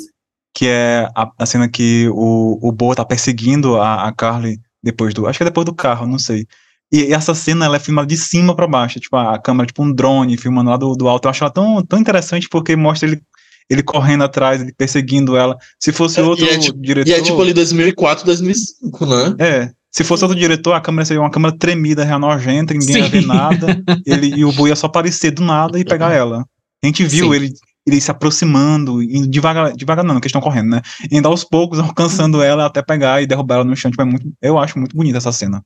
[0.54, 5.14] que é a, a, cena que o, o Bo tá perseguindo a, a Carly depois
[5.14, 5.28] do.
[5.28, 6.46] Acho que é depois do carro, não sei.
[6.92, 9.84] E, e essa cena ela é filmada de cima para baixo, tipo, a, câmera, tipo
[9.84, 11.26] um drone, filmando lá do, do alto.
[11.26, 13.22] Eu acho ela tão, tão interessante porque mostra ele
[13.70, 15.58] ele correndo atrás, ele perseguindo ela.
[15.80, 17.10] Se fosse é, outro e é, tipo, diretor.
[17.10, 19.36] E é tipo ali 2004, 2005, né?
[19.40, 19.72] É.
[19.92, 23.02] Se fosse outro diretor, a câmera seria uma câmera tremida, real nojenta, ninguém Sim.
[23.02, 23.84] ia ver nada.
[24.06, 26.46] ele, e o Boi ia só aparecer do nada e pegar ela.
[26.82, 27.36] A gente viu Sim.
[27.36, 27.54] ele
[27.86, 30.82] ele se aproximando, indo devagar, devagar não, que estão correndo, né?
[31.12, 33.90] Indo aos poucos, alcançando ela até pegar e derrubar ela no chão.
[33.90, 35.64] Tipo, é muito, eu acho muito bonita essa cena.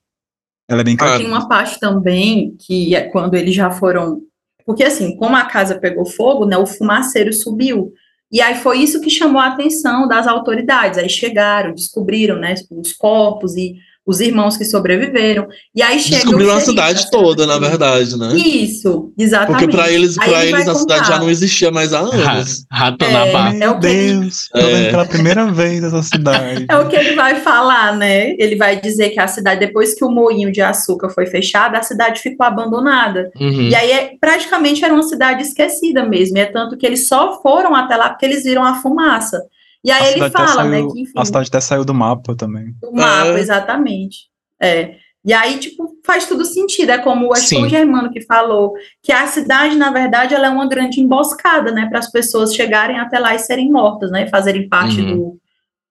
[0.67, 1.17] Ela é bem cara.
[1.17, 4.21] Tem uma parte também que é quando eles já foram.
[4.65, 6.57] Porque assim, como a casa pegou fogo, né?
[6.57, 7.91] O fumaceiro subiu.
[8.31, 10.97] E aí foi isso que chamou a atenção das autoridades.
[10.97, 15.47] Aí chegaram, descobriram, né, os corpos e os irmãos que sobreviveram.
[15.73, 18.35] E aí chega Descobriram a cidade toda, na verdade, né?
[18.35, 19.63] Isso, exatamente.
[19.63, 22.65] Porque para eles, pra eles a cidade já não existia mais há anos.
[22.71, 23.57] Rato é, na barra.
[23.57, 24.85] É o que Deus, ele...
[24.85, 24.91] é.
[24.91, 26.65] pela primeira vez essa cidade.
[26.75, 28.35] É o que ele vai falar, né?
[28.37, 31.81] Ele vai dizer que a cidade, depois que o moinho de açúcar foi fechado, a
[31.81, 33.31] cidade ficou abandonada.
[33.39, 33.69] Uhum.
[33.69, 36.37] E aí, é, praticamente era uma cidade esquecida mesmo.
[36.37, 39.41] E é tanto que eles só foram até lá porque eles viram a fumaça.
[39.85, 41.13] E aí a ele fala, né, saiu, que enfim.
[41.15, 42.73] A cidade até saiu do mapa também.
[42.81, 43.39] Do mapa, é.
[43.39, 44.17] exatamente.
[44.59, 44.95] É.
[45.23, 46.89] E aí, tipo, faz tudo sentido.
[46.89, 50.49] É como acho que o Germano que falou, que a cidade, na verdade, ela é
[50.49, 51.85] uma grande emboscada, né?
[51.87, 54.25] Para as pessoas chegarem até lá e serem mortas, né?
[54.25, 55.15] E fazerem parte uhum.
[55.15, 55.39] do,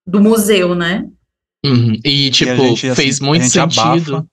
[0.06, 1.06] do museu, né?
[1.64, 1.96] Uhum.
[2.04, 4.16] E, tipo, e gente, assim, fez muito a sentido.
[4.16, 4.26] Abafa,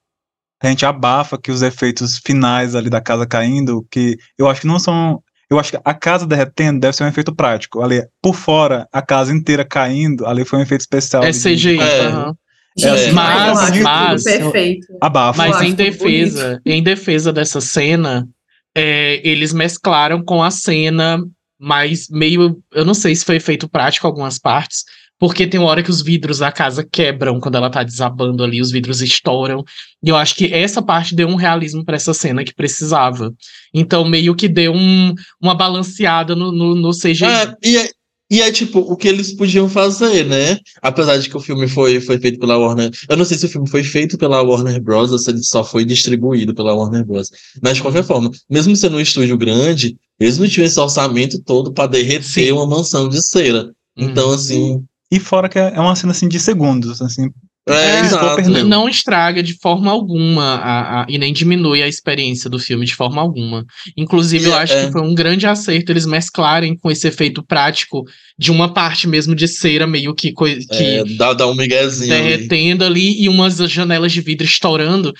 [0.60, 4.66] a gente abafa que os efeitos finais ali da casa caindo, que eu acho que
[4.66, 5.21] não são
[5.52, 7.82] eu acho que a casa derretendo deve ser um efeito prático.
[7.82, 11.22] Ali, por fora, a casa inteira caindo, ali foi um efeito especial.
[11.22, 11.78] É CGI.
[11.78, 12.08] É.
[12.08, 12.34] Uhum.
[12.80, 14.86] É, mas, mas, perfeito.
[15.00, 15.36] Abafa.
[15.36, 18.26] Mas em defesa, em defesa dessa cena,
[18.74, 21.20] é, eles mesclaram com a cena
[21.60, 24.84] mais meio, eu não sei se foi efeito prático algumas partes,
[25.22, 28.60] porque tem uma hora que os vidros da casa quebram quando ela tá desabando ali,
[28.60, 29.64] os vidros estouram.
[30.02, 33.32] E eu acho que essa parte deu um realismo para essa cena que precisava.
[33.72, 37.24] Então, meio que deu um, uma balanceada no, no, no CGI.
[37.24, 37.90] É, e, é,
[38.32, 40.58] e é tipo o que eles podiam fazer, né?
[40.82, 42.90] Apesar de que o filme foi, foi feito pela Warner.
[43.08, 45.12] Eu não sei se o filme foi feito pela Warner Bros.
[45.12, 47.30] ou se ele só foi distribuído pela Warner Bros.
[47.62, 51.72] Mas de qualquer forma, mesmo sendo um estúdio grande, eles não tinham esse orçamento todo
[51.72, 52.50] para derreter Sim.
[52.50, 53.70] uma mansão de cera.
[53.96, 54.34] Então, uhum.
[54.34, 57.28] assim, e fora que é uma cena assim de segundos, assim.
[57.68, 62.58] É, é não estraga de forma alguma a, a, e nem diminui a experiência do
[62.58, 63.64] filme de forma alguma.
[63.94, 64.86] Inclusive, eu acho é.
[64.86, 68.04] que foi um grande acerto eles mesclarem com esse efeito prático
[68.38, 72.84] de uma parte mesmo de cera meio que, que é, dá, dá um miguezinho derretendo
[72.84, 73.08] ali.
[73.08, 73.22] ali.
[73.22, 75.12] e umas janelas de vidro estourando.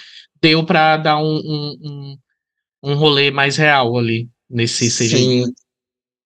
[0.43, 2.17] Deu para dar um, um, um,
[2.91, 5.17] um rolê mais real ali nesse CGI.
[5.17, 5.45] Sim.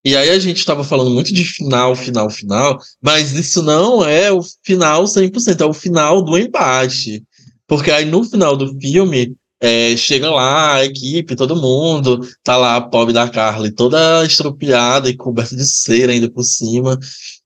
[0.06, 4.30] E aí a gente estava falando muito de final, final, final, mas isso não é
[4.30, 7.24] o final 100%, é o final do embate.
[7.66, 12.76] Porque aí no final do filme, é, chega lá, a equipe, todo mundo, tá lá
[12.76, 16.96] a pobre da Carly toda estropiada e coberta de cera ainda por cima.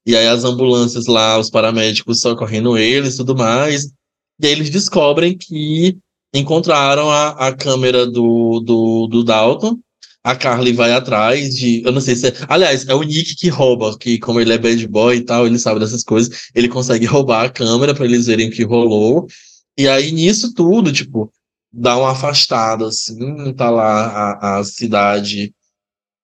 [0.04, 3.86] E aí as ambulâncias lá, os paramédicos socorrendo eles e tudo mais.
[4.38, 5.96] E aí eles descobrem que
[6.34, 9.78] encontraram a, a câmera do, do, do Dalton.
[10.22, 11.82] A Carly vai atrás de.
[11.84, 12.32] Eu não sei se é.
[12.48, 15.58] Aliás, é o Nick que rouba, que, como ele é bad boy e tal, ele
[15.58, 16.48] sabe dessas coisas.
[16.54, 19.26] Ele consegue roubar a câmera para eles verem o que rolou.
[19.78, 21.32] E aí, nisso tudo, tipo,
[21.72, 25.54] dá uma afastada, assim, tá lá a, a cidade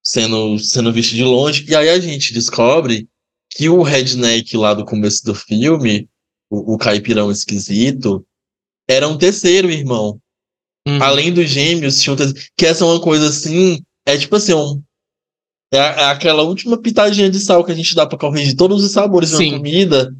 [0.02, 1.64] sendo, sendo vista de longe.
[1.68, 3.08] E aí a gente descobre
[3.50, 6.08] que o redneck lá do começo do filme,
[6.50, 8.26] o, o caipirão esquisito,
[8.88, 10.20] era um terceiro irmão.
[10.86, 11.02] Uhum.
[11.02, 14.54] Além dos gêmeos, tinha um terceiro, que essa é uma coisa assim, é tipo assim,
[14.54, 14.80] um,
[15.72, 18.92] é, é, aquela última pitadinha de sal que a gente dá para corrigir todos os
[18.92, 19.50] sabores Sim.
[19.50, 20.14] da comida,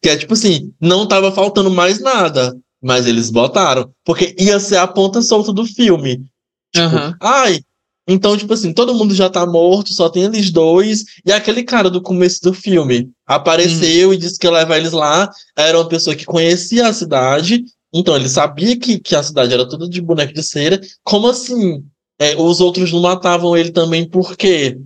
[0.00, 2.56] que é tipo assim, não tava faltando mais nada.
[2.82, 3.90] Mas eles botaram.
[4.04, 6.22] Porque ia ser a ponta solta do filme.
[6.70, 7.14] Tipo, uhum.
[7.18, 7.60] ai,
[8.06, 11.04] então, tipo assim, todo mundo já tá morto, só tem eles dois.
[11.24, 14.14] E aquele cara do começo do filme apareceu uhum.
[14.14, 15.30] e disse que ia levar eles lá.
[15.56, 17.64] Era uma pessoa que conhecia a cidade.
[17.92, 20.78] Então, ele sabia que, que a cidade era toda de boneco de cera.
[21.02, 21.82] Como assim?
[22.20, 24.78] É, os outros não matavam ele também, por quê?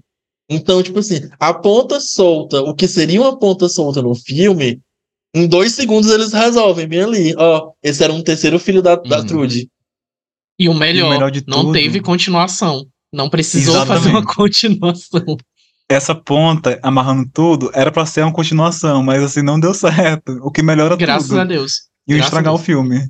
[0.51, 4.81] Então, tipo assim, a ponta solta, o que seria uma ponta solta no filme,
[5.35, 7.35] em dois segundos eles resolvem, bem ali.
[7.37, 9.27] Ó, esse era um terceiro filho da, da uhum.
[9.27, 9.69] Trude.
[10.59, 12.87] E o melhor, e o melhor não tudo, teve continuação.
[13.13, 13.99] Não precisou exatamente.
[13.99, 15.37] fazer uma continuação.
[15.91, 20.33] Essa ponta, amarrando tudo, era para ser uma continuação, mas assim, não deu certo.
[20.43, 21.37] O que melhora Graças tudo.
[21.37, 21.73] Graças a Deus.
[22.07, 23.07] E estragar o filme.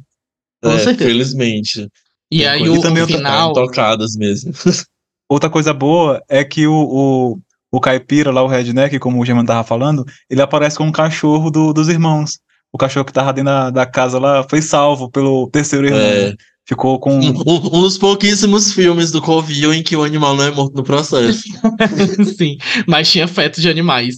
[0.62, 1.10] Com é, certeza.
[1.10, 1.88] Felizmente.
[2.30, 3.52] E aí e o, também o final...
[3.52, 4.52] Tocadas mesmo.
[5.28, 7.38] Outra coisa boa é que o, o,
[7.70, 11.50] o caipira lá, o redneck, como o German tava falando, ele aparece com um cachorro
[11.50, 12.38] do, dos irmãos.
[12.72, 16.00] O cachorro que tava dentro da, da casa lá foi salvo pelo terceiro irmão.
[16.00, 16.34] É.
[16.68, 17.18] Ficou com.
[17.18, 20.84] Um, um, dos pouquíssimos filmes do Covil em que o animal não é morto no
[20.84, 21.40] processo.
[22.36, 24.16] Sim, mas tinha feto de animais.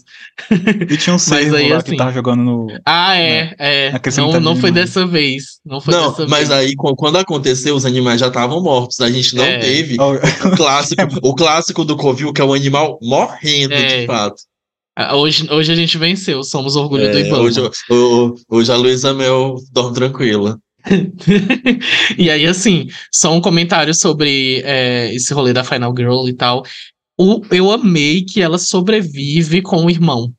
[0.50, 1.92] E tinha um cervo aí, lá assim...
[1.92, 2.66] que tava jogando no.
[2.84, 3.92] Ah, é, é.
[4.16, 5.60] Não, não foi dessa vez.
[5.64, 6.60] Não foi não, dessa mas vez.
[6.60, 8.98] aí, quando aconteceu, os animais já estavam mortos.
[8.98, 9.58] A gente não é.
[9.58, 14.00] teve o clássico, o clássico do Covil, que é o animal morrendo, é.
[14.00, 14.42] de fato.
[14.96, 17.44] Ah, hoje, hoje a gente venceu, somos orgulho é, do Ibama.
[17.44, 20.58] Hoje, hoje, hoje a Luísa Mel dorme tranquila.
[22.18, 26.64] e aí, assim, só um comentário sobre é, esse rolê da Final Girl e tal.
[27.18, 30.32] O, eu amei que ela sobrevive com o irmão.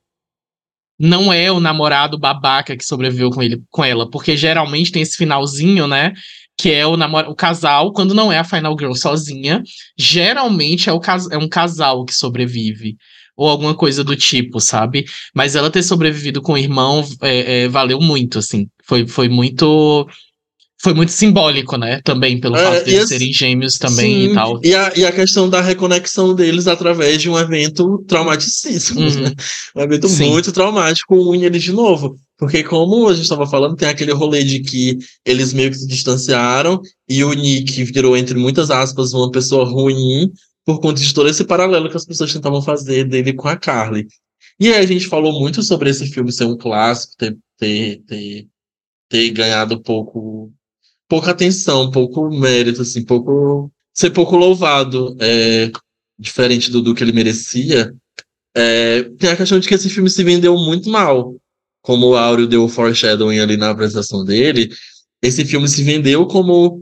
[1.00, 5.18] Não é o namorado babaca que sobreviveu com ele, com ela, porque geralmente tem esse
[5.18, 6.14] finalzinho, né?
[6.58, 9.64] Que é o, namor o casal, quando não é a Final Girl sozinha,
[9.98, 12.98] geralmente é, o cas é um casal que sobrevive
[13.36, 15.06] ou alguma coisa do tipo, sabe?
[15.34, 18.68] Mas ela ter sobrevivido com o irmão é, é, valeu muito, assim.
[18.84, 20.08] Foi, foi muito
[20.82, 22.02] foi muito simbólico, né?
[22.04, 24.60] Também, pelo é, fato de eles serem gêmeos também sim, e tal.
[24.64, 29.22] E a, e a questão da reconexão deles através de um evento traumaticíssimo, uhum.
[29.22, 29.34] né?
[29.76, 30.30] Um evento sim.
[30.30, 32.16] muito traumático, une eles de novo.
[32.36, 35.86] Porque, como a gente estava falando, tem aquele rolê de que eles meio que se
[35.86, 40.32] distanciaram e o Nick virou, entre muitas aspas, uma pessoa ruim
[40.66, 44.08] por conta de todo esse paralelo que as pessoas tentavam fazer dele com a Carly.
[44.60, 48.48] E aí a gente falou muito sobre esse filme ser um clássico, ter, ter, ter,
[49.10, 50.52] ter ganhado pouco
[51.12, 53.70] pouca atenção, pouco mérito, assim, pouco.
[53.94, 55.70] ser pouco louvado, é,
[56.18, 57.94] diferente do, do que ele merecia.
[58.56, 61.36] É, tem a questão de que esse filme se vendeu muito mal.
[61.82, 64.70] Como o Áureo deu o foreshadowing ali na apresentação dele,
[65.22, 66.82] esse filme se vendeu como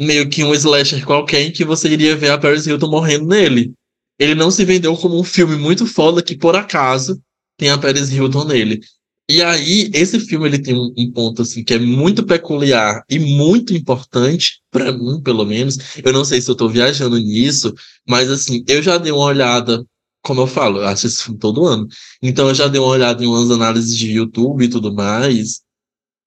[0.00, 3.72] meio que um slasher qualquer em que você iria ver a Paris Hilton morrendo nele.
[4.18, 7.22] Ele não se vendeu como um filme muito foda que, por acaso,
[7.56, 8.80] tem a Paris Hilton nele.
[9.30, 13.74] E aí, esse filme ele tem um, ponto assim que é muito peculiar e muito
[13.74, 15.76] importante para mim, pelo menos.
[16.02, 17.74] Eu não sei se eu tô viajando nisso,
[18.08, 19.84] mas assim, eu já dei uma olhada,
[20.22, 21.86] como eu falo, eu acho esse filme todo ano.
[22.22, 25.60] Então eu já dei uma olhada em umas análises de YouTube e tudo mais.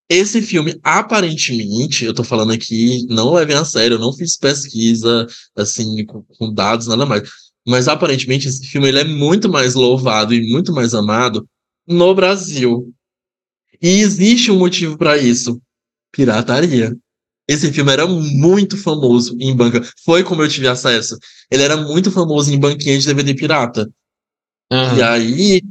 [0.07, 5.25] Esse filme, aparentemente, eu tô falando aqui, não levem a sério, eu não fiz pesquisa
[5.55, 7.27] assim com, com dados, nada mais.
[7.67, 11.47] Mas aparentemente esse filme ele é muito mais louvado e muito mais amado
[11.87, 12.93] no Brasil.
[13.81, 15.61] E existe um motivo para isso:
[16.11, 16.95] pirataria.
[17.47, 19.81] Esse filme era muito famoso em banca.
[20.05, 21.17] Foi como eu tive acesso.
[21.49, 23.91] Ele era muito famoso em banquinha de DVD pirata.
[24.71, 24.97] Uhum.
[24.97, 25.61] E aí,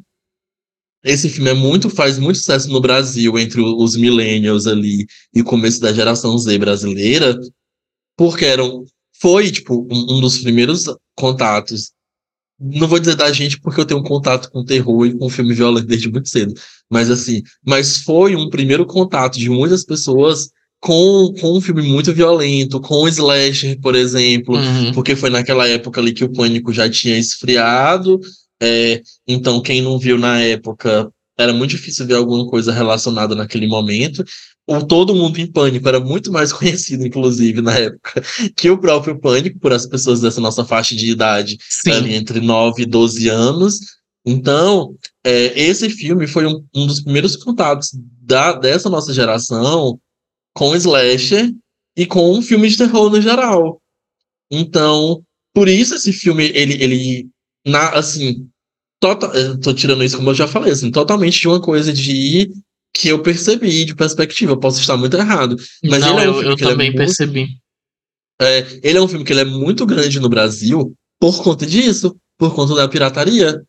[1.03, 5.45] esse filme é muito, faz muito sucesso no Brasil, entre os millennials ali e o
[5.45, 7.39] começo da geração Z brasileira,
[8.15, 8.85] porque eram,
[9.19, 10.85] foi, tipo, um, um dos primeiros
[11.17, 11.93] contatos
[12.61, 15.55] não vou dizer da gente porque eu tenho um contato com terror e com filme
[15.55, 16.53] violento desde muito cedo,
[16.91, 20.51] mas assim, mas foi um primeiro contato de muitas pessoas
[20.81, 24.93] com, com um filme muito violento, com o slasher, por exemplo, uhum.
[24.93, 28.19] porque foi naquela época ali que o pânico já tinha esfriado.
[28.63, 33.67] É, então, quem não viu na época, era muito difícil ver alguma coisa relacionada naquele
[33.67, 34.25] momento.
[34.71, 38.23] O Todo Mundo em Pânico era muito mais conhecido, inclusive, na época,
[38.57, 42.83] que o próprio Pânico, por as pessoas dessa nossa faixa de idade, ali entre 9
[42.83, 43.81] e 12 anos.
[44.25, 44.95] Então,
[45.27, 47.91] é, esse filme foi um, um dos primeiros contatos
[48.23, 49.99] da, dessa nossa geração
[50.55, 51.53] com slasher
[51.97, 53.83] e com um filme de terror no geral.
[54.49, 55.21] Então,
[55.53, 57.29] por isso esse filme, ele, ele
[57.67, 58.49] na, assim,
[59.01, 62.53] total, tô tirando isso como eu já falei, assim, totalmente de uma coisa de
[62.93, 64.53] que eu percebi de perspectiva.
[64.53, 66.89] Eu posso estar muito errado, mas Não, ele é eu, um filme eu que também
[66.89, 67.49] é muito, percebi.
[68.41, 72.17] é, ele é um filme que ele é muito grande no Brasil por conta disso,
[72.39, 73.63] por conta da pirataria,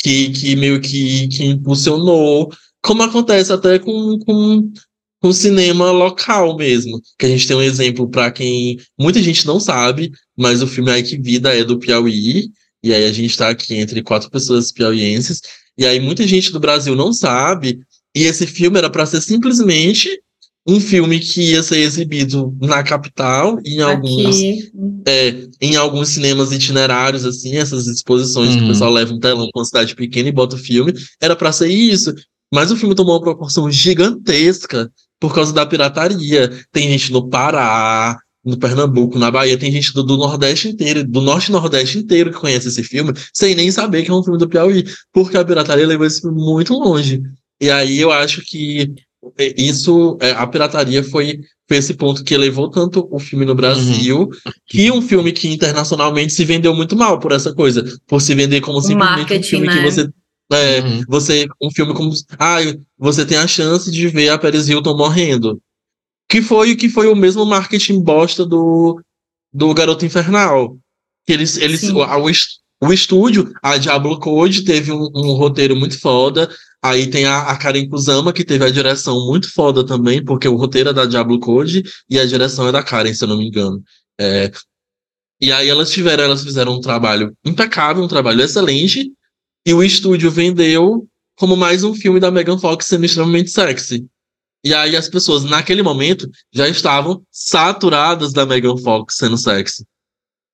[0.00, 2.52] que, que meio que, que impulsionou,
[2.82, 4.70] como acontece até com, com,
[5.20, 7.00] com cinema local mesmo.
[7.18, 10.90] Que a gente tem um exemplo para quem muita gente não sabe, mas o filme
[10.90, 12.50] Ai Que Vida é do Piauí,
[12.82, 15.40] e aí a gente está aqui entre quatro pessoas piauienses,
[15.76, 17.80] e aí muita gente do Brasil não sabe,
[18.18, 20.08] e esse filme era para ser simplesmente
[20.66, 24.36] um filme que ia ser exibido na capital, em alguns,
[25.06, 28.68] é, em alguns cinemas itinerários, assim, essas exposições que o Uhum.
[28.68, 30.92] pessoal leva um telão com uma cidade pequena e bota o filme,
[31.22, 32.14] era para ser isso.
[32.52, 34.90] Mas o filme tomou uma proporção gigantesca
[35.20, 36.50] por causa da pirataria.
[36.72, 41.20] Tem gente no Pará, no Pernambuco, na Bahia, tem gente do, do Nordeste inteiro, do
[41.20, 44.38] Norte e Nordeste inteiro que conhece esse filme, sem nem saber que é um filme
[44.38, 47.20] do Piauí, porque a pirataria levou esse filme muito longe.
[47.60, 48.94] E aí eu acho que
[49.56, 54.28] isso, é, a pirataria foi, foi esse ponto que levou tanto o filme no Brasil,
[54.66, 58.60] que um filme que internacionalmente se vendeu muito mal por essa coisa, por se vender
[58.60, 59.82] como simplesmente um filme que né?
[59.82, 60.08] você
[60.50, 61.02] é, Uhum.
[61.06, 62.10] você, um filme como.
[62.38, 62.58] Ah,
[62.96, 65.60] você tem a chance de ver a Paris Hilton morrendo.
[66.28, 69.00] Que foi, que foi o mesmo marketing bosta do,
[69.52, 70.78] do Garoto Infernal.
[71.26, 71.92] Que eles, eles, Sim.
[71.92, 76.48] o, o estúdio, a Diablo Code, teve um, um roteiro muito foda.
[76.82, 80.56] Aí tem a, a Karen Kusama, que teve a direção muito foda também, porque o
[80.56, 83.48] roteiro é da Diablo Code e a direção é da Karen, se eu não me
[83.48, 83.82] engano.
[84.20, 84.50] É,
[85.40, 89.10] e aí elas tiveram, elas fizeram um trabalho impecável, um trabalho excelente,
[89.66, 91.06] e o estúdio vendeu
[91.36, 94.06] como mais um filme da Megan Fox sendo extremamente sexy.
[94.64, 99.84] E aí as pessoas, naquele momento, já estavam saturadas da Megan Fox sendo sexy.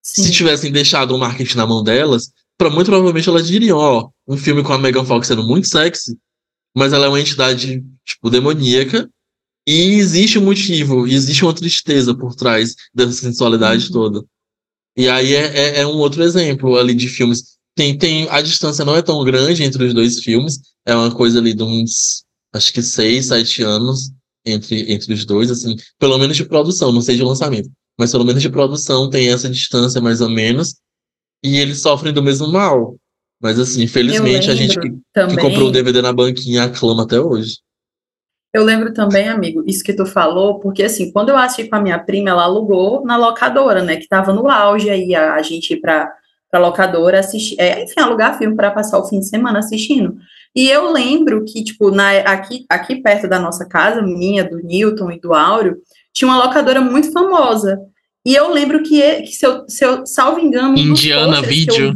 [0.03, 0.31] Se Sim.
[0.31, 4.63] tivessem deixado o marketing na mão delas, pra, muito provavelmente elas diriam, ó, um filme
[4.63, 6.17] com a Megan Fox sendo muito sexy,
[6.77, 9.09] mas ela é uma entidade, tipo, demoníaca,
[9.67, 13.93] e existe um motivo, existe uma tristeza por trás dessa sensualidade Uhum.
[13.93, 14.25] toda.
[14.97, 17.55] E aí é, é, é um outro exemplo ali de filmes.
[17.75, 21.39] Tem, tem, a distância não é tão grande entre os dois filmes, é uma coisa
[21.41, 24.13] ali de uns, acho que seis, sete anos
[24.45, 27.69] entre, entre os dois, assim, pelo menos de produção, não sei de lançamento,
[27.99, 30.77] mas pelo menos de produção tem essa distância mais ou menos,
[31.45, 32.97] e eles sofrem do mesmo mal.
[33.41, 37.21] Mas assim, infelizmente a gente que, que também, comprou o DVD na banquinha aclama até
[37.21, 37.59] hoje.
[38.55, 41.81] Eu lembro também, amigo, isso que tu falou, porque assim, quando eu assisti com a
[41.81, 43.97] minha prima, ela alugou na locadora, né?
[43.97, 46.11] Que tava no auge aí, a, a gente ir pra,
[46.51, 50.17] pra locadora assistir, é, enfim, alugar filme para passar o fim de semana assistindo.
[50.55, 55.11] E eu lembro que, tipo, na, aqui, aqui perto da nossa casa, minha, do Newton
[55.11, 55.77] e do Áureo,
[56.13, 57.79] tinha uma locadora muito famosa.
[58.27, 61.93] E eu lembro que, que se, eu, se eu, salvo engano, Indiana Video.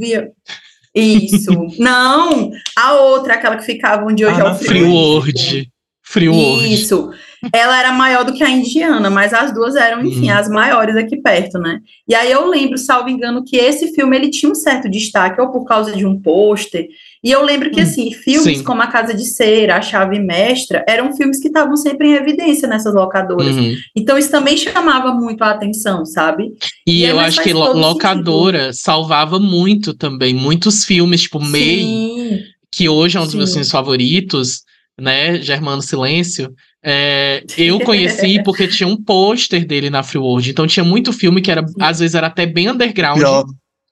[0.95, 1.51] Isso.
[1.79, 5.71] Não, a outra, aquela que ficava onde hoje Ah, é o Free World.
[6.03, 6.73] Free World.
[6.75, 7.11] isso.
[7.53, 10.37] Ela era maior do que a indiana, mas as duas eram, enfim, Uhum.
[10.39, 11.79] as maiores aqui perto, né?
[12.09, 15.53] E aí eu lembro, salvo engano, que esse filme ele tinha um certo destaque, ou
[15.53, 16.89] por causa de um pôster.
[17.23, 18.65] E eu lembro que, assim, filmes Sim.
[18.65, 22.69] como A Casa de Cera, A Chave Mestra, eram filmes que estavam sempre em evidência
[22.69, 23.57] nessas locadoras.
[23.57, 23.74] Uhum.
[23.97, 26.53] Então isso também chamava muito a atenção, sabe?
[26.86, 30.32] E, E eu acho que locadora salvava muito também.
[30.35, 32.40] Muitos filmes, tipo May, Sim.
[32.70, 33.55] que hoje é um dos meus Sim.
[33.55, 34.62] filmes favoritos,
[35.01, 35.40] né?
[35.40, 36.53] Germano Silêncio.
[36.85, 40.51] é, eu conheci porque tinha um pôster dele na Free World.
[40.51, 43.19] Então tinha muito filme que era, às vezes, era até bem underground.
[43.19, 43.45] Pior,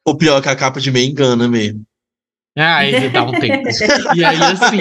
[0.06, 1.82] o pior é que a capa de meio engana mesmo.
[2.56, 3.68] Ah, ele dá um tempo.
[4.14, 4.78] E aí, assim.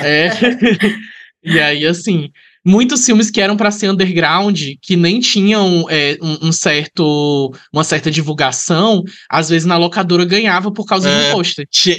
[0.00, 0.30] é,
[1.44, 2.30] e aí, assim.
[2.64, 7.82] Muitos filmes que eram para ser underground, que nem tinham é, um, um certo, uma
[7.82, 11.30] certa divulgação, às vezes na locadora ganhava por causa É.
[11.30, 11.66] do pôster.
[11.68, 11.96] Tinha,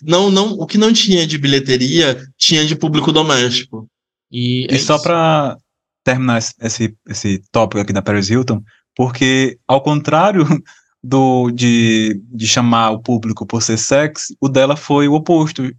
[0.00, 3.88] não, não, o que não tinha de bilheteria, tinha de público doméstico.
[4.30, 5.56] E, é E só pra
[6.04, 8.62] terminar esse- esse, esse tópico aqui da Paris Hilton,
[8.94, 10.46] porque ao contrário
[11.04, 15.70] do de, de chamar o público por ser sexy, o dela foi o oposto.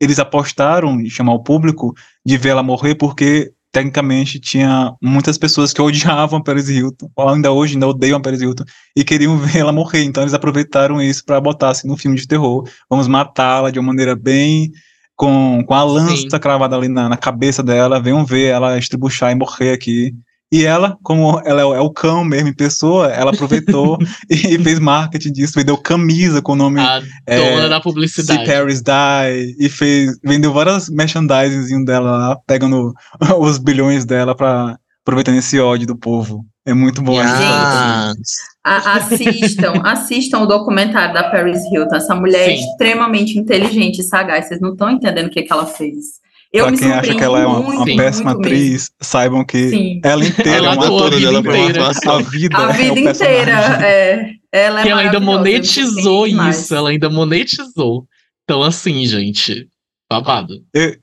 [0.00, 1.94] Eles apostaram em chamar o público
[2.26, 7.28] de ver ela morrer porque tecnicamente tinha muitas pessoas que odiavam a Paris Hilton, ou
[7.28, 8.64] ainda hoje ainda odeiam a Paris Hilton,
[8.96, 10.02] e queriam ver ela morrer.
[10.02, 12.68] Então eles aproveitaram isso para botar assim no filme de terror.
[12.90, 14.72] Vamos matá-la de uma maneira bem.
[15.14, 16.40] Com, com a lança Sim.
[16.40, 20.12] cravada ali na, na cabeça dela, venham ver ela estribuchar e morrer aqui.
[20.52, 23.96] E ela, como ela é o cão mesmo em pessoa, ela aproveitou
[24.28, 26.78] e fez marketing disso, vendeu camisa com o nome.
[26.78, 28.44] A é, dona da publicidade.
[28.44, 32.92] See Paris Die, e fez, vendeu várias merchandising dela lá, pegando
[33.40, 36.44] os bilhões dela para aproveitando esse ódio do povo.
[36.64, 38.14] É muito bom essa
[38.62, 41.96] Assistam, assistam o documentário da Paris Hilton.
[41.96, 42.50] Essa mulher é Sim.
[42.50, 44.46] é extremamente inteligente e sagaz.
[44.46, 46.20] Vocês não estão entendendo o que, que ela fez.
[46.52, 48.94] Eu pra quem acha que ela é uma, muito, uma péssima atriz, mesmo.
[49.00, 50.00] saibam que Sim.
[50.04, 51.86] ela inteira ela é uma atora dela inteira.
[51.86, 53.52] A vida, a vida é inteira.
[53.82, 58.06] É, ela é e ela ainda monetizou isso, ela ainda monetizou.
[58.44, 59.66] Então, assim, gente,
[60.10, 60.62] babado.
[60.74, 60.94] Eu,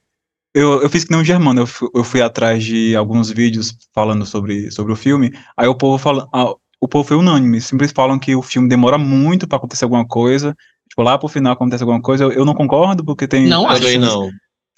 [0.54, 3.76] eu, eu fiz que nem um germano, eu fui, eu fui atrás de alguns vídeos
[3.92, 7.96] falando sobre, sobre o filme, aí o povo fala, ah, o povo foi unânime, simplesmente
[7.96, 10.56] falam que o filme demora muito para acontecer alguma coisa,
[10.88, 13.48] tipo, lá pro final acontece alguma coisa, eu, eu não concordo, porque tem...
[13.48, 14.00] Não acho.
[14.00, 14.30] não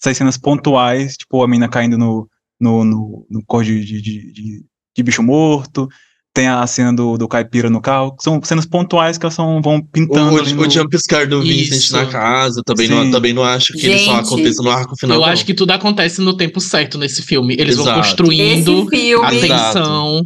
[0.01, 2.27] essas cenas pontuais, tipo a mina caindo no,
[2.59, 4.63] no, no, no cor de, de, de,
[4.95, 5.87] de, bicho morto,
[6.33, 9.81] tem a cena do, do caipira no carro, são cenas pontuais que elas são, vão
[9.81, 10.35] pintando.
[10.35, 10.61] O, no...
[10.61, 11.95] o jumpscare do Vincent Isso.
[11.95, 15.17] na casa, também não, também não acho que Gente, ele só aconteça no arco final.
[15.17, 15.27] Eu não.
[15.27, 17.55] acho que tudo acontece no tempo certo nesse filme.
[17.59, 17.89] Eles Exato.
[17.89, 18.87] vão construindo
[19.23, 20.23] a tensão.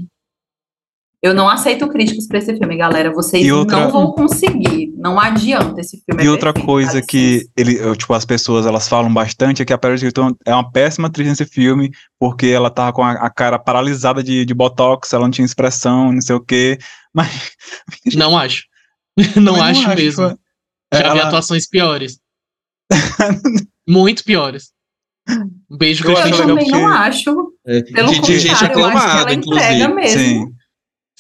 [1.26, 3.12] Eu não aceito críticas para esse filme, galera.
[3.12, 3.80] Vocês outra...
[3.80, 4.94] não vão conseguir.
[4.96, 6.22] Não adianta esse filme.
[6.22, 9.66] É e é outra perfeito, coisa que ele, tipo, as pessoas elas falam bastante é
[9.66, 11.90] que a Paris Hilton é uma péssima atriz nesse filme,
[12.20, 16.12] porque ela tava com a, a cara paralisada de, de botox, ela não tinha expressão,
[16.12, 16.78] não sei o quê.
[17.12, 17.54] Mas.
[18.16, 18.64] Não acho.
[19.36, 20.30] Não, não acho, acho mesmo.
[20.30, 20.40] Tipo,
[20.94, 21.14] Já ela...
[21.14, 22.20] vi atuações piores.
[23.88, 24.74] Muito piores.
[25.72, 27.54] Um beijo que eu, eu também não acho.
[27.66, 29.88] É, Pelo de, de gente aclamada, inclusive.
[29.88, 30.20] Mesmo.
[30.20, 30.55] Sim.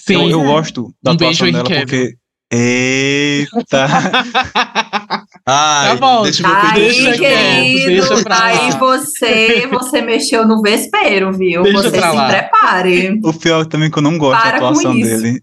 [0.05, 0.29] Sim.
[0.29, 2.15] Eu, eu gosto da um atuação dela porque.
[2.51, 3.87] Eita!
[5.47, 8.45] Ai, tá bom, deixa, aí, deixa querido, deixa pra lá.
[8.45, 11.63] aí você, você mexeu no vespeiro, viu?
[11.63, 12.27] Deixa você se lá.
[12.27, 13.19] prepare.
[13.23, 15.41] O pior é também que eu não gosto Para da atuação dele.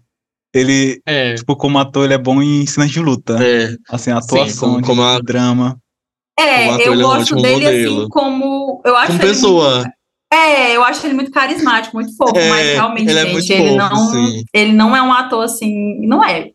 [0.53, 1.35] Ele, é.
[1.35, 3.37] tipo, como ator, ele é bom em cenas de luta.
[3.43, 3.75] É.
[3.89, 5.19] Assim, a atuação, Sim, como, como a...
[5.19, 5.77] drama.
[6.37, 7.99] É, eu é gosto dele modelo.
[7.99, 8.81] assim como.
[8.85, 9.75] Eu acho como pessoa.
[9.75, 9.91] Muito,
[10.33, 13.55] é, eu acho ele muito carismático, muito fofo, é, mas realmente, ele é gente, é
[13.57, 14.43] ele, fofo, não, sim.
[14.53, 16.49] ele não é um ator assim, não é.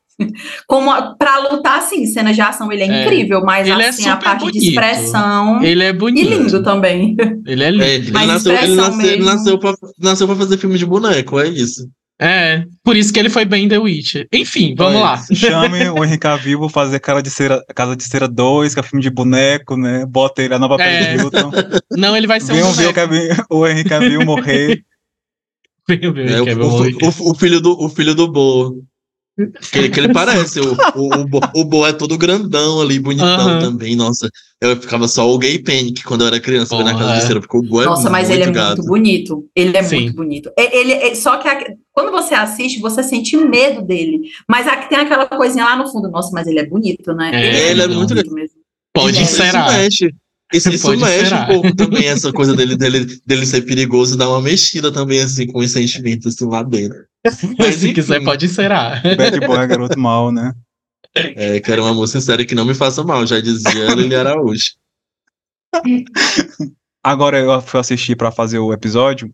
[0.67, 3.03] Como pra lutar, assim, cenas de ação, ele é, é.
[3.05, 4.61] incrível, mas ele é assim, é a parte bonito.
[4.61, 5.63] de expressão.
[5.63, 6.27] Ele é bonito.
[6.27, 7.17] E lindo também.
[7.47, 7.85] Ele é lindo.
[7.85, 11.49] É, ele, nasceu, ele, nasceu, ele nasceu, pra, nasceu pra fazer filme de boneco, é
[11.49, 11.89] isso.
[12.21, 14.17] É, por isso que ele foi bem The Witch.
[14.33, 15.23] Enfim, vamos lá.
[15.33, 19.03] Chame o Henrique Cavill fazer cara de cera, Casa de Cera 2, que é filme
[19.03, 20.05] de boneco, né?
[20.05, 21.15] Bota ele a nova é.
[21.15, 21.53] Hilton.
[21.93, 22.93] Não, ele vai ser Venham um ver
[23.51, 24.83] o, o Henrique Cavill morrer.
[25.89, 28.85] Venham ver é, o, o, o, o, filho do, o filho do Bo.
[29.71, 33.95] Que, que ele parece, o, o, o, o Bo é todo grandão ali, bonitão também,
[33.95, 34.29] nossa.
[34.61, 37.41] Eu ficava só o gay panic quando eu era criança, vendo a casa de cera,
[37.41, 38.79] porque o Bo é Nossa, mas ele é gato.
[38.79, 39.49] muito bonito.
[39.55, 40.01] Ele é Sim.
[40.01, 40.51] muito bonito.
[40.59, 44.23] Ele, ele, só que a, quando você assiste, você sente medo dele.
[44.49, 47.31] Mas aqui tem aquela coisinha lá no fundo, nossa, mas ele é bonito, né?
[47.33, 48.57] É, ele, é, ele é, muito bonito mesmo.
[48.93, 49.53] Pode ser.
[50.53, 54.41] Isso, isso mexe um pouco também, essa coisa dele, dele, dele ser perigoso, dá uma
[54.41, 56.99] mexida também, assim, com os sentimentos assim, lá dentro.
[57.59, 58.69] Mas se quiser, pode ser.
[58.69, 60.53] Bad boy é garoto mal, né?
[61.15, 64.73] É, quero uma moça sincera que não me faça mal, já dizia Lili Araújo.
[67.03, 69.31] Agora eu fui assistir para fazer o episódio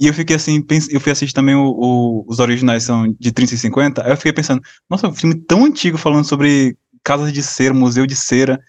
[0.00, 3.54] e eu fiquei assim, eu fui assistir também o, o, os originais são de 30
[3.54, 7.42] e 50, aí eu fiquei pensando, nossa, um filme tão antigo falando sobre casas de
[7.42, 8.60] cera, museu de cera,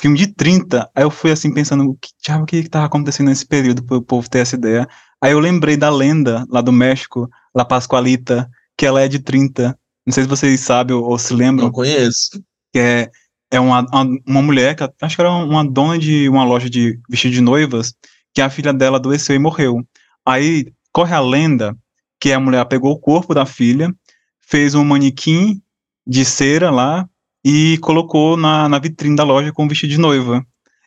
[0.00, 0.88] filme de 30.
[0.94, 4.02] Aí eu fui assim pensando, o que diabo que estava acontecendo nesse período para o
[4.02, 4.88] povo ter essa ideia.
[5.20, 9.76] Aí eu lembrei da lenda lá do México, La Pascualita, que ela é de 30.
[10.06, 11.68] Não sei se vocês sabem ou, ou se lembram.
[11.68, 12.42] Não conheço.
[12.70, 13.10] Que é,
[13.50, 17.00] é uma, uma, uma mulher, que acho que era uma dona de uma loja de
[17.08, 17.94] vestido de noivas,
[18.34, 19.82] que a filha dela adoeceu e morreu.
[20.24, 21.74] Aí corre a lenda
[22.20, 23.90] que a mulher pegou o corpo da filha,
[24.38, 25.62] fez um manequim
[26.06, 27.08] de cera lá
[27.42, 30.44] e colocou na, na vitrine da loja com um vestido de noiva.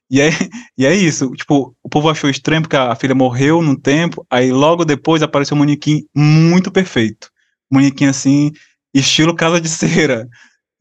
[0.10, 0.30] E é,
[0.78, 4.52] e é isso, tipo, o povo achou estranho porque a filha morreu num tempo, aí
[4.52, 7.30] logo depois apareceu um manequim muito perfeito.
[7.72, 8.52] Um manequim assim,
[8.94, 10.28] estilo casa de cera.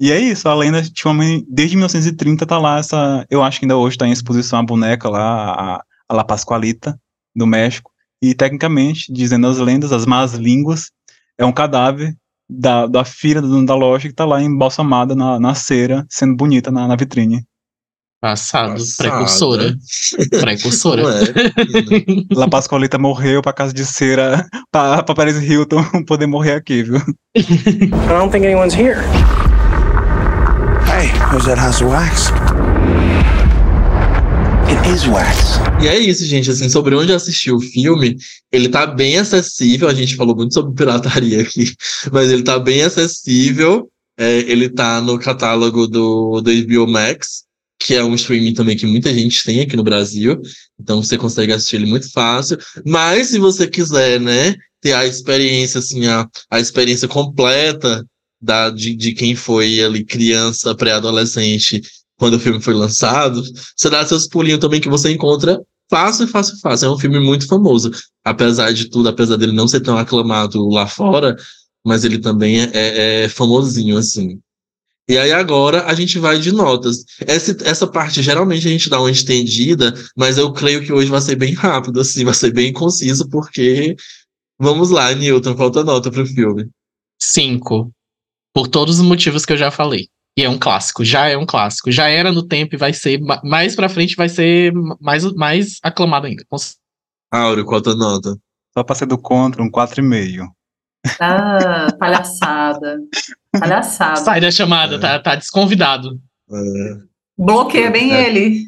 [0.00, 1.10] E é isso, a lenda, tipo,
[1.48, 5.08] desde 1930 tá lá essa, eu acho que ainda hoje tá em exposição a boneca
[5.08, 6.98] lá, a, a La Pascualita,
[7.34, 7.90] do México.
[8.22, 10.90] E tecnicamente, dizendo as lendas, as más línguas,
[11.36, 12.16] é um cadáver
[12.48, 16.86] da, da filha da loja que tá lá embalsamada na, na cera, sendo bonita na,
[16.88, 17.44] na vitrine.
[18.20, 19.10] Passado, Passada.
[19.10, 19.76] precursora.
[20.40, 21.02] precursora.
[21.02, 26.82] É, La Pascualita morreu pra casa de cera pra, pra Paris Hilton poder morrer aqui,
[26.82, 26.96] viu?
[27.36, 29.02] I don't think anyone's here.
[30.88, 32.32] Hey, who's that house of wax?
[34.68, 35.60] It is wax.
[35.80, 36.50] E é isso, gente.
[36.50, 38.16] Assim, sobre onde assistir o filme,
[38.50, 39.86] ele tá bem acessível.
[39.86, 41.72] A gente falou muito sobre pirataria aqui,
[42.10, 43.88] mas ele tá bem acessível.
[44.18, 47.46] É, ele tá no catálogo do, do HBO Max
[47.78, 50.40] que é um streaming também que muita gente tem aqui no Brasil.
[50.78, 52.58] Então você consegue assistir ele muito fácil.
[52.84, 58.04] Mas se você quiser, né, ter a experiência, assim, a, a experiência completa
[58.40, 61.80] da, de, de quem foi ali criança, pré-adolescente,
[62.16, 63.42] quando o filme foi lançado,
[63.76, 66.86] você dá seus pulinhos também que você encontra fácil, fácil, fácil.
[66.86, 67.90] É um filme muito famoso.
[68.24, 71.36] Apesar de tudo, apesar dele não ser tão aclamado lá fora,
[71.84, 74.38] mas ele também é, é, é famosinho, assim.
[75.08, 77.04] E aí agora a gente vai de notas.
[77.26, 81.20] Essa, essa parte geralmente a gente dá uma estendida, mas eu creio que hoje vai
[81.20, 83.96] ser bem rápido, assim, vai ser bem conciso, porque
[84.58, 86.68] vamos lá, Newton, falta nota pro filme.
[87.20, 87.90] Cinco.
[88.52, 90.08] Por todos os motivos que eu já falei.
[90.36, 91.90] E é um clássico, já é um clássico.
[91.90, 96.26] Já era no tempo e vai ser, mais pra frente vai ser mais, mais aclamado
[96.26, 96.44] ainda.
[97.32, 98.36] Áureo, qual a nota?
[98.76, 100.46] Só pra ser do contra, um 4,5.
[101.20, 102.98] Ah, palhaçada.
[103.52, 104.16] Palhaçada.
[104.16, 104.98] Sai da chamada, é.
[104.98, 106.20] tá, tá desconvidado.
[106.50, 106.96] É.
[107.36, 108.28] Bloqueia bem é.
[108.28, 108.64] ele.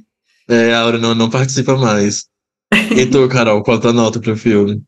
[0.48, 2.26] É, a Aura não, não participa mais.
[2.72, 4.82] E tu, Carol, qual a tua nota pro filme?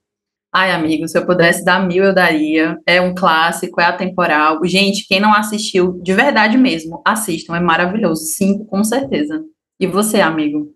[0.54, 2.76] Ai, amigo, se eu pudesse dar mil, eu daria.
[2.86, 4.60] É um clássico, é atemporal.
[4.64, 8.26] Gente, quem não assistiu, de verdade mesmo, assistam, é maravilhoso.
[8.26, 9.42] Cinco, com certeza.
[9.80, 10.74] E você, amigo?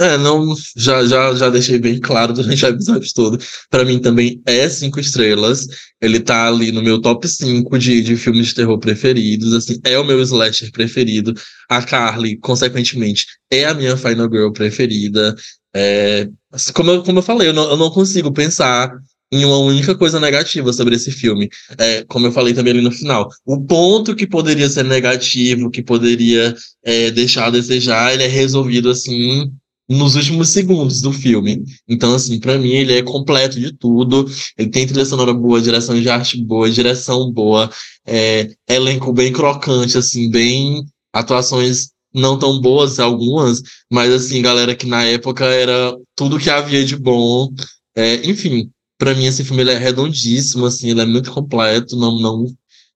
[0.00, 3.38] É, não, já, já, já deixei bem claro durante o episódio todo.
[3.70, 5.66] Para mim também é cinco estrelas.
[6.00, 9.52] Ele tá ali no meu top 5 de, de filmes de terror preferidos.
[9.52, 11.34] Assim, é o meu slasher preferido.
[11.68, 15.36] A Carly, consequentemente, é a minha Final Girl preferida.
[15.74, 18.90] É, assim, como, eu, como eu falei, eu não, eu não consigo pensar
[19.30, 21.48] em uma única coisa negativa sobre esse filme.
[21.78, 25.82] É, como eu falei também ali no final, o ponto que poderia ser negativo, que
[25.82, 26.54] poderia
[26.84, 29.50] é, deixar a desejar, ele é resolvido assim
[29.92, 31.62] nos últimos segundos do filme.
[31.88, 34.26] Então, assim, para mim ele é completo de tudo.
[34.58, 37.70] Ele tem trilha sonora boa, direção de arte boa, direção boa,
[38.06, 44.86] é, elenco bem crocante, assim, bem atuações não tão boas algumas, mas assim, galera que
[44.86, 47.48] na época era tudo que havia de bom.
[47.96, 52.46] É, enfim, para mim esse filme é redondíssimo, assim, ele é muito completo, não não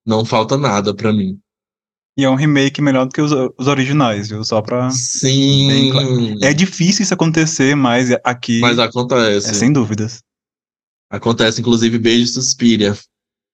[0.05, 1.39] não falta nada para mim.
[2.18, 4.43] E é um remake melhor do que os, os originais, viu?
[4.43, 4.90] Só pra.
[4.90, 5.90] Sim.
[5.93, 6.38] Claro.
[6.43, 8.60] É difícil isso acontecer, mas aqui.
[8.60, 9.51] Mas acontece.
[9.51, 10.22] É, sem dúvidas.
[11.10, 12.97] Acontece, inclusive, beijo Suspira.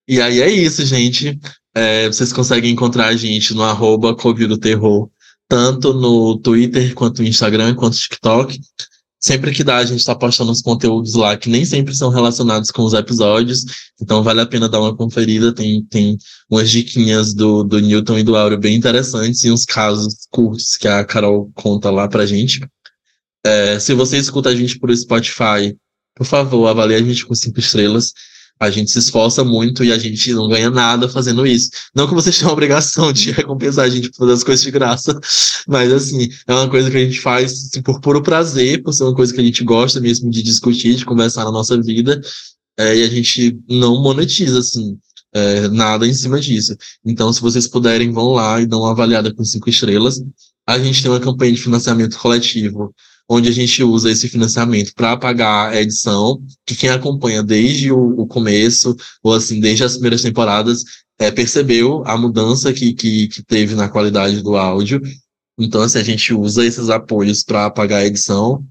[0.08, 1.38] E aí é isso, gente.
[1.74, 4.16] É, vocês conseguem encontrar a gente no arroba
[4.60, 5.10] Terror,
[5.48, 8.60] tanto no Twitter, quanto no Instagram, quanto no TikTok.
[9.24, 12.72] Sempre que dá, a gente está postando uns conteúdos lá que nem sempre são relacionados
[12.72, 13.64] com os episódios,
[14.00, 15.54] então vale a pena dar uma conferida.
[15.54, 16.18] Tem, tem
[16.50, 20.88] umas diquinhas do, do Newton e do Áureo bem interessantes e uns casos curtos que
[20.88, 22.66] a Carol conta lá pra gente.
[23.46, 25.76] É, se você escuta a gente por Spotify,
[26.16, 28.12] por favor, avalie a gente com cinco estrelas.
[28.60, 31.70] A gente se esforça muito e a gente não ganha nada fazendo isso.
[31.94, 34.70] Não que vocês tenham a obrigação de recompensar a gente por fazer as coisas de
[34.70, 35.18] graça,
[35.66, 39.04] mas assim, é uma coisa que a gente faz assim, por puro prazer, por ser
[39.04, 42.20] uma coisa que a gente gosta mesmo de discutir, de conversar na nossa vida,
[42.78, 44.98] é, e a gente não monetiza, assim,
[45.34, 46.76] é, nada em cima disso.
[47.04, 50.22] Então, se vocês puderem, vão lá e dão uma avaliada com cinco estrelas.
[50.66, 52.94] A gente tem uma campanha de financiamento coletivo
[53.28, 58.20] onde a gente usa esse financiamento para pagar a edição, que quem acompanha desde o,
[58.20, 60.82] o, começo, ou assim, desde as primeiras temporadas,
[61.18, 65.00] é, percebeu a mudança que, que, que teve na qualidade do áudio.
[65.58, 68.64] Então, assim, a gente usa esses apoios para pagar a edição.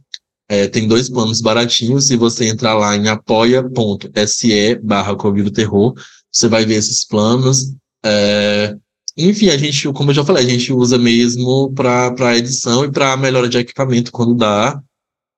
[0.50, 2.08] É, tem dois planos baratinhos.
[2.08, 5.16] Se você entrar lá em apoia.se barra
[5.54, 5.94] Terror,
[6.32, 7.74] você vai ver esses planos.
[8.04, 8.76] É,
[9.26, 13.18] enfim, a gente, como eu já falei, a gente usa mesmo para edição e para
[13.18, 14.82] melhora de equipamento quando dá.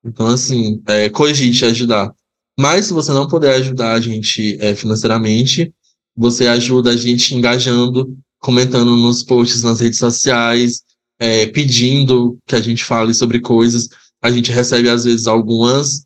[0.05, 2.13] Então, assim, é, cogite ajudar.
[2.59, 5.73] Mas se você não puder ajudar a gente é, financeiramente,
[6.15, 10.83] você ajuda a gente engajando, comentando nos posts nas redes sociais,
[11.19, 13.87] é, pedindo que a gente fale sobre coisas.
[14.21, 16.05] A gente recebe, às vezes, algumas,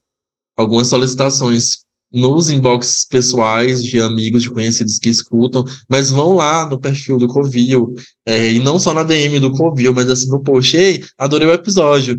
[0.56, 6.80] algumas solicitações nos inboxes pessoais de amigos, de conhecidos que escutam, mas vão lá no
[6.80, 7.94] perfil do Covil,
[8.26, 11.54] é, e não só na DM do Covil, mas assim no post, ei, adorei o
[11.54, 12.18] episódio,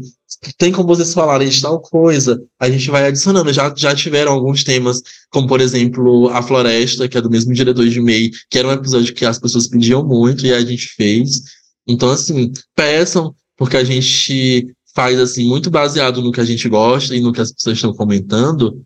[0.59, 4.63] tem como vocês falarem de tal coisa, a gente vai adicionando, já, já tiveram alguns
[4.63, 5.01] temas,
[5.31, 8.73] como por exemplo, A Floresta, que é do mesmo diretor de MEI, que era um
[8.73, 11.43] episódio que as pessoas pediam muito e a gente fez,
[11.87, 17.15] então assim, peçam, porque a gente faz assim muito baseado no que a gente gosta
[17.15, 18.85] e no que as pessoas estão comentando,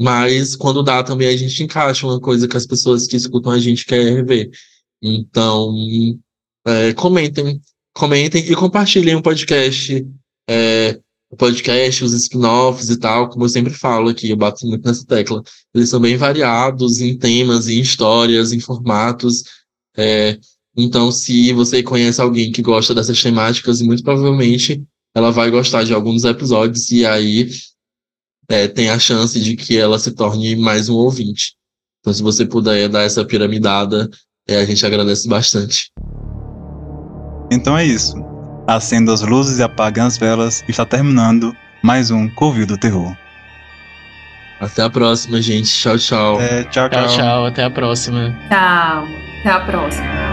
[0.00, 3.58] mas quando dá também a gente encaixa uma coisa que as pessoas que escutam a
[3.58, 4.50] gente quer ver.
[5.02, 5.74] Então,
[6.66, 7.60] é, comentem,
[7.94, 10.06] comentem e compartilhem o podcast,
[10.48, 11.00] é,
[11.30, 15.06] o podcast, os spin-offs e tal, como eu sempre falo aqui, eu bato muito nessa
[15.06, 15.42] tecla.
[15.74, 19.42] Eles são bem variados em temas, em histórias, em formatos.
[19.96, 20.38] É,
[20.76, 24.82] então, se você conhece alguém que gosta dessas temáticas, muito provavelmente
[25.14, 27.48] ela vai gostar de alguns episódios e aí
[28.52, 31.54] é, tem a chance de que ela se torne mais um ouvinte.
[32.00, 34.10] Então, se você puder dar essa piramidada,
[34.46, 35.90] é, a gente agradece bastante.
[37.50, 38.14] Então é isso.
[38.66, 40.62] Acenda as luzes e apague as velas.
[40.68, 43.16] Está terminando mais um Covil do Terror.
[44.60, 45.72] Até a próxima, gente.
[45.72, 46.40] Tchau, tchau.
[46.40, 47.06] É, tchau, tchau.
[47.06, 47.46] Tchau, tchau.
[47.46, 48.36] Até a próxima.
[48.48, 49.08] Tchau.
[49.40, 50.31] Até a próxima.